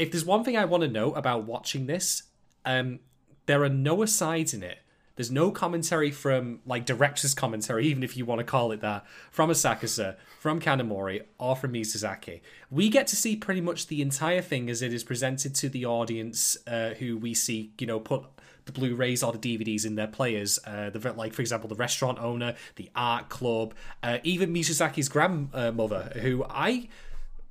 [0.00, 2.22] if there's one thing I want to know about watching this,
[2.64, 3.00] um,
[3.44, 4.78] there are no asides in it.
[5.16, 9.04] There's no commentary from like director's commentary, even if you want to call it that,
[9.30, 12.40] from Asakusa, from Kanamori, or from Mizusaki.
[12.70, 15.84] We get to see pretty much the entire thing as it is presented to the
[15.84, 18.24] audience, uh, who we see, you know, put
[18.64, 20.58] the Blu-rays or the DVDs in their players.
[20.66, 26.12] Uh, the like, for example, the restaurant owner, the art club, uh, even Mizusaki's grandmother,
[26.22, 26.88] who I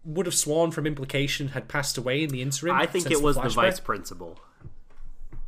[0.06, 2.76] would have sworn from implication had passed away in the interim.
[2.76, 3.54] i think it was the flashback.
[3.56, 4.40] vice principal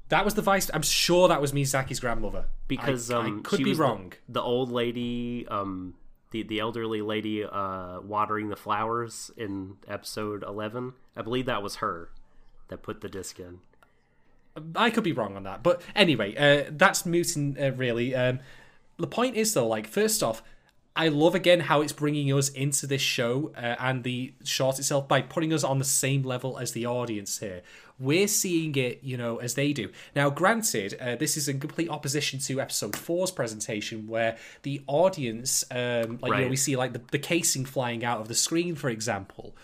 [0.09, 0.69] That was the vice.
[0.73, 2.45] I'm sure that was Mizusaki's grandmother.
[2.67, 4.13] because I, um I could she be the- wrong.
[4.27, 5.93] the, old lady um
[6.31, 11.75] the, the elderly lady uh watering the flowers in episode 11 i believe that was
[11.77, 12.09] her
[12.67, 13.59] that put the disc in
[14.75, 18.13] I could be wrong on that, but anyway, uh, that's mooting uh, really.
[18.13, 18.39] Um,
[18.97, 20.43] the point is though, like first off,
[20.95, 25.07] I love again how it's bringing us into this show uh, and the short itself
[25.07, 27.61] by putting us on the same level as the audience here.
[27.97, 29.89] We're seeing it, you know, as they do.
[30.15, 35.63] Now, granted, uh, this is in complete opposition to episode four's presentation, where the audience,
[35.71, 38.75] um, like you know, we see like the, the casing flying out of the screen,
[38.75, 39.55] for example.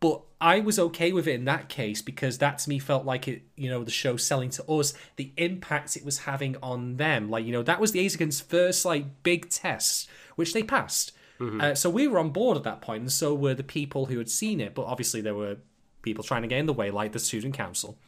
[0.00, 3.26] But I was okay with it in that case because that to me felt like
[3.28, 7.30] it, you know, the show selling to us the impact it was having on them.
[7.30, 11.12] Like, you know, that was the Eizouken's first like big test, which they passed.
[11.60, 14.18] Uh, so we were on board at that point, and so were the people who
[14.18, 14.74] had seen it.
[14.74, 15.56] But obviously, there were
[16.02, 17.98] people trying to get in the way, like the student council.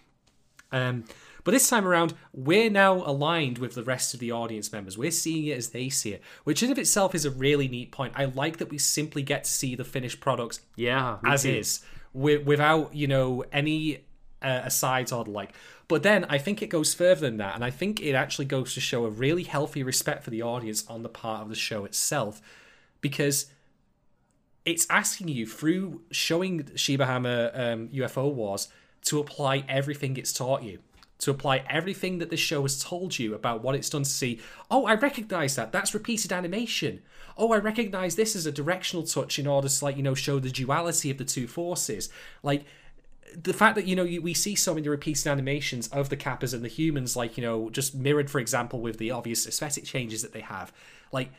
[0.72, 1.05] Um,
[1.49, 4.99] but this time around, we're now aligned with the rest of the audience members.
[4.99, 7.90] We're seeing it as they see it, which in of itself is a really neat
[7.90, 8.12] point.
[8.16, 11.53] I like that we simply get to see the finished products, Yeah, as too.
[11.53, 11.80] is,
[12.12, 14.01] wi- without you know any
[14.42, 15.55] uh, asides or the like.
[15.88, 18.74] But then I think it goes further than that, and I think it actually goes
[18.74, 21.86] to show a really healthy respect for the audience on the part of the show
[21.86, 22.42] itself,
[23.01, 23.46] because
[24.66, 28.68] it's asking you through showing Shibahama um, UFO Wars
[29.07, 30.80] to apply everything it's taught you.
[31.21, 34.41] To apply everything that this show has told you about what it's done to see.
[34.71, 35.73] Oh, I recognize that.
[35.73, 37.03] That's repeated animation.
[37.37, 40.39] Oh, I recognize this as a directional touch in order to, like, you know, show
[40.39, 42.09] the duality of the two forces.
[42.45, 42.64] Like,
[43.35, 46.64] the fact that you know we see so many repeated animations of the kappas and
[46.64, 50.33] the humans like you know just mirrored for example with the obvious aesthetic changes that
[50.33, 50.73] they have
[51.12, 51.31] like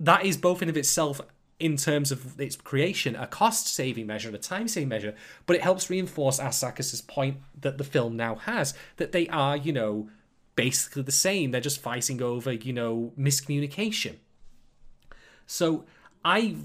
[0.00, 1.20] that is both in of itself
[1.60, 5.14] in terms of its creation a cost saving measure and a time saving measure
[5.46, 9.72] but it helps reinforce Asakusa's point that the film now has that they are you
[9.72, 10.08] know
[10.54, 14.16] basically the same they're just fighting over you know miscommunication
[15.46, 15.84] so
[16.24, 16.56] I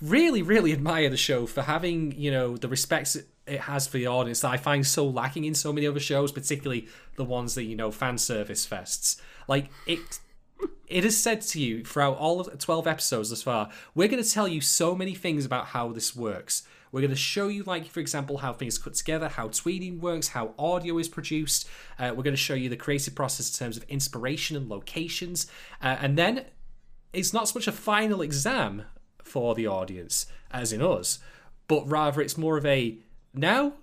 [0.00, 4.06] really, really admire the show for having, you know, the respect it has for the
[4.06, 7.64] audience that I find so lacking in so many other shows, particularly the ones that,
[7.64, 9.20] you know, fan service fests.
[9.48, 10.20] Like, it
[10.86, 14.30] it has said to you throughout all of 12 episodes thus far, we're going to
[14.30, 16.62] tell you so many things about how this works.
[16.92, 20.28] We're going to show you, like, for example, how things put together, how tweening works,
[20.28, 21.68] how audio is produced.
[21.98, 25.46] Uh, we're going to show you the creative process in terms of inspiration and locations.
[25.82, 26.44] Uh, and then
[27.12, 28.84] it's not so much a final exam
[29.22, 31.18] for the audience as in us,
[31.68, 32.98] but rather it's more of a
[33.34, 33.74] now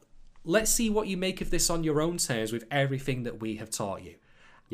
[0.46, 3.56] let's see what you make of this on your own terms with everything that we
[3.56, 4.16] have taught you.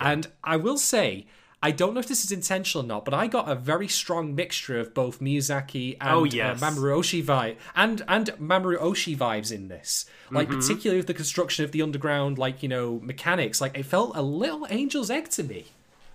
[0.01, 1.27] And I will say,
[1.61, 4.33] I don't know if this is intentional or not, but I got a very strong
[4.33, 6.61] mixture of both Miyazaki and Oh, yes.
[6.61, 10.05] uh, Mamoru Oshii vibe and and Mamoru Oshii vibes in this.
[10.31, 10.59] Like Mm-hmm.
[10.59, 13.59] particularly with the construction of the underground, like you know mechanics.
[13.59, 15.65] Like it felt a little Angel's Egg to me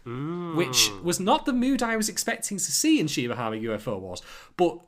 [0.07, 1.03] which Mm.
[1.03, 4.21] was not the mood I was expecting to see in Shiba Hama UFO Wars.
[4.59, 4.79] But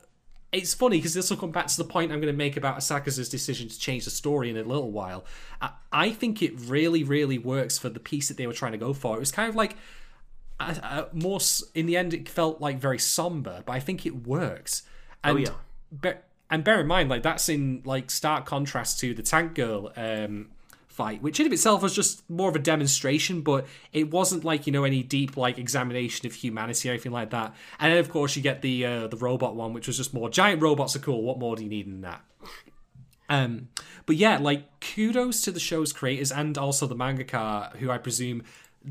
[0.51, 2.77] it's funny because this will come back to the point I'm going to make about
[2.77, 5.25] Asakusa's decision to change the story in a little while.
[5.59, 8.77] I, I think it really, really works for the piece that they were trying to
[8.77, 9.15] go for.
[9.17, 9.75] It was kind of like
[10.59, 11.39] uh, more
[11.75, 14.83] in the end, it felt like very somber, but I think it works.
[15.23, 15.49] And yeah.
[16.01, 19.91] be- and bear in mind, like that's in like stark contrast to the Tank Girl
[19.95, 20.49] um,
[20.87, 24.65] fight, which in of itself was just more of a demonstration, but it wasn't like
[24.65, 27.53] you know any deep like examination of humanity or anything like that.
[27.79, 30.29] And then of course you get the uh, the robot one, which was just more
[30.29, 31.21] giant robots are cool.
[31.21, 32.21] What more do you need than that?
[33.29, 33.67] Um,
[34.05, 38.43] but yeah, like kudos to the show's creators and also the mangaka, who I presume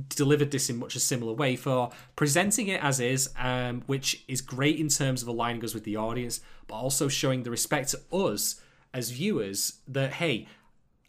[0.09, 4.40] delivered this in much a similar way for presenting it as is, um, which is
[4.40, 8.01] great in terms of aligning us with the audience, but also showing the respect to
[8.12, 8.61] us
[8.92, 10.47] as viewers that hey.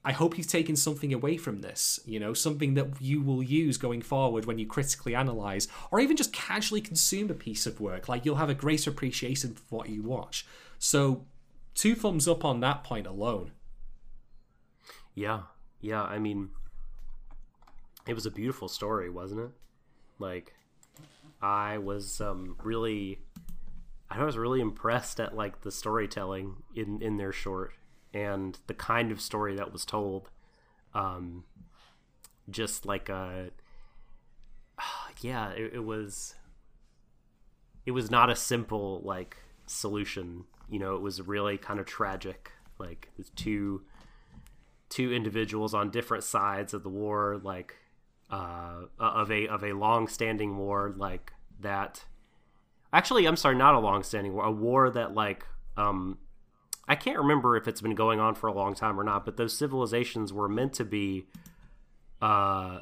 [0.05, 3.77] I hope you've taken something away from this, you know, something that you will use
[3.77, 8.07] going forward when you critically analyze or even just casually consume a piece of work.
[8.07, 10.45] Like you'll have a greater appreciation for what you watch.
[10.79, 11.25] So,
[11.75, 13.51] two thumbs up on that point alone.
[15.13, 15.41] Yeah,
[15.81, 16.03] yeah.
[16.03, 16.51] I mean,
[18.07, 19.51] it was a beautiful story, wasn't it?
[20.19, 20.53] Like,
[21.41, 23.19] I was um, really,
[24.09, 27.73] I was really impressed at like the storytelling in in their short
[28.13, 30.29] and the kind of story that was told.
[30.93, 31.43] Um,
[32.49, 33.51] just like a,
[35.21, 36.35] yeah, it, it was.
[37.85, 40.45] It was not a simple like solution.
[40.69, 42.51] You know, it was really kind of tragic.
[42.79, 43.83] Like two
[44.89, 47.75] two individuals on different sides of the war, like
[48.29, 52.05] uh, of a of a long standing war, like that.
[52.93, 55.45] Actually, I'm sorry, not a long standing war, a war that like
[55.75, 56.17] um,
[56.87, 59.37] I can't remember if it's been going on for a long time or not, but
[59.37, 61.27] those civilizations were meant to be,
[62.21, 62.79] uh,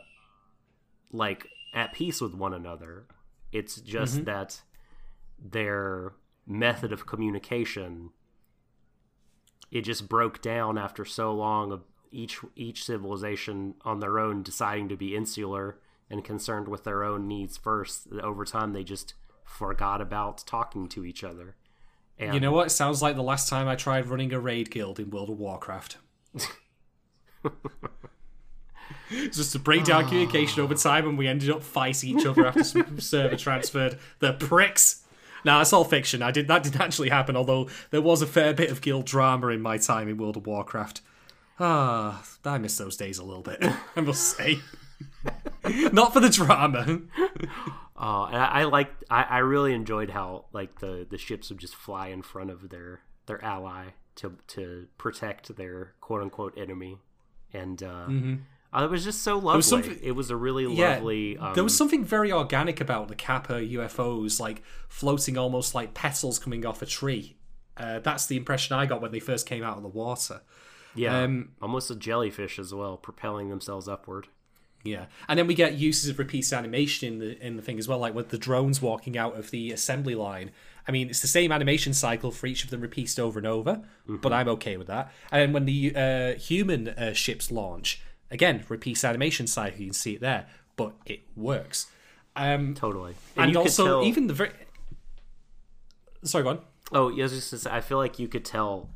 [1.11, 3.05] like at peace with one another.
[3.51, 4.61] It's just that
[5.39, 6.13] their
[6.45, 8.11] method of communication
[9.71, 14.89] it just broke down after so long of each each civilization on their own deciding
[14.89, 15.77] to be insular
[16.09, 19.13] and concerned with their own needs first over time they just
[19.43, 21.55] forgot about talking to each other
[22.17, 22.67] and You know what?
[22.67, 25.37] It sounds like the last time I tried running a raid guild in World of
[25.37, 25.97] Warcraft.
[29.09, 30.07] Just to break down ah.
[30.07, 33.99] communication over time, and we ended up fighting each other after some server transferred.
[34.19, 35.03] The pricks.
[35.43, 36.21] Now that's all fiction.
[36.21, 37.35] I did that didn't actually happen.
[37.35, 40.47] Although there was a fair bit of guild drama in my time in World of
[40.47, 41.01] Warcraft.
[41.59, 43.63] Ah, I miss those days a little bit.
[43.95, 44.59] I must say,
[45.91, 47.01] not for the drama.
[47.97, 51.59] Oh, and I, I like I, I really enjoyed how like the the ships would
[51.59, 56.97] just fly in front of their their ally to to protect their quote unquote enemy,
[57.53, 58.07] and uh,
[58.73, 59.57] uh, it was just so lovely.
[59.57, 61.37] was it was a really Yeah, lovely.
[61.37, 66.37] Um, there was something very organic about the Kappa UFOs, like floating almost like petals
[66.37, 67.37] coming off a tree.
[67.77, 70.41] Uh, that's the impression I got when they first came out of the water.
[70.95, 74.27] Yeah, um, almost a jellyfish as well, propelling themselves upward.
[74.83, 77.87] Yeah, and then we get uses of repeat animation in the in the thing as
[77.87, 80.51] well, like with the drones walking out of the assembly line.
[80.87, 83.81] I mean, it's the same animation cycle for each of them repeated over and over,
[84.07, 85.11] but I'm okay with that.
[85.31, 89.79] And then when the uh, human uh, ships launch, again, repeats animation cycle.
[89.79, 90.45] You can see it there,
[90.75, 91.87] but it works.
[92.35, 94.51] Um, Totally, and you also, tell- even the very
[96.23, 96.59] sorry, go on.
[96.91, 98.89] Oh, yeah, I was just gonna say, I feel like you could tell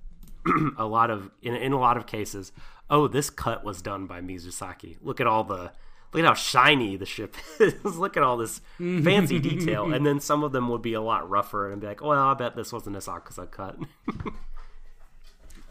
[0.78, 2.52] a lot of in in a lot of cases.
[2.90, 4.98] Oh, this cut was done by Mizusaki.
[5.02, 5.72] Look at all the
[6.12, 7.98] look at how shiny the ship is.
[7.98, 11.30] look at all this fancy detail, and then some of them would be a lot
[11.30, 13.78] rougher and be like, "Well, I bet this wasn't Asakusa cut."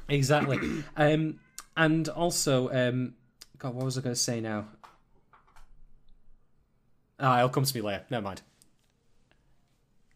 [0.09, 0.59] Exactly.
[0.97, 1.39] um,
[1.77, 3.15] and also, um,
[3.59, 4.69] God, what was I going to say now?
[7.21, 8.05] Ah, it'll come to me later.
[8.11, 8.43] Never mind.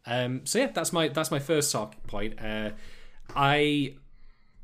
[0.06, 2.40] Um, so yeah, that's my that's my first talking point.
[2.40, 2.70] Uh,
[3.36, 3.94] I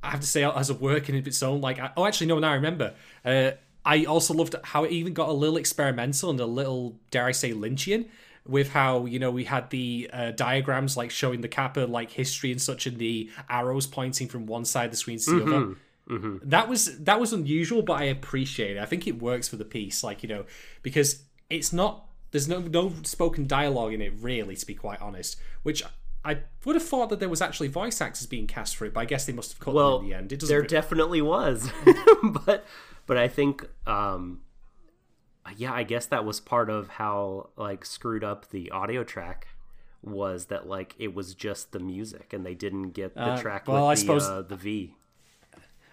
[0.02, 2.38] I have to say, as a work in its own, like, I, oh, actually, no,
[2.38, 2.94] now I remember.
[3.24, 3.52] Uh,
[3.84, 7.32] I also loved how it even got a little experimental and a little, dare I
[7.32, 8.06] say, Lynchian
[8.46, 12.50] with how you know we had the uh, diagrams like showing the Kappa like history
[12.50, 15.56] and such, and the arrows pointing from one side of the screen to the other.
[16.44, 18.80] That was that was unusual, but I appreciate it.
[18.80, 20.46] I think it works for the piece, like you know,
[20.82, 25.36] because it's not there's no no spoken dialogue in it really, to be quite honest.
[25.62, 25.82] Which
[26.28, 29.00] I would have thought that there was actually voice actors being cast for it, but
[29.00, 30.32] I guess they must have cut well, them in the end.
[30.32, 30.52] It doesn't.
[30.52, 31.70] there re- definitely was,
[32.44, 32.66] but
[33.06, 34.40] but I think um,
[35.56, 39.48] yeah, I guess that was part of how like screwed up the audio track
[40.02, 43.66] was that like it was just the music and they didn't get the Uh, track
[43.66, 44.94] well, I the suppose- uh, the V.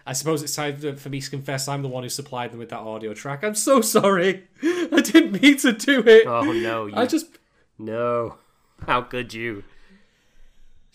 [0.08, 2.68] I suppose it's time for me to confess I'm the one who supplied them with
[2.68, 3.42] that audio track.
[3.42, 4.44] I'm so sorry.
[4.62, 6.28] I didn't mean to do it.
[6.28, 7.26] Oh no, you, I just
[7.78, 8.36] no.
[8.86, 9.64] How could you?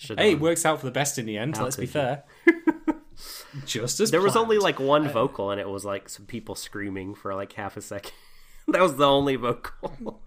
[0.07, 1.57] Hey, it works out for the best in the end.
[1.57, 2.23] How let's be fair.
[3.65, 7.13] just as There was only like one vocal, and it was like some people screaming
[7.13, 8.13] for like half a second.
[8.67, 10.21] that was the only vocal.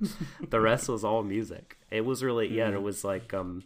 [0.48, 1.78] the rest was all music.
[1.90, 3.64] It was really yeah, and it was like um,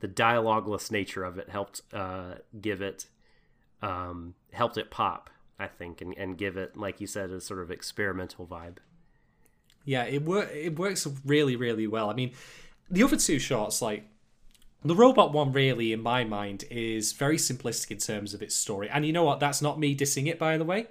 [0.00, 3.06] the dialogueless nature of it helped uh, give it
[3.82, 5.30] um, helped it pop.
[5.60, 8.76] I think and, and give it like you said a sort of experimental vibe.
[9.84, 12.10] Yeah, it wor- it works really really well.
[12.10, 12.32] I mean,
[12.90, 14.04] the other two shots like
[14.84, 18.88] the robot one really in my mind is very simplistic in terms of its story.
[18.88, 19.40] And you know what?
[19.40, 20.86] That's not me dissing it by the way.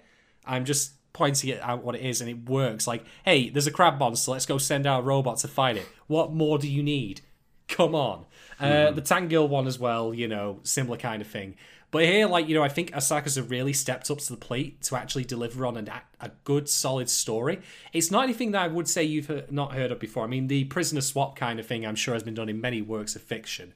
[0.45, 2.85] I'm just pointing it out what it is and it works.
[2.87, 5.87] Like, hey, there's a crab monster, let's go send our robot to fight it.
[6.07, 7.21] What more do you need?
[7.67, 8.25] Come on.
[8.59, 11.55] Uh, the Tank Girl one as well, you know, similar kind of thing.
[11.89, 14.97] But here, like, you know, I think Asakusa's really stepped up to the plate to
[14.97, 15.89] actually deliver on an,
[16.19, 17.61] a good, solid story.
[17.93, 20.25] It's not anything that I would say you've not heard of before.
[20.25, 22.81] I mean, the prisoner swap kind of thing, I'm sure, has been done in many
[22.81, 23.73] works of fiction.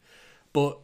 [0.52, 0.78] But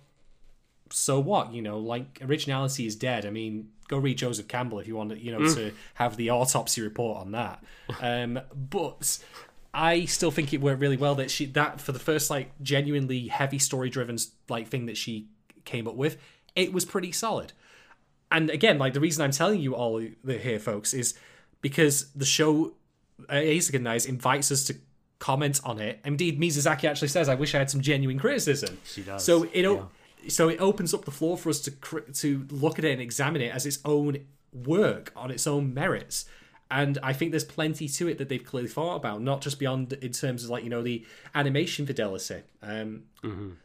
[0.89, 1.53] so what?
[1.53, 3.25] You know, like, originality is dead.
[3.25, 6.29] I mean, go read Joseph Campbell if you want, to, you know, to have the
[6.29, 7.63] autopsy report on that.
[8.01, 9.17] Um, but
[9.73, 13.27] I still think it worked really well that she that for the first like genuinely
[13.27, 14.17] heavy story driven
[14.49, 15.27] like thing that she
[15.63, 16.17] came up with,
[16.57, 17.53] it was pretty solid.
[18.31, 21.13] And again, like the reason I'm telling you all the here, folks, is
[21.61, 22.73] because the show
[23.29, 24.75] uh, Asagan Nice invites us to
[25.19, 25.99] comment on it.
[26.03, 29.65] Indeed, Mizusaki actually says, "I wish I had some genuine criticism." She does, So it
[29.65, 29.89] o-
[30.27, 33.01] so it opens up the floor for us to cr- to look at it and
[33.01, 36.25] examine it as its own work on its own merits.
[36.69, 39.94] And I think there's plenty to it that they've clearly thought about, not just beyond
[39.94, 42.41] in terms of like you know the animation fidelity.
[42.61, 43.03] Um,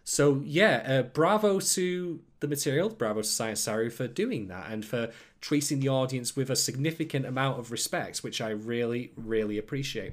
[0.05, 4.85] So yeah, uh, bravo to the material, bravo to Science Saru for doing that and
[4.85, 5.11] for
[5.41, 10.13] treating the audience with a significant amount of respect, which I really, really appreciate.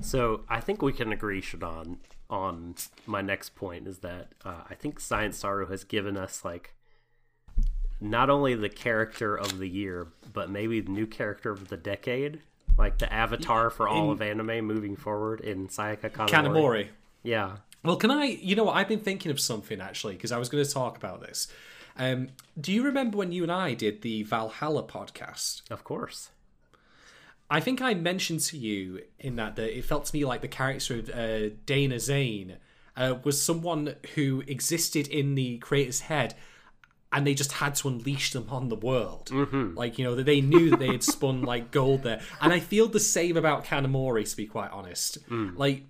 [0.00, 1.96] So I think we can agree, Shadon,
[2.30, 2.76] on
[3.06, 6.74] my next point is that uh, I think Science Saru has given us like
[8.00, 12.40] not only the character of the year, but maybe the new character of the decade,
[12.76, 16.28] like the avatar for all In- of anime moving forward in Sayaka Kanamori.
[16.30, 16.88] Kanamori.
[17.22, 17.56] Yeah.
[17.84, 18.24] Well, can I?
[18.24, 18.76] You know what?
[18.76, 21.48] I've been thinking of something actually because I was going to talk about this.
[21.96, 22.28] Um,
[22.60, 25.68] do you remember when you and I did the Valhalla podcast?
[25.70, 26.30] Of course.
[27.50, 30.48] I think I mentioned to you in that that it felt to me like the
[30.48, 32.58] character of uh, Dana Zane
[32.96, 36.34] uh, was someone who existed in the creator's head
[37.12, 39.30] and they just had to unleash them on the world.
[39.76, 42.20] Like, you know, that they knew that they had spun like gold there.
[42.40, 45.18] And I feel the same about Kanamori, to be quite honest.
[45.56, 45.84] Like,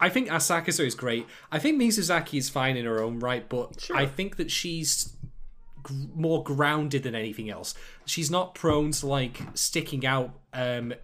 [0.00, 1.26] I think Asakusa is great.
[1.52, 5.12] I think Mizusaki is fine in her own right, but I think that she's
[5.88, 7.74] g- more grounded than anything else.
[8.04, 10.94] She's not prone to like sticking out um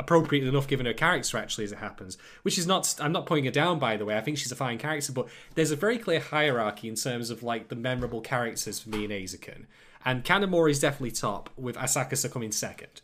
[0.00, 3.44] appropriate enough given her character actually as it happens which is not i'm not putting
[3.44, 5.98] her down by the way i think she's a fine character but there's a very
[5.98, 9.66] clear hierarchy in terms of like the memorable characters for me in Eizouken.
[10.04, 13.02] and kanamori is definitely top with asakusa coming second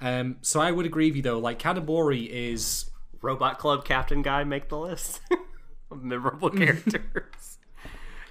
[0.00, 2.90] um, so i would agree with you though like kanamori is
[3.22, 5.20] Robot Club Captain guy make the list
[5.90, 7.58] of memorable characters.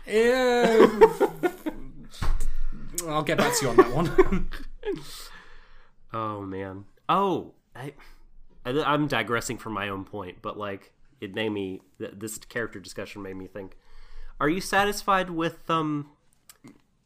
[0.06, 0.88] Eh,
[3.08, 4.50] I'll get back to you on that one.
[6.14, 6.84] oh man.
[7.08, 7.94] Oh, I,
[8.66, 12.80] I, I'm digressing from my own point, but like it made me th- this character
[12.80, 13.78] discussion made me think.
[14.40, 16.10] Are you satisfied with um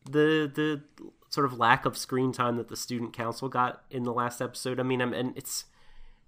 [0.05, 0.81] the the
[1.29, 4.79] sort of lack of screen time that the student council got in the last episode?
[4.79, 5.65] I mean, I'm, and it's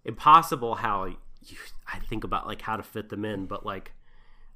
[0.04, 1.58] impossible how you,
[1.88, 3.94] I think about like how to fit them in, but like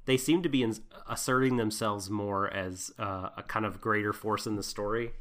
[0.04, 0.74] they seem to be in,
[1.08, 5.12] asserting themselves more as uh, a kind of greater force in the story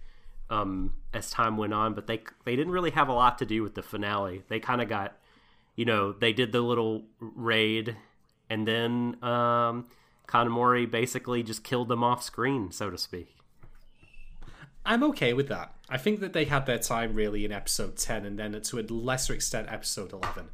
[0.51, 1.95] um, as time went on.
[1.95, 4.43] But they they didn't really have a lot to do with the finale.
[4.49, 5.17] They kind of got,
[5.75, 7.95] you know, they did the little raid,
[8.49, 9.87] and then um,
[10.27, 13.35] Kanamori basically just killed them off screen, so to speak.
[14.85, 15.73] I'm okay with that.
[15.89, 18.81] I think that they had their time really in episode 10 and then to a
[18.81, 20.49] lesser extent episode 11.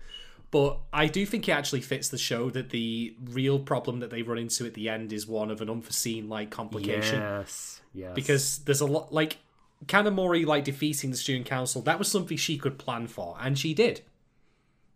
[0.49, 4.22] But I do think it actually fits the show that the real problem that they
[4.22, 7.19] run into at the end is one of an unforeseen like complication.
[7.19, 8.11] Yes, yes.
[8.15, 9.38] Because there's a lot like
[9.86, 13.74] Kanamori like defeating the student council, that was something she could plan for, and she
[13.74, 14.02] did.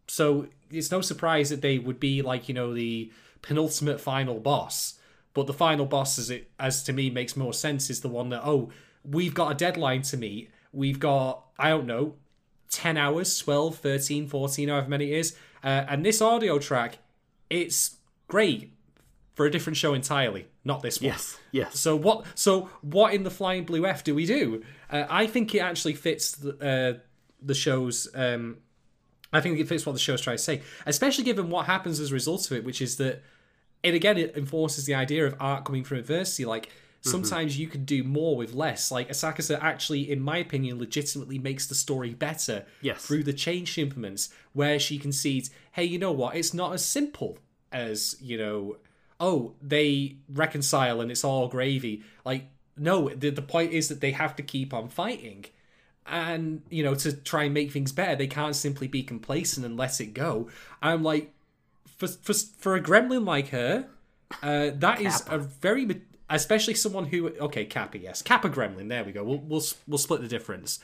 [0.07, 4.99] So it's no surprise that they would be like, you know, the penultimate final boss.
[5.33, 8.29] But the final boss, as it as to me makes more sense, is the one
[8.29, 8.71] that, oh,
[9.03, 10.51] we've got a deadline to meet.
[10.73, 12.15] We've got, I don't know,
[12.71, 15.35] 10 hours, 12, 13, 14, however many it is.
[15.63, 16.97] Uh, and this audio track,
[17.49, 17.97] it's
[18.27, 18.73] great
[19.33, 21.05] for a different show entirely, not this one.
[21.07, 21.79] yes, yes.
[21.79, 22.25] So what?
[22.35, 24.63] So what in the flying blue F do we do?
[24.89, 26.51] Uh, I think it actually fits the,
[26.97, 26.99] uh,
[27.41, 28.07] the show's.
[28.13, 28.57] Um,
[29.33, 32.11] I think it fits what the show's trying to say, especially given what happens as
[32.11, 33.23] a result of it, which is that
[33.83, 36.43] it again it enforces the idea of art coming from adversity.
[36.45, 38.91] Like sometimes you can do more with less.
[38.91, 43.03] Like Asakusa actually, in my opinion, legitimately makes the story better Yes.
[43.05, 46.35] through the change she implements, where she concedes, hey, you know what?
[46.35, 47.37] It's not as simple
[47.71, 48.75] as you know.
[49.21, 52.03] Oh, they reconcile and it's all gravy.
[52.25, 55.45] Like no, the the point is that they have to keep on fighting.
[56.07, 59.77] And you know, to try and make things better, they can't simply be complacent and
[59.77, 60.49] let it go.
[60.81, 61.31] I'm like,
[61.85, 63.87] for for for a gremlin like her,
[64.41, 68.89] uh, that is a very, especially someone who okay, Kappa, yes, Kappa gremlin.
[68.89, 69.23] There we go.
[69.23, 70.79] We'll we'll we'll split the difference.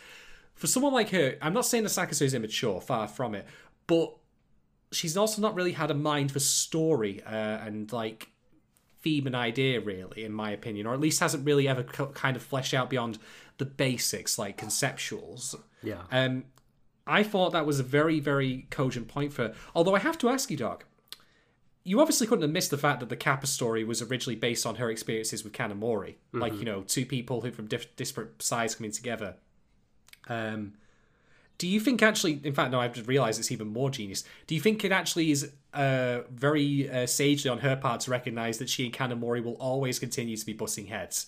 [0.53, 3.45] For someone like her, I'm not saying Asakusa is immature, far from it,
[3.87, 4.15] but
[4.91, 8.29] she's also not really had a mind for story uh, and like
[9.01, 12.35] theme and idea, really, in my opinion, or at least hasn't really ever co- kind
[12.35, 13.19] of fleshed out beyond
[13.57, 15.55] the basics, like conceptuals.
[15.83, 16.03] Yeah.
[16.11, 16.45] Um,
[17.05, 19.53] I thought that was a very, very cogent point for.
[19.73, 20.85] Although I have to ask you, Doc,
[21.83, 24.75] you obviously couldn't have missed the fact that the Kappa story was originally based on
[24.75, 28.91] her experiences with Kanamori, like you know, two people who from diff- disparate sides coming
[28.91, 29.35] together.
[30.27, 30.73] Um,
[31.57, 32.39] do you think actually?
[32.43, 34.23] In fact, no, I've just realised it's even more genius.
[34.45, 38.59] Do you think it actually is uh, very uh, sagely on her part to recognise
[38.59, 41.27] that she and Kanamori will always continue to be butting heads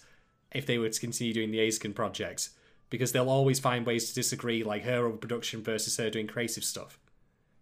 [0.52, 2.50] if they were to continue doing the Eizouken project?
[2.92, 6.64] Because they'll always find ways to disagree, like her over production versus her doing creative
[6.64, 7.00] stuff.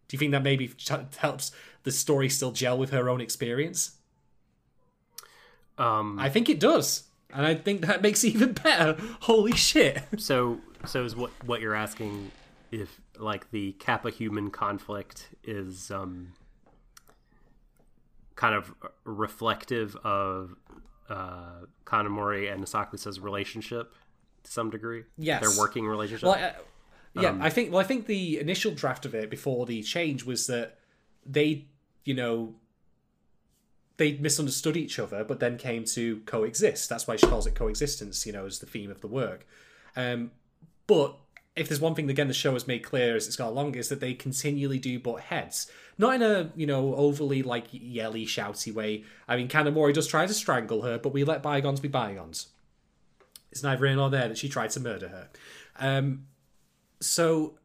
[0.08, 0.72] Do you think that maybe
[1.18, 1.52] helps
[1.84, 3.92] the story still gel with her own experience?
[5.78, 7.04] Um, I think it does,
[7.34, 8.98] and I think that makes it even better.
[9.22, 10.02] Holy shit!
[10.18, 12.32] so so is what what you're asking
[12.72, 16.34] if like the kappa human conflict is um
[18.36, 18.74] kind of
[19.04, 20.56] reflective of
[21.10, 23.94] uh Kanamori and Asakusa's relationship
[24.44, 25.42] to some degree Yes.
[25.42, 26.52] their working relationship Well, uh,
[27.20, 27.72] yeah, I think.
[27.72, 30.78] Well, I think the initial draft of it before the change was that
[31.26, 31.66] they,
[32.06, 32.54] you know,
[33.96, 36.90] they misunderstood each other, but then came to coexist.
[36.90, 38.24] That's why she calls it coexistence.
[38.28, 39.48] You know, as the theme of the work.
[39.96, 40.30] Um,
[40.86, 41.18] but
[41.58, 43.90] if there's one thing again the show has made clear as it's got along is
[43.90, 48.74] that they continually do butt heads, not in a you know overly like yelly shouty
[48.74, 49.04] way.
[49.28, 52.48] I mean, Kanamori does try to strangle her, but we let bygones be bygones.
[53.52, 55.30] It's neither here nor there that she tried to murder her.
[55.80, 56.28] Um,
[57.00, 57.58] so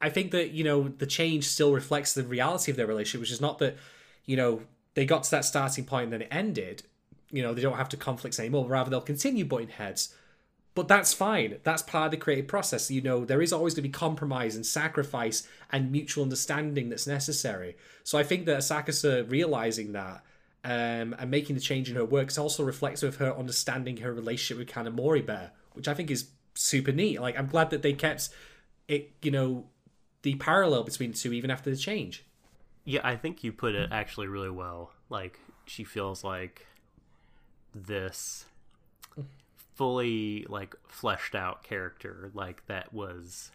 [0.00, 3.32] I think that you know the change still reflects the reality of their relationship, which
[3.32, 3.76] is not that
[4.24, 4.62] you know
[4.94, 6.82] they got to that starting point and then it ended,
[7.30, 8.66] you know, they don't have to conflicts anymore.
[8.66, 10.14] Rather, they'll continue butting heads.
[10.74, 11.58] But that's fine.
[11.64, 12.90] That's part of the creative process.
[12.90, 17.06] You know, there is always going to be compromise and sacrifice and mutual understanding that's
[17.06, 17.76] necessary.
[18.04, 20.24] So I think that Asakusa realizing that
[20.64, 24.12] um, and making the change in her work is also reflective of her understanding her
[24.14, 27.20] relationship with Kanamori better, which I think is super neat.
[27.20, 28.30] Like, I'm glad that they kept
[28.88, 29.66] it, you know,
[30.22, 32.24] the parallel between the two even after the change.
[32.84, 34.92] Yeah, I think you put it actually really well.
[35.08, 36.66] Like she feels like
[37.74, 38.46] this
[39.74, 43.50] fully like fleshed out character like that was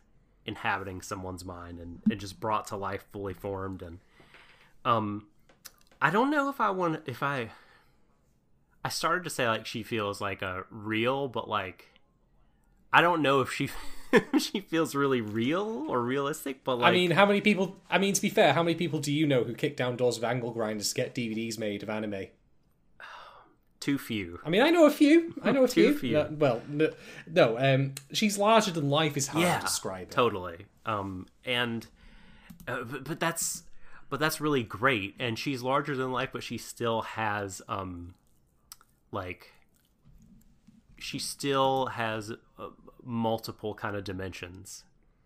[0.46, 4.00] inhabiting someone's mind and it just brought to life fully formed and
[4.86, 5.28] um
[6.02, 7.52] I don't know if I want if I
[8.84, 11.88] I started to say like she feels like a real but like
[12.92, 13.70] I don't know if she
[14.40, 17.78] she feels really real or realistic but like I mean, how many people?
[17.90, 20.18] I mean, to be fair, how many people do you know who kick down doors
[20.18, 22.28] of angle grinders to get DVDs made of anime?
[23.80, 24.40] Too few.
[24.46, 25.34] I mean, I know a few.
[25.44, 25.98] I know a Too few.
[26.00, 26.14] few.
[26.14, 26.90] No- well, no,
[27.28, 27.58] no.
[27.58, 30.12] Um, she's larger than life is how I describe it.
[30.12, 31.86] totally um and
[32.68, 33.64] uh, but, but that's
[34.10, 38.14] but that's really great and she's larger than life but she still has um
[39.12, 39.52] like
[40.98, 42.70] she still has uh,
[43.04, 44.84] multiple kind of dimensions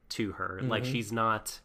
[0.09, 0.91] to her like Mm-hmm.
[0.91, 1.59] she's not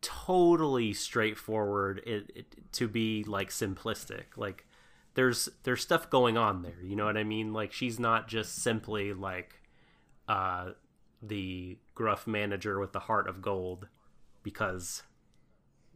[0.00, 4.64] totally straightforward it, it, to be like simplistic like
[5.14, 8.56] there's there's stuff going on there you know what i mean like she's not just
[8.56, 9.60] simply like
[10.28, 10.70] uh
[11.22, 13.88] the gruff manager with the heart of gold
[14.42, 15.02] because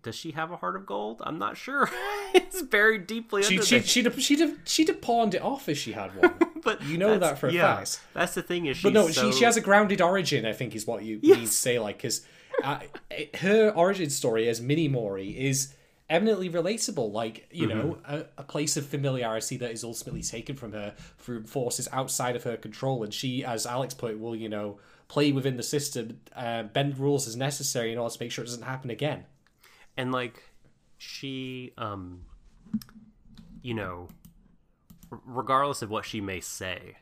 [0.03, 1.89] does she have a heart of gold i'm not sure
[2.35, 5.69] it's buried deeply She under she she'd have, she'd have she'd have pawned it off
[5.69, 6.35] if she had one.
[6.63, 8.01] but you know that for a yeah, fact.
[8.15, 10.47] that's the thing is she's but no, so, she she has a grounded origin.
[10.47, 11.79] I think is what you mean to say.
[11.79, 12.25] Like, because
[12.63, 12.81] uh,
[13.41, 15.75] her origin story as Mini Mori is
[16.13, 17.13] eminently relatable.
[17.13, 18.15] Like, you know, Mm-hmm.
[18.15, 22.43] a, a place of familiarity that is ultimately taken from her through forces outside of
[22.45, 24.79] her control, and she, as Alex put, it, will you know
[25.09, 28.49] play within the system, uh, bend rules as necessary in order to make sure it
[28.49, 29.25] doesn't happen again.
[29.97, 30.43] and like
[30.99, 32.23] she um
[33.61, 34.09] you know
[35.27, 36.97] regardless of what she may say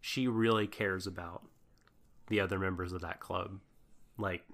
[0.00, 1.42] she really cares about
[2.28, 3.58] the other members of that club
[4.16, 4.44] like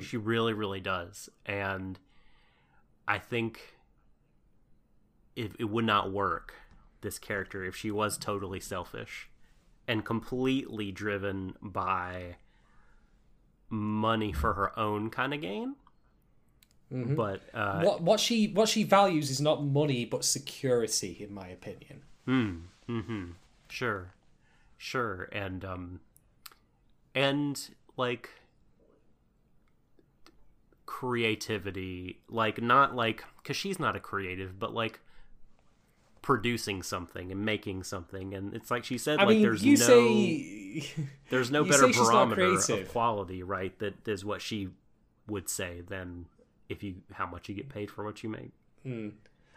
[0.00, 1.98] she really really does and
[3.06, 3.76] i think
[5.36, 6.54] if it would not work
[7.00, 9.28] this character if she was totally selfish
[9.86, 12.36] and completely driven by
[13.68, 15.74] money for her own kind of gain
[16.90, 21.48] but uh what what she what she values is not money but security, in my
[21.48, 22.02] opinion.
[22.28, 23.24] Mm-hmm.
[23.68, 24.12] Sure.
[24.78, 25.28] Sure.
[25.32, 26.00] And um
[27.14, 28.30] and like
[30.86, 35.00] creativity, like not like cuz she's not a creative, but like
[36.22, 39.74] producing something and making something and it's like she said I like mean, there's no
[39.74, 40.86] say
[41.28, 43.78] there's no better say she's not barometer of quality, right?
[43.78, 44.70] That is what she
[45.26, 46.26] would say than
[46.68, 48.52] if you how much you get paid for what you make.
[48.82, 49.10] Hmm.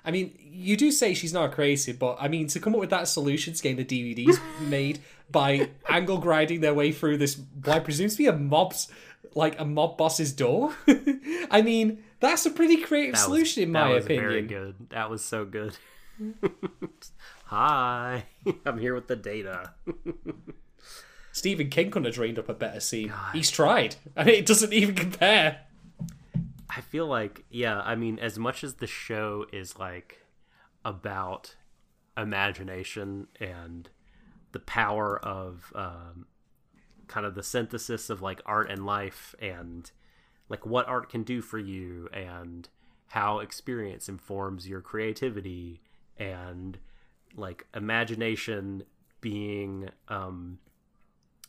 [0.08, 2.80] I mean, you do say she's not a creative, but I mean, to come up
[2.80, 5.00] with that solution to getting the DVDs made
[5.30, 8.88] by angle grinding their way through this, what I presume to be a mob's,
[9.36, 10.74] like a mob boss's door.
[11.52, 14.30] I mean, that's a pretty creative solution, in that my was opinion.
[14.30, 14.76] Very good.
[14.90, 15.78] That was so good.
[17.46, 18.26] Hi,
[18.66, 19.74] I'm here with the data.
[21.32, 23.14] Stephen King couldn't have dreamed up a better scene.
[23.32, 25.62] He's tried, and it doesn't even compare.
[26.70, 30.26] I feel like, yeah, I mean, as much as the show is like
[30.84, 31.56] about
[32.18, 33.90] imagination and
[34.52, 36.26] the power of um,
[37.08, 39.92] kind of the synthesis of like art and life and
[40.50, 42.70] like what art can do for you and
[43.08, 45.82] how experience informs your creativity
[46.18, 46.78] and
[47.36, 48.84] like imagination
[49.22, 50.60] being um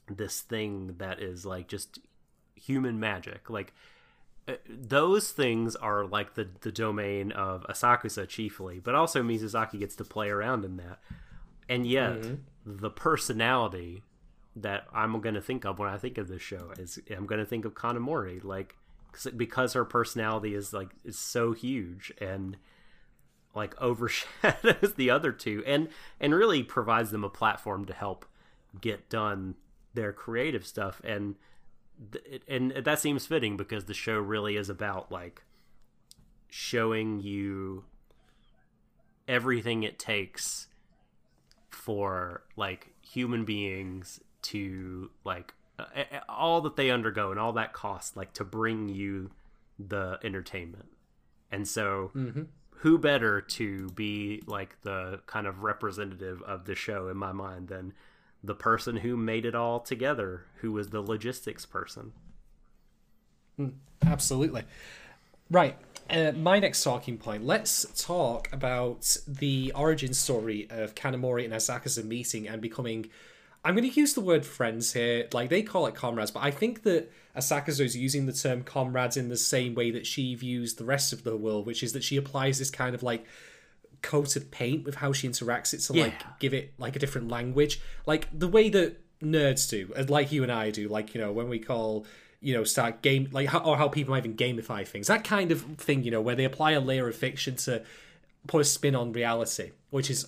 [0.09, 1.99] this thing that is like just
[2.55, 3.73] human magic like
[4.49, 9.95] uh, those things are like the the domain of Asakusa chiefly, but also Mizusaki gets
[9.97, 11.01] to play around in that.
[11.69, 12.25] And yet,
[12.65, 14.05] the personality
[14.63, 17.41] that I'm going to think of when I think of this show is I'm going
[17.41, 18.77] to think of Kanamori, like
[19.37, 22.57] because her personality is like is so huge and
[23.55, 25.89] like overshadows the other two, and
[26.21, 28.27] and really provides them a platform to help
[28.81, 29.55] get done
[29.95, 31.01] their creative stuff.
[31.05, 31.37] And
[32.47, 35.43] and that seems fitting because the show really is about like
[36.49, 37.85] showing you
[39.27, 40.69] everything it takes
[41.71, 45.85] for like human beings to like uh,
[46.29, 49.31] all that they undergo and all that cost like to bring you
[49.79, 50.89] the entertainment
[51.51, 52.11] and so
[52.81, 57.69] who better to be like the kind of representative of the show in my mind
[57.69, 57.93] than
[58.43, 62.13] the person who made it all together, who was the logistics person.
[64.07, 64.63] Absolutely.
[65.51, 65.77] Right.
[66.09, 67.45] Uh, my next talking point.
[67.45, 73.11] Let's talk about the origin story of Kanamori and Asakusa meeting and becoming.
[73.69, 75.29] I'm going to use the word friends here.
[75.35, 79.19] Like they call it comrades, but I think that Asakusa is using the term comrades
[79.19, 82.03] in the same way that she views the rest of the world, which is that
[82.03, 83.27] she applies this kind of like
[84.01, 87.29] coat of paint with how she interacts it to like give it like a different
[87.29, 90.89] language, like the way that nerds do, and like you and I do.
[90.89, 92.07] Like you know when we call
[92.41, 95.53] you know start game like how, or how people might even gamify things, that kind
[95.53, 96.05] of thing.
[96.05, 97.83] You know where they apply a layer of fiction to
[98.47, 100.27] put a spin on reality, which is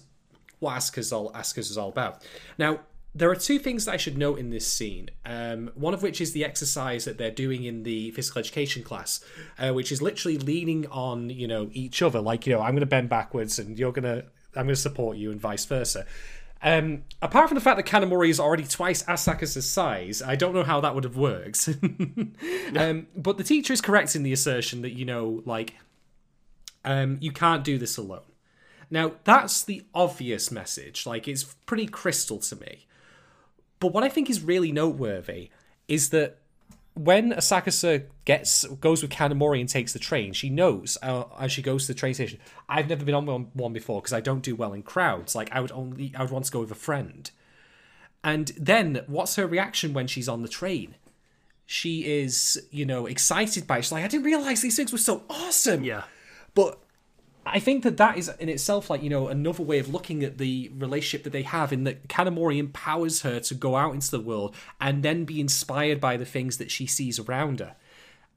[0.58, 0.72] what
[1.12, 2.22] all Asuka's is all about.
[2.58, 2.80] Now,
[3.15, 5.11] there are two things that I should note in this scene.
[5.27, 9.20] Um, one of which is the exercise that they're doing in the physical education class,
[9.59, 12.20] uh, which is literally leaning on you know each other.
[12.20, 14.24] Like you know, I'm going to bend backwards and you're going to
[14.55, 16.07] I'm going to support you and vice versa.
[16.62, 20.62] Um, apart from the fact that Kanamori is already twice Asakusa's size, I don't know
[20.62, 21.69] how that would have worked.
[22.77, 25.74] um, but the teacher is correct in the assertion that you know, like,
[26.85, 28.20] um, you can't do this alone.
[28.91, 31.07] Now, that's the obvious message.
[31.07, 32.87] Like, it's pretty crystal to me.
[33.81, 35.51] But what I think is really noteworthy
[35.89, 36.39] is that
[36.94, 41.62] when Asakusa gets goes with Kanamori and takes the train, she knows uh, as she
[41.62, 42.39] goes to the train station.
[42.69, 45.35] I've never been on one, one before because I don't do well in crowds.
[45.35, 47.31] Like I would only I would want to go with a friend.
[48.23, 50.97] And then what's her reaction when she's on the train?
[51.65, 53.82] She is, you know, excited by it.
[53.82, 55.85] She's like, I didn't realize these things were so awesome.
[55.85, 56.02] Yeah.
[56.55, 56.81] But
[57.46, 60.38] I think that that is in itself like you know another way of looking at
[60.38, 64.20] the relationship that they have in that Kanamori empowers her to go out into the
[64.20, 67.76] world and then be inspired by the things that she sees around her.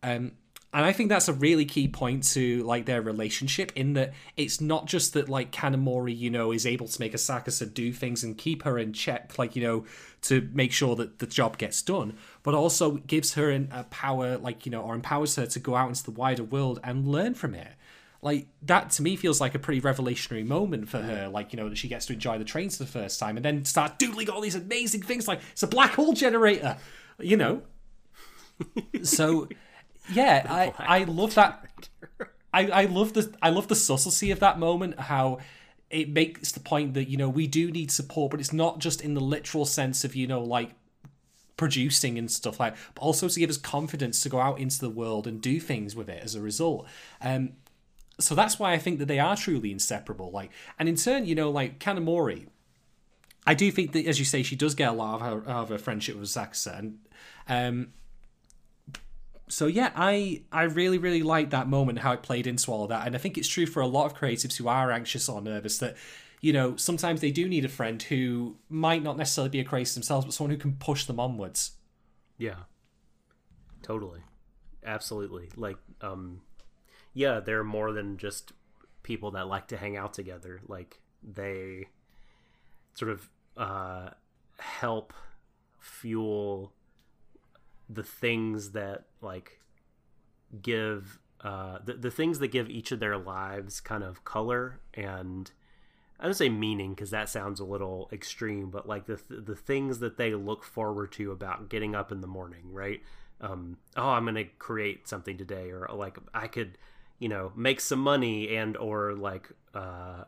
[0.01, 0.33] Um,
[0.73, 4.59] and I think that's a really key point to like their relationship in that it's
[4.59, 8.35] not just that like Kanamori, you know, is able to make Asakusa do things and
[8.35, 9.85] keep her in check, like, you know,
[10.23, 14.37] to make sure that the job gets done, but also gives her an, a power,
[14.37, 17.35] like, you know, or empowers her to go out into the wider world and learn
[17.35, 17.73] from it.
[18.23, 21.69] Like, that to me feels like a pretty revelationary moment for her, like, you know,
[21.69, 24.29] that she gets to enjoy the trains for the first time and then start doodling
[24.29, 26.77] all these amazing things like it's a black hole generator,
[27.19, 27.63] you know?
[29.03, 29.47] so
[30.13, 31.65] yeah, I I love that.
[32.53, 34.99] I I love the I love the subtlety of that moment.
[34.99, 35.39] How
[35.89, 39.01] it makes the point that you know we do need support, but it's not just
[39.01, 40.71] in the literal sense of you know like
[41.55, 44.89] producing and stuff like, but also to give us confidence to go out into the
[44.89, 46.87] world and do things with it as a result.
[47.21, 47.53] Um,
[48.23, 50.31] so that's why I think that they are truly inseparable.
[50.31, 52.47] Like, and in turn, you know, like Kanamori,
[53.45, 55.69] I do think that, as you say, she does get a lot of her, of
[55.69, 56.99] her friendship with Sakusa, and
[57.47, 57.93] um,
[59.47, 63.05] so yeah, I I really really like that moment how it played into all that,
[63.05, 65.77] and I think it's true for a lot of creatives who are anxious or nervous
[65.79, 65.97] that
[66.41, 69.93] you know sometimes they do need a friend who might not necessarily be a creative
[69.93, 71.71] themselves, but someone who can push them onwards.
[72.37, 72.55] Yeah.
[73.83, 74.21] Totally.
[74.85, 75.49] Absolutely.
[75.55, 76.41] Like, um,
[77.13, 78.53] yeah, they're more than just
[79.03, 80.61] people that like to hang out together.
[80.67, 81.87] Like, they
[82.95, 84.09] sort of uh,
[84.57, 85.13] help
[85.79, 86.73] fuel
[87.89, 89.59] the things that, like,
[90.61, 95.51] give uh, the, the things that give each of their lives kind of color and
[96.19, 99.99] I don't say meaning because that sounds a little extreme, but like the the things
[99.99, 103.01] that they look forward to about getting up in the morning, right?
[103.41, 106.77] Um, oh, I'm gonna create something today, or like I could,
[107.23, 110.25] you know, make some money and or like uh,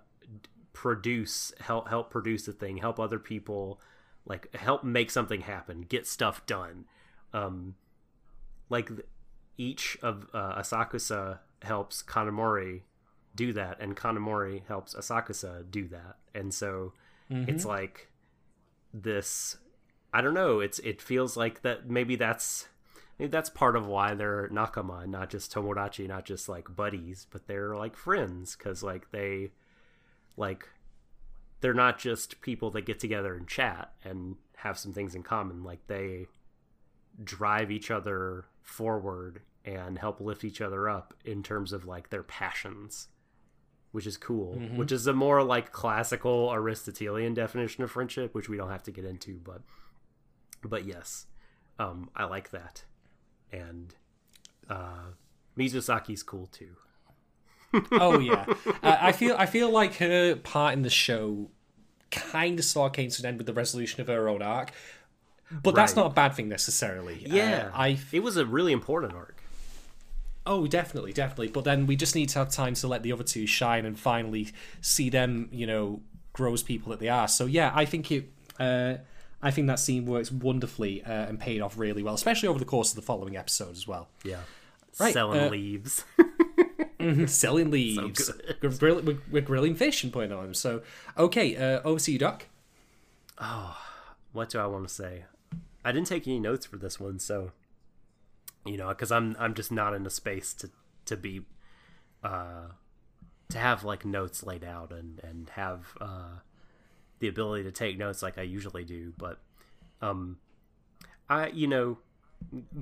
[0.72, 3.82] produce help help produce a thing, help other people,
[4.26, 6.86] like help make something happen, get stuff done.
[7.34, 7.76] Um,
[8.70, 8.90] like
[9.58, 12.84] each of uh, Asakusa helps Kanamori
[13.36, 16.16] do that and Kanamori helps Asakusa do that.
[16.34, 16.94] And so
[17.50, 18.10] it's like
[18.94, 19.58] this
[20.14, 22.70] I don't know, it's it feels like that maybe that's
[23.18, 27.48] maybe that's part of why they're nakama, not just tomodachi, not just like buddies, but
[27.48, 29.52] they're like friends cuz like they
[30.38, 30.70] like
[31.62, 35.64] they're not just people that get together and chat and have some things in common,
[35.64, 36.28] like they
[37.24, 42.24] drive each other forward and help lift each other up in terms of like their
[42.24, 43.08] passions
[43.92, 48.58] which is cool which is a more like classical aristotelian definition of friendship which we
[48.58, 49.62] don't have to get into but
[50.64, 51.28] but yes
[51.80, 52.84] um i like that
[53.52, 53.94] and
[54.70, 55.12] uh
[55.58, 56.76] mizusaki's cool too
[57.92, 58.46] Oh yeah,
[58.84, 61.50] uh, I feel I feel like her part in the show
[62.10, 64.72] kind of sort of came to an end with the resolution of her own arc,
[65.52, 67.26] but that's not a bad thing necessarily.
[67.26, 69.36] Uh, yeah I it was a really important arc
[70.48, 71.48] Oh, definitely, definitely.
[71.48, 73.98] But then we just need to have time to let the other two shine and
[73.98, 74.50] finally
[74.80, 76.02] see them, you know,
[76.34, 77.28] grow as people that they are.
[77.28, 78.32] So yeah, I think it.
[78.60, 78.96] Uh,
[79.46, 82.66] I think that scene works wonderfully uh, and paid off really well, especially over the
[82.66, 84.08] course of the following episode as well.
[84.24, 84.40] Yeah.
[85.00, 86.04] Right, Selling uh, leaves.
[87.28, 88.56] Selling leaves, good.
[88.64, 90.54] we're, grill- we're, we're grilling fish and putting on them.
[90.56, 90.82] So
[91.16, 92.48] okay, uh, over to you, Doc.
[93.38, 93.78] Oh,
[94.34, 95.26] what do I want to say?
[95.84, 97.52] I didn't take any notes for this one, so
[98.66, 100.72] you know, because I'm I'm just not in a space to
[101.06, 101.42] to be
[102.24, 102.70] uh
[103.50, 106.40] to have like notes laid out and and have uh
[107.20, 109.14] the ability to take notes like I usually do.
[109.18, 109.40] But
[110.02, 110.38] um,
[111.30, 111.98] I you know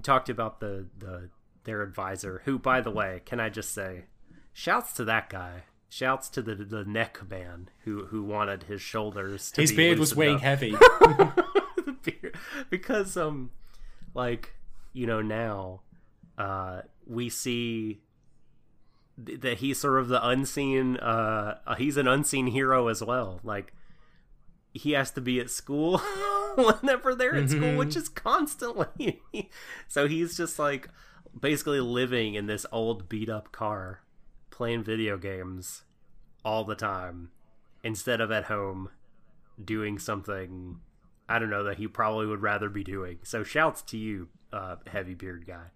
[0.01, 1.29] talked about the the
[1.63, 4.05] their advisor, who by the way, can I just say,
[4.51, 5.63] shouts to that guy.
[5.89, 9.51] Shouts to the the neck man who who wanted his shoulders.
[9.51, 10.75] To His be beard was weighing up heavy.
[12.03, 12.35] beard
[12.69, 13.51] because um
[14.13, 14.53] like
[14.91, 15.81] you know now
[16.37, 18.01] uh we see
[19.23, 23.73] th- that he's sort of the unseen uh, he's an unseen hero as well like
[24.73, 25.97] he has to be at school
[26.55, 29.21] whenever they're at school which is constantly
[29.87, 30.89] so he's just like
[31.39, 34.01] basically living in this old beat up car
[34.49, 35.83] playing video games
[36.43, 37.29] all the time
[37.83, 38.89] instead of at home
[39.63, 40.79] doing something
[41.27, 43.19] I don't know that he probably would rather be doing.
[43.23, 45.67] So shouts to you, uh, heavy beard guy.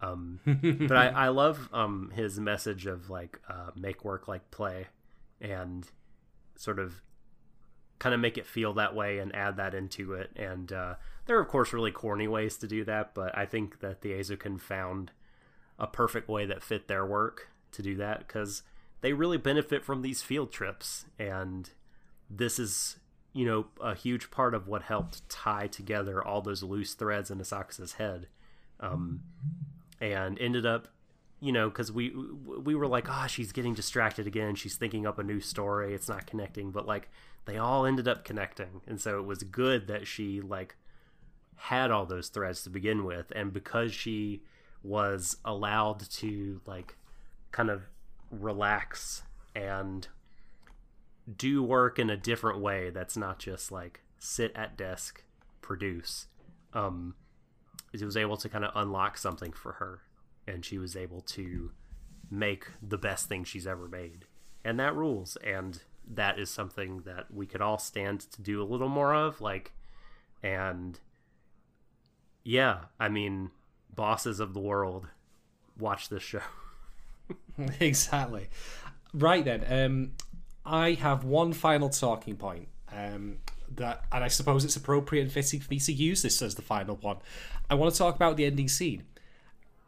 [0.00, 0.40] Um,
[0.88, 4.86] but I, I love um, his message of like uh, make work like play,
[5.40, 5.86] and
[6.56, 7.02] sort of
[7.98, 10.30] kind of make it feel that way and add that into it.
[10.36, 10.94] And uh,
[11.26, 14.12] there are of course really corny ways to do that, but I think that the
[14.12, 15.10] Eizouken found
[15.78, 18.62] a perfect way that fit their work to do that because
[19.00, 21.04] they really benefit from these field trips.
[21.18, 21.70] And
[22.30, 22.98] this is
[23.32, 27.38] you know a huge part of what helped tie together all those loose threads in
[27.38, 28.26] Asakusa's head.
[28.80, 29.20] Um
[30.00, 30.88] and ended up
[31.40, 34.54] you know because we we were like oh she's getting distracted again.
[34.54, 35.94] She's thinking up a new story.
[35.94, 36.70] It's not connecting.
[36.70, 37.08] But like
[37.48, 38.82] they all ended up connecting.
[38.86, 40.76] And so it was good that she like
[41.56, 43.32] had all those threads to begin with.
[43.34, 44.42] And because she
[44.82, 46.96] was allowed to like
[47.50, 47.82] kind of
[48.30, 49.22] relax
[49.56, 50.06] and
[51.36, 55.24] do work in a different way that's not just like sit at desk
[55.60, 56.26] produce
[56.72, 57.14] um
[57.92, 60.02] it was able to kind of unlock something for her.
[60.46, 61.72] And she was able to
[62.30, 64.26] make the best thing she's ever made.
[64.64, 65.36] And that rules.
[65.44, 69.40] And that is something that we could all stand to do a little more of
[69.40, 69.72] like
[70.42, 71.00] and
[72.44, 73.50] yeah i mean
[73.94, 75.08] bosses of the world
[75.78, 76.40] watch this show
[77.80, 78.48] exactly.
[79.14, 80.12] Right then, um,
[80.64, 82.68] I have one final talking point.
[82.92, 83.38] Um,
[83.74, 86.62] that, and I suppose it's appropriate and fitting for me to use this as the
[86.62, 87.18] final one.
[87.68, 89.04] I want to talk about the ending scene.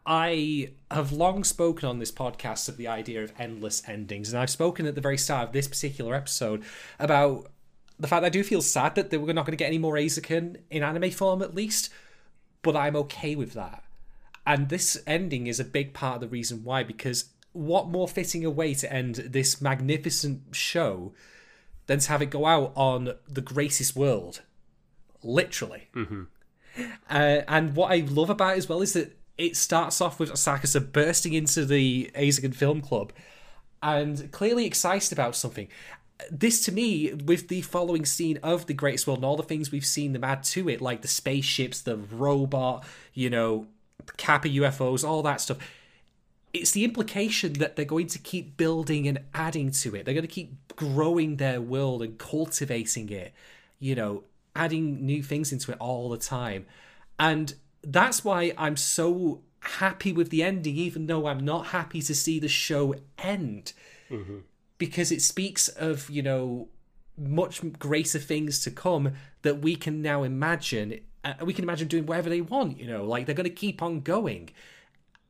[0.05, 4.49] I have long spoken on this podcast of the idea of endless endings, and I've
[4.49, 6.63] spoken at the very start of this particular episode
[6.99, 7.51] about
[7.99, 9.93] the fact that I do feel sad that we're not going to get any more
[9.93, 11.91] Eizouken in anime form, at least.
[12.63, 13.83] But I'm okay with that.
[14.45, 18.43] And this ending is a big part of the reason why, because what more fitting
[18.43, 21.13] a way to end this magnificent show
[21.85, 24.41] than to have it go out on the greatest world?
[25.21, 25.89] Literally.
[27.09, 30.31] Uh, and what I love about it as well is that it starts off with
[30.31, 33.11] Asakusa bursting into the Eizouken Film Club
[33.81, 35.67] and clearly excited about something.
[36.29, 39.71] This to me, with the following scene of the Greatest World and all the things
[39.71, 42.85] we've seen them add to it, like the spaceships, the robot,
[43.15, 43.65] you know,
[44.17, 45.57] Kappa UFOs, all that stuff,
[46.53, 50.05] it's the implication that they're going to keep building and adding to it.
[50.05, 53.33] They're going to keep growing their world and cultivating it,
[53.79, 54.23] you know,
[54.55, 56.67] adding new things into it all the time.
[57.17, 62.15] And that's why I'm so happy with the ending, even though I'm not happy to
[62.15, 63.73] see the show end.
[64.77, 66.69] Because it speaks of, you know,
[67.17, 69.13] much greater things to come
[69.43, 70.99] that we can now imagine.
[71.23, 73.81] Uh, we can imagine doing whatever they want, you know, like they're going to keep
[73.81, 74.49] on going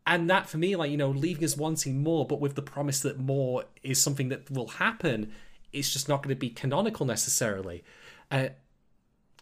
[0.08, 3.02] and that for me like you know leaving us wanting more but with the promise
[3.02, 5.32] that more is something that will happen
[5.72, 7.84] it's just not going to be canonical necessarily
[8.32, 8.48] uh,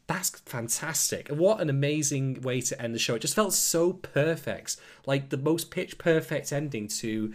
[0.09, 1.27] that's fantastic.
[1.27, 3.13] What an amazing way to end the show.
[3.13, 4.77] It just felt so perfect.
[5.05, 7.31] Like the most pitch perfect ending to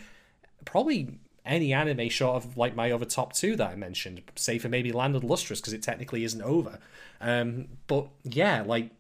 [0.65, 4.71] probably any anime short of like my other top two that i mentioned save for
[4.71, 6.81] maybe land of lustrous because it technically isn't over.
[7.21, 8.91] Um but yeah like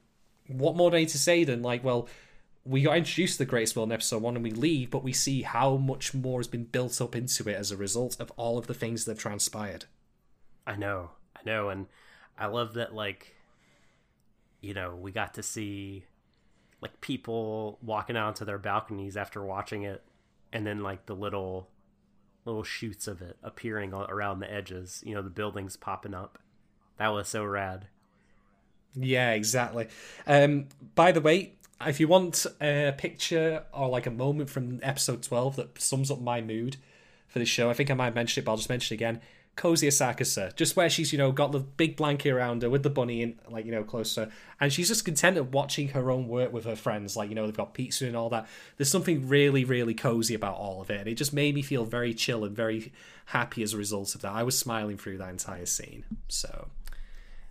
[0.46, 2.06] what more do i need to say than like well
[2.66, 5.12] we got introduced to the Greatest World in episode one and we leave, but we
[5.12, 8.56] see how much more has been built up into it as a result of all
[8.56, 9.84] of the things that have transpired.
[10.66, 11.88] I know, I know, and
[12.38, 12.94] I love that.
[12.94, 13.33] Like,
[14.64, 16.04] you know, we got to see
[16.80, 20.02] like people walking out onto their balconies after watching it
[20.52, 21.68] and then like the little
[22.44, 25.02] little shoots of it appearing around the edges.
[25.06, 26.38] You know, the buildings popping up.
[26.98, 27.86] That was so rad.
[28.94, 29.88] Yeah, exactly.
[30.26, 31.54] Um, by the way,
[31.84, 36.20] if you want a picture or like a moment from episode 12 that sums up
[36.20, 36.76] my mood
[37.26, 39.20] for this show, I think I might mention it, but I'll just mention it again.
[39.56, 42.90] Cozy Asakusa, just where she's, you know, got the big blanket around her with the
[42.90, 44.30] bunny in, like, you know, close to her.
[44.60, 47.16] And she's just content at watching her own work with her friends.
[47.16, 48.48] Like, you know, they've got pizza and all that.
[48.76, 51.00] There's something really, really cozy about all of it.
[51.00, 52.92] And it just made me feel very chill and very
[53.26, 54.32] happy as a result of that.
[54.32, 56.04] I was smiling through that entire scene.
[56.28, 56.68] So,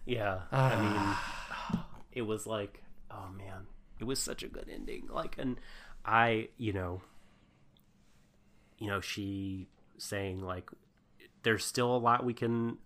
[0.06, 1.70] Yeah, I ah.
[1.72, 1.80] mean,
[2.12, 3.68] it was like, oh man,
[4.00, 5.08] it was such a good ending.
[5.10, 5.58] Like, and
[6.06, 7.02] I, you know,
[8.78, 9.68] you know, she
[9.98, 10.70] saying like,
[11.44, 12.78] there's still a lot we can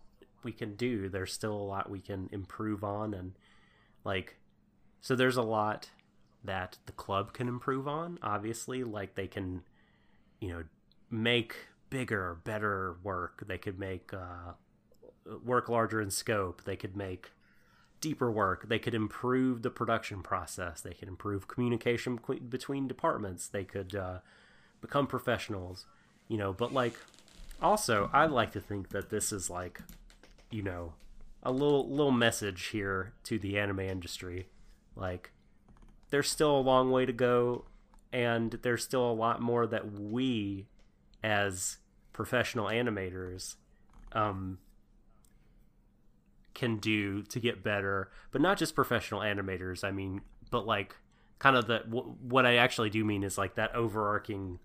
[0.43, 1.09] we can do.
[1.09, 3.33] There's still a lot we can improve on, and
[4.03, 4.37] like,
[5.01, 5.89] so there's a lot
[6.43, 8.19] that the club can improve on.
[8.21, 9.63] Obviously, like they can,
[10.39, 10.63] you know,
[11.09, 11.55] make
[11.89, 13.43] bigger, better work.
[13.47, 14.53] They could make uh,
[15.43, 16.63] work larger in scope.
[16.63, 17.31] They could make
[17.99, 18.69] deeper work.
[18.69, 20.81] They could improve the production process.
[20.81, 22.19] They could improve communication
[22.49, 23.47] between departments.
[23.47, 24.19] They could uh,
[24.81, 25.85] become professionals,
[26.27, 26.53] you know.
[26.53, 26.93] But like,
[27.61, 29.81] also, I like to think that this is like,
[30.51, 30.93] you know,
[31.43, 34.47] a little little message here to the anime industry.
[34.95, 35.31] Like,
[36.09, 37.65] there's still a long way to go,
[38.11, 40.67] and there's still a lot more that we,
[41.23, 41.77] as
[42.13, 43.55] professional animators,
[44.13, 44.59] um,
[46.53, 49.83] can do to get better, but not just professional animators.
[49.83, 50.95] I mean, but like
[51.39, 54.59] kind of the w- what I actually do mean is like that overarching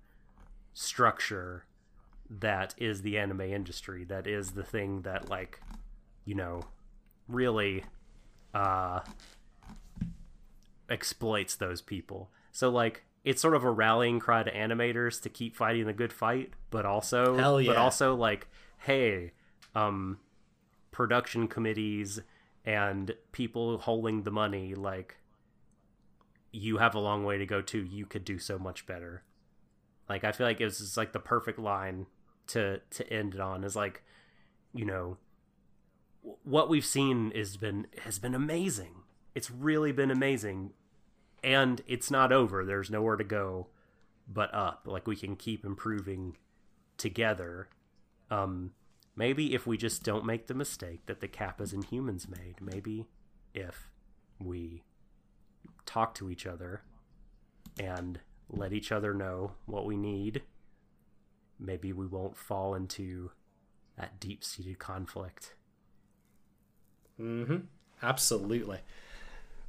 [0.72, 1.64] structure
[2.40, 4.04] that is the anime industry.
[4.04, 5.60] That is the thing that like
[6.24, 6.62] you know
[7.28, 7.84] really
[8.54, 9.00] uh
[10.88, 12.30] exploits those people.
[12.52, 16.12] So like it's sort of a rallying cry to animators to keep fighting the good
[16.12, 18.48] fight, but also Hell but also like
[18.78, 19.32] hey,
[19.74, 20.18] um
[20.90, 22.20] production committees
[22.64, 25.16] and people holding the money like
[26.52, 29.22] you have a long way to go too you could do so much better
[30.08, 32.06] like i feel like it's just like the perfect line
[32.48, 34.02] to to end it on is like
[34.72, 35.16] you know
[36.44, 38.94] what we've seen has been has been amazing.
[39.34, 40.72] It's really been amazing.
[41.42, 42.64] And it's not over.
[42.64, 43.68] There's nowhere to go
[44.32, 44.82] but up.
[44.86, 46.36] Like we can keep improving
[46.96, 47.68] together.
[48.30, 48.72] Um
[49.16, 53.06] maybe if we just don't make the mistake that the kappas and humans made maybe
[53.54, 53.90] if
[54.40, 54.82] we
[55.84, 56.82] talk to each other
[57.78, 60.42] and let each other know what we need
[61.62, 63.30] maybe we won't fall into
[63.96, 65.54] that deep-seated conflict
[67.20, 67.56] Mm-hmm.
[68.02, 68.78] Absolutely.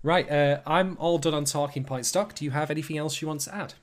[0.02, 2.36] Right, uh, I'm all done on talking point stock.
[2.36, 3.76] Do you have anything else you want to add?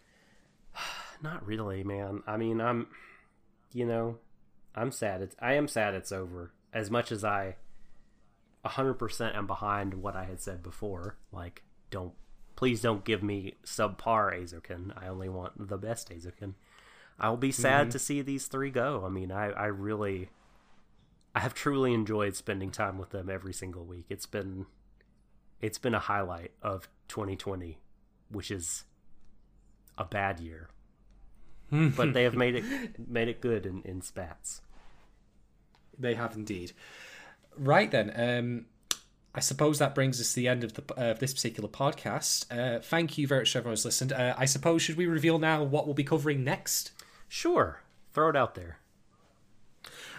[1.22, 2.86] not really man i mean i'm
[3.74, 4.16] you know
[4.74, 7.54] i'm sad it's i am sad it's over as much as i
[8.64, 12.14] 100% am behind what i had said before like don't
[12.56, 16.54] please don't give me subpar Eizouken i only want the best Eizouken
[17.20, 20.30] i'll be sad to see these three go i mean i i really
[21.34, 24.66] i have truly enjoyed spending time with them every single week it's been
[25.60, 27.78] it's been a highlight of 2020
[28.30, 28.84] which is
[29.98, 30.68] a bad year
[31.96, 32.64] but they have made it
[33.08, 34.60] made it good in, in spats.
[35.98, 36.72] They have indeed.
[37.56, 38.66] Right then, um,
[39.34, 42.46] I suppose that brings us to the end of the uh, of this particular podcast.
[42.50, 44.12] Uh, thank you very much, everyone who's listened.
[44.12, 46.90] Uh, I suppose should we reveal now what we'll be covering next?
[47.32, 47.80] Sure,
[48.12, 48.78] throw it out there.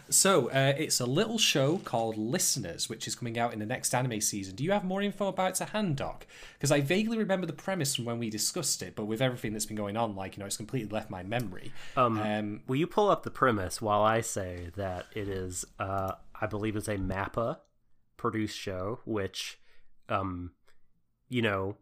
[0.09, 3.93] So uh, it's a little show called Listeners, which is coming out in the next
[3.93, 4.55] anime season.
[4.55, 6.25] Do you have more info about it to hand, Doc?
[6.53, 9.65] Because I vaguely remember the premise from when we discussed it, but with everything that's
[9.65, 11.73] been going on, like you know, it's completely left my memory.
[11.97, 16.45] Um, Will you pull up the premise while I say that it is, uh, I
[16.45, 17.57] believe, it's a Mappa
[18.15, 19.59] produced show, which,
[20.07, 20.51] um,
[21.27, 21.75] you know,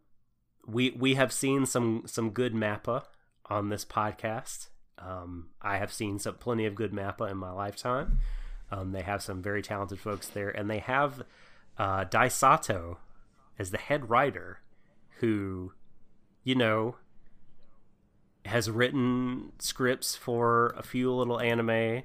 [0.66, 3.04] we we have seen some some good Mappa
[3.46, 4.68] on this podcast.
[5.04, 8.18] Um, I have seen some plenty of good Mappa in my lifetime.
[8.70, 11.22] Um, they have some very talented folks there, and they have
[11.78, 12.98] uh, Dai Sato
[13.58, 14.60] as the head writer,
[15.18, 15.72] who,
[16.44, 16.96] you know,
[18.44, 22.02] has written scripts for a few little anime,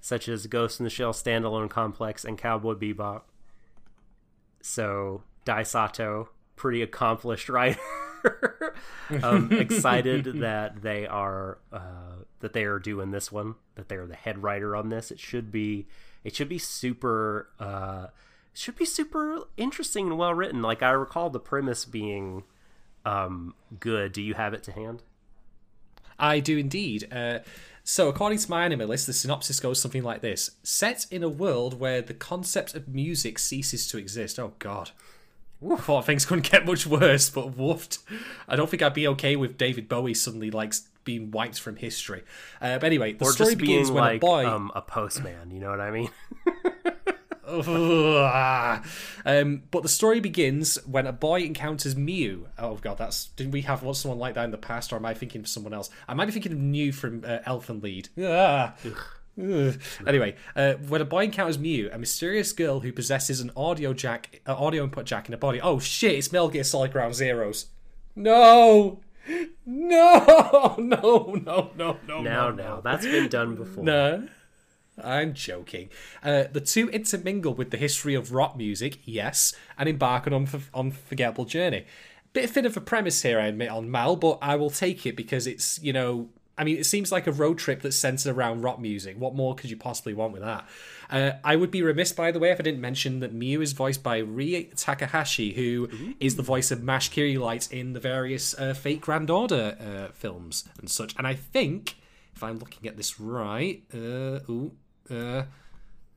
[0.00, 3.22] such as Ghost in the Shell Standalone Complex and Cowboy Bebop.
[4.62, 7.80] So Dai Sato, pretty accomplished writer.
[9.22, 13.54] um, excited that they are uh, that they are doing this one.
[13.76, 15.10] That they are the head writer on this.
[15.10, 15.86] It should be
[16.24, 18.08] it should be super uh,
[18.52, 20.62] should be super interesting and well written.
[20.62, 22.44] Like I recall the premise being
[23.04, 24.12] um, good.
[24.12, 25.02] Do you have it to hand?
[26.18, 27.08] I do indeed.
[27.10, 27.40] Uh,
[27.82, 31.28] so, according to my anime list, the synopsis goes something like this Set in a
[31.28, 34.38] world where the concept of music ceases to exist.
[34.38, 34.90] Oh, God.
[35.68, 37.98] I thought things couldn't get much worse, but woofed.
[38.48, 40.74] I don't think I'd be okay with David Bowie suddenly like
[41.04, 42.22] being wiped from history.
[42.60, 44.46] Uh, but anyway, the or story begins when like a boy.
[44.46, 45.50] um, a postman.
[45.50, 46.10] You know what I mean?
[47.50, 48.82] um,
[49.72, 52.46] but the story begins when a boy encounters Mew.
[52.58, 55.14] Oh god, that's didn't we have someone like that in the past, or am I
[55.14, 55.90] thinking of someone else?
[56.06, 58.08] I might be thinking of Mew from uh, Elfen Lied.
[58.24, 58.74] Ah.
[60.06, 64.40] Anyway, uh, when a boy encounters Mew, a mysterious girl who possesses an audio jack,
[64.46, 65.60] uh, audio input jack in her body.
[65.60, 66.12] Oh shit!
[66.12, 67.64] It's Metal Gear Solid Ground Zeroes.
[68.14, 69.00] No,
[69.66, 72.20] no, no, no, no, no.
[72.22, 73.84] Now, no, now that's been done before.
[73.84, 74.28] no.
[75.02, 75.88] I'm joking.
[76.22, 80.46] Uh, the two intermingle with the history of rock music, yes, and embark on an
[80.46, 81.86] unf- unforgettable journey.
[82.34, 85.16] Bit thin of a premise here, I admit, on Mal, but I will take it
[85.16, 86.28] because it's, you know,
[86.58, 89.18] I mean, it seems like a road trip that's centered around rock music.
[89.18, 90.68] What more could you possibly want with that?
[91.10, 93.72] Uh, I would be remiss, by the way, if I didn't mention that Miu is
[93.72, 95.88] voiced by Rie Takahashi, who
[96.20, 100.68] is the voice of Mash Kyrielight in the various uh, Fate Grand Order uh, films
[100.78, 101.16] and such.
[101.18, 101.96] And I think,
[102.36, 104.72] if I'm looking at this right, uh, ooh,
[105.10, 105.42] uh,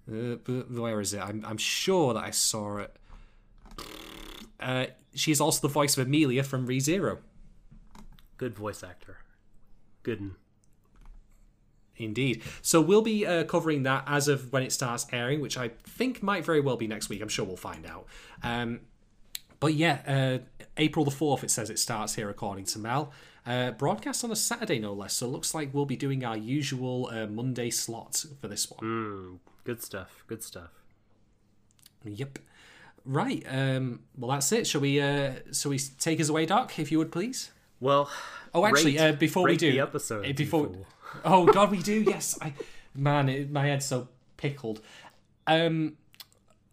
[0.07, 1.22] uh, where is it?
[1.22, 2.95] I'm, I'm sure that I saw it.
[4.60, 7.18] Uh, she's also the voice of Emilia from ReZero.
[8.38, 9.18] Good voice actor.
[10.03, 10.36] Good.
[11.98, 12.41] Indeed.
[12.61, 16.24] So we'll be uh, covering that as of when it starts airing, which I think
[16.24, 17.22] might very well be next week.
[17.22, 18.07] I'm sure we'll find out.
[18.41, 18.82] Um,
[19.60, 23.14] but yeah, uh, April the 4th, it says it starts here, according to Mel.
[23.45, 25.14] Uh, broadcast on a Saturday, no less.
[25.14, 28.82] So it looks like we'll be doing our usual uh, Monday slot for this one.
[28.82, 30.24] Mm, good stuff.
[30.28, 30.72] Good stuff.
[32.06, 32.40] Yep.
[33.06, 33.44] Right.
[33.48, 34.65] Um, well, that's it.
[34.65, 34.99] Shall we?
[34.99, 36.80] Uh, shall we take us away, Doc?
[36.80, 37.52] If you would, please.
[37.84, 38.10] Well,
[38.55, 40.69] Oh, actually, rate- uh, before we do the episode, uh, before,
[41.26, 41.93] oh God, we do.
[42.03, 42.53] Yes, I,
[42.95, 44.07] man, it, my head's so
[44.38, 44.80] pickled.
[45.47, 45.97] Um,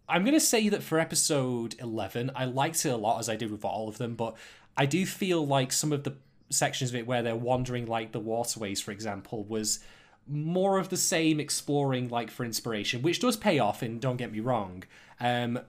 [0.07, 3.49] I'm gonna say that for episode eleven, I liked it a lot as I did
[3.51, 4.35] with all of them, but
[4.77, 6.13] I do feel like some of the
[6.49, 9.79] sections of it where they're wandering like the waterways, for example, was
[10.27, 13.81] more of the same exploring like for inspiration, which does pay off.
[13.81, 14.83] And don't get me wrong.
[15.19, 15.59] Um,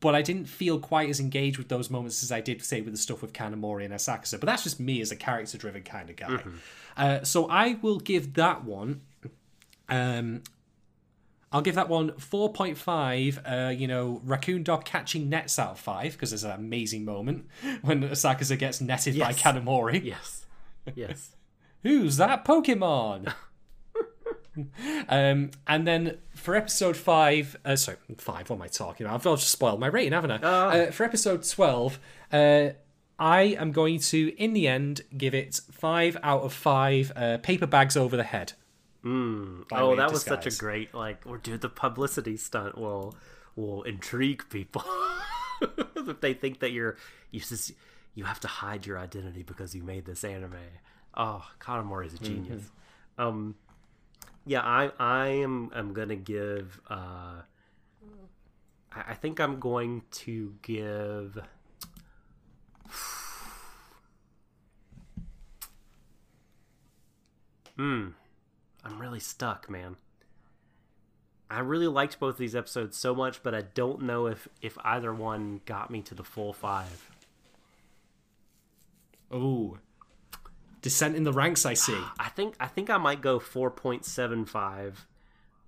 [0.00, 2.92] but I didn't feel quite as engaged with those moments as I did, say, with
[2.94, 4.38] the stuff with Kanamori and Asakusa.
[4.38, 6.38] But that's just me as a character-driven kind of guy.
[6.96, 9.00] Uh, so I will give that one.
[9.88, 10.42] Um,
[11.50, 13.40] I'll give that one four point five.
[13.46, 17.46] Uh, you know, raccoon dog catching nets out of five because there's an amazing moment
[17.82, 19.42] when Asakusa gets netted Yes.
[19.42, 20.04] by Kanamori.
[20.04, 20.44] Yes.
[20.94, 21.30] Yes.
[21.82, 23.32] Who's that Pokemon?
[25.08, 28.50] um, and then for episode five, uh, sorry, five.
[28.50, 29.16] What am I talking about?
[29.16, 30.36] I've I've just spoiled my rating, haven't I?
[30.36, 31.98] Uh, for episode twelve,
[32.32, 32.70] uh,
[33.18, 37.66] I am going to, in the end, give it five out of five uh, paper
[37.66, 38.52] bags over the head.
[39.68, 41.22] By oh, that was such a great like.
[41.26, 43.14] Or do the publicity stunt will
[43.56, 44.84] will intrigue people
[45.96, 46.96] if they think that you're
[47.32, 47.72] you just
[48.14, 50.56] you have to hide your identity because you made this anime.
[51.16, 52.70] Oh, Kanamori is a genius.
[53.16, 53.56] Um,
[54.48, 56.80] yeah, I I am I'm gonna give.
[56.88, 57.42] Uh,
[58.90, 61.38] I, think I'm going to give.
[67.76, 68.08] Hmm.
[68.84, 69.94] I'm really stuck, man.
[71.48, 74.76] I really liked both of these episodes so much, but I don't know if if
[74.82, 77.08] either one got me to the full five.
[79.30, 79.78] Oh,
[80.80, 81.66] descent in the ranks.
[81.66, 81.98] I see.
[82.18, 85.06] I think I think I might go four point seven five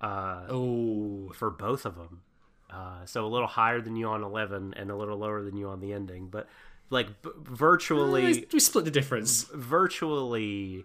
[0.01, 2.23] uh, Oh, for both of them.
[2.71, 5.69] Uh, so a little higher than you on eleven, and a little lower than you
[5.69, 6.49] on the ending, but
[6.89, 9.45] like b- virtually, we split the difference.
[9.53, 10.85] virtually,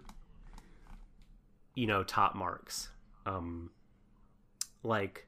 [1.76, 2.90] you know, top marks.
[3.26, 3.70] Um,
[4.84, 5.28] like,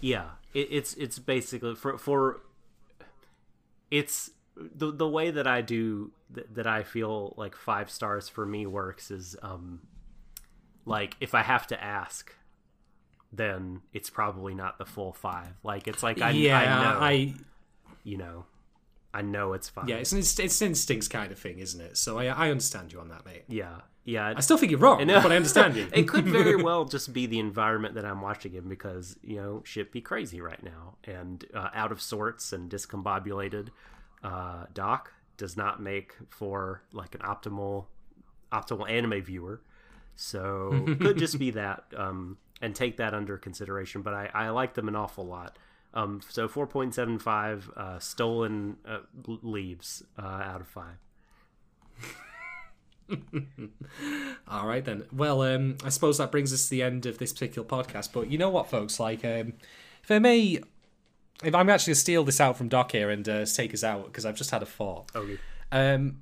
[0.00, 2.40] yeah, it, it's it's basically for for
[3.90, 8.46] it's the the way that I do th- that I feel like five stars for
[8.46, 9.80] me works is um
[10.84, 12.34] like if I have to ask
[13.32, 17.34] then it's probably not the full five like it's like I, yeah, I know I
[18.04, 18.44] you know
[19.12, 21.96] I know it's fine yeah, it's an inst- it's instincts kind of thing, isn't it?
[21.96, 23.44] So I I understand you on that, mate.
[23.48, 25.88] yeah yeah I still think you're wrong, but I understand you.
[25.92, 29.62] it could very well just be the environment that I'm watching in because you know
[29.64, 33.68] shit be crazy right now and uh, out of sorts and discombobulated.
[34.24, 37.86] Uh, Doc does not make for like an optimal
[38.52, 39.60] optimal anime viewer,
[40.16, 44.02] so could just be that um, and take that under consideration.
[44.02, 45.58] But I, I like them an awful lot.
[45.92, 50.96] Um, so 4.75 uh, stolen uh, leaves uh, out of five.
[54.48, 55.04] All right then.
[55.12, 58.12] Well, um, I suppose that brings us to the end of this particular podcast.
[58.12, 58.98] But you know what, folks?
[58.98, 59.54] Like, um,
[60.02, 60.60] if I may,
[61.42, 64.24] if I'm actually steal this out from Doc here and uh, take us out because
[64.24, 65.10] I've just had a thought.
[65.14, 65.38] Okay.
[65.72, 66.20] Um,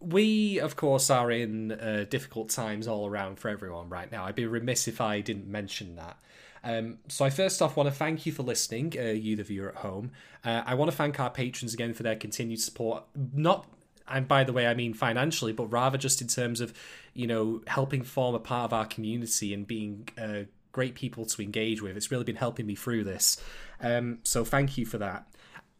[0.00, 4.26] we, of course, are in uh, difficult times all around for everyone right now.
[4.26, 6.18] I'd be remiss if I didn't mention that.
[6.62, 9.68] Um, so I first off want to thank you for listening, uh, you the viewer
[9.70, 10.10] at home.
[10.44, 13.04] Uh, I want to thank our patrons again for their continued support.
[13.32, 13.66] Not,
[14.08, 16.74] and by the way, I mean financially, but rather just in terms of,
[17.14, 20.42] you know, helping form a part of our community and being uh,
[20.76, 21.96] great people to engage with.
[21.96, 23.42] It's really been helping me through this.
[23.80, 25.26] Um, so thank you for that.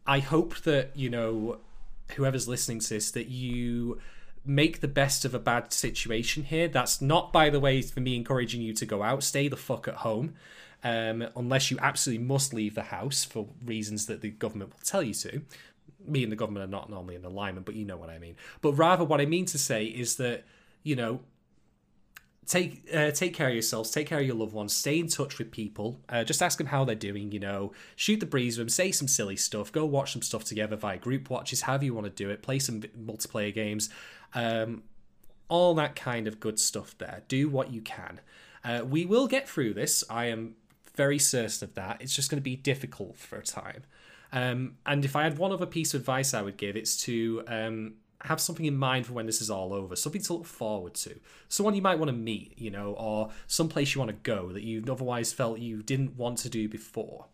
[0.07, 1.59] I hope that you know
[2.15, 4.01] whoever's listening to this that you
[4.43, 6.67] make the best of a bad situation here.
[6.67, 9.21] That's not, by the way, for me encouraging you to go out.
[9.21, 10.33] Stay the fuck at home.
[10.83, 15.03] Um, unless you absolutely must leave the house for reasons that the government will tell
[15.03, 15.41] you to.
[16.07, 18.35] Me and the government are not normally in alignment, but you know what I mean.
[18.61, 20.43] But rather, what I mean to say is that,
[20.81, 21.19] you know,
[22.47, 25.37] take uh, take care of yourselves, take care of your loved ones, stay in touch
[25.37, 25.99] with people.
[26.09, 27.31] Uh, just ask them how they're doing.
[27.31, 30.43] You know, shoot the breeze with them, say some silly stuff, go watch some stuff
[30.43, 32.41] together via group watches, however you want to do it.
[32.41, 33.89] Play some multiplayer games,
[34.33, 34.83] um,
[35.49, 36.97] all that kind of good stuff.
[36.97, 38.21] There, do what you can.
[38.63, 40.03] Uh, we will get through this.
[40.09, 40.55] I am
[40.95, 42.01] very certain of that.
[42.01, 43.83] It's just going to be difficult for a time.
[44.33, 47.43] Um, and if I had one other piece of advice I would give, it's to
[47.47, 50.93] um, have something in mind for when this is all over, something to look forward
[50.95, 51.19] to,
[51.49, 54.51] someone you might want to meet, you know, or some place you want to go
[54.51, 57.25] that you've otherwise felt you didn't want to do before.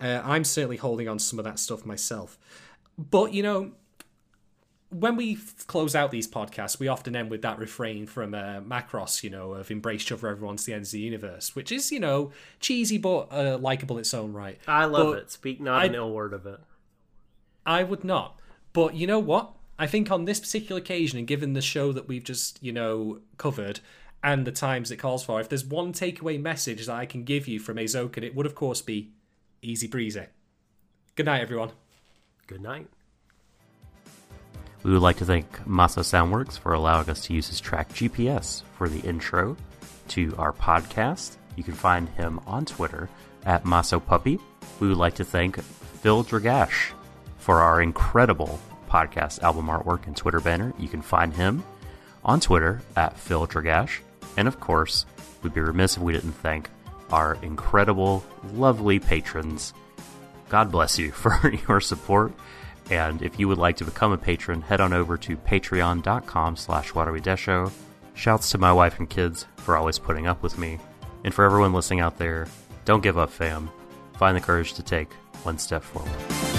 [0.00, 2.38] Uh, I'm certainly holding on to some of that stuff myself.
[2.98, 3.72] But, you know,
[4.90, 9.22] when we close out these podcasts, we often end with that refrain from uh, Macross,
[9.22, 11.90] you know, of embrace each other, everyone to the ends of the universe, which is,
[11.92, 12.30] you know,
[12.60, 14.58] cheesy but uh, likable in its own right.
[14.66, 15.30] I love But it.
[15.32, 16.60] Speak not I- an ill word of it.
[17.66, 18.38] I would not.
[18.72, 19.52] But you know what?
[19.78, 23.20] I think on this particular occasion, and given the show that we've just, you know,
[23.38, 23.80] covered
[24.22, 27.48] and the times it calls for, if there's one takeaway message that I can give
[27.48, 29.10] you from Eizouken, it would, of course, be
[29.62, 30.26] easy breezy.
[31.16, 31.72] Good night, everyone.
[32.46, 32.88] Good night.
[34.84, 38.62] We would like to thank Masa Soundworks for allowing us to use his track GPS
[38.76, 39.56] for the intro
[40.08, 41.36] to our podcast.
[41.56, 43.08] You can find him on Twitter
[43.46, 44.38] at Maso Puppy.
[44.80, 46.92] We would like to thank Phil Dragash
[47.38, 48.60] for our incredible
[48.94, 50.72] podcast album artwork and Twitter banner.
[50.78, 51.64] You can find him
[52.24, 53.98] on Twitter at Phil Dragash.
[54.36, 55.04] And of course,
[55.42, 56.70] we'd be remiss if we didn't thank
[57.10, 59.74] our incredible, lovely patrons
[60.54, 62.32] God bless you for your support.
[62.90, 66.92] And if you would like to become a patron, head on over to patreon.com slash
[66.92, 67.72] whatarwedesho.
[68.14, 70.78] Shouts to my wife and kids for always putting up with me.
[71.24, 72.46] And for everyone listening out there,
[72.84, 73.70] don't give up, fam.
[74.18, 75.12] Find the courage to take
[75.42, 76.53] one step forward.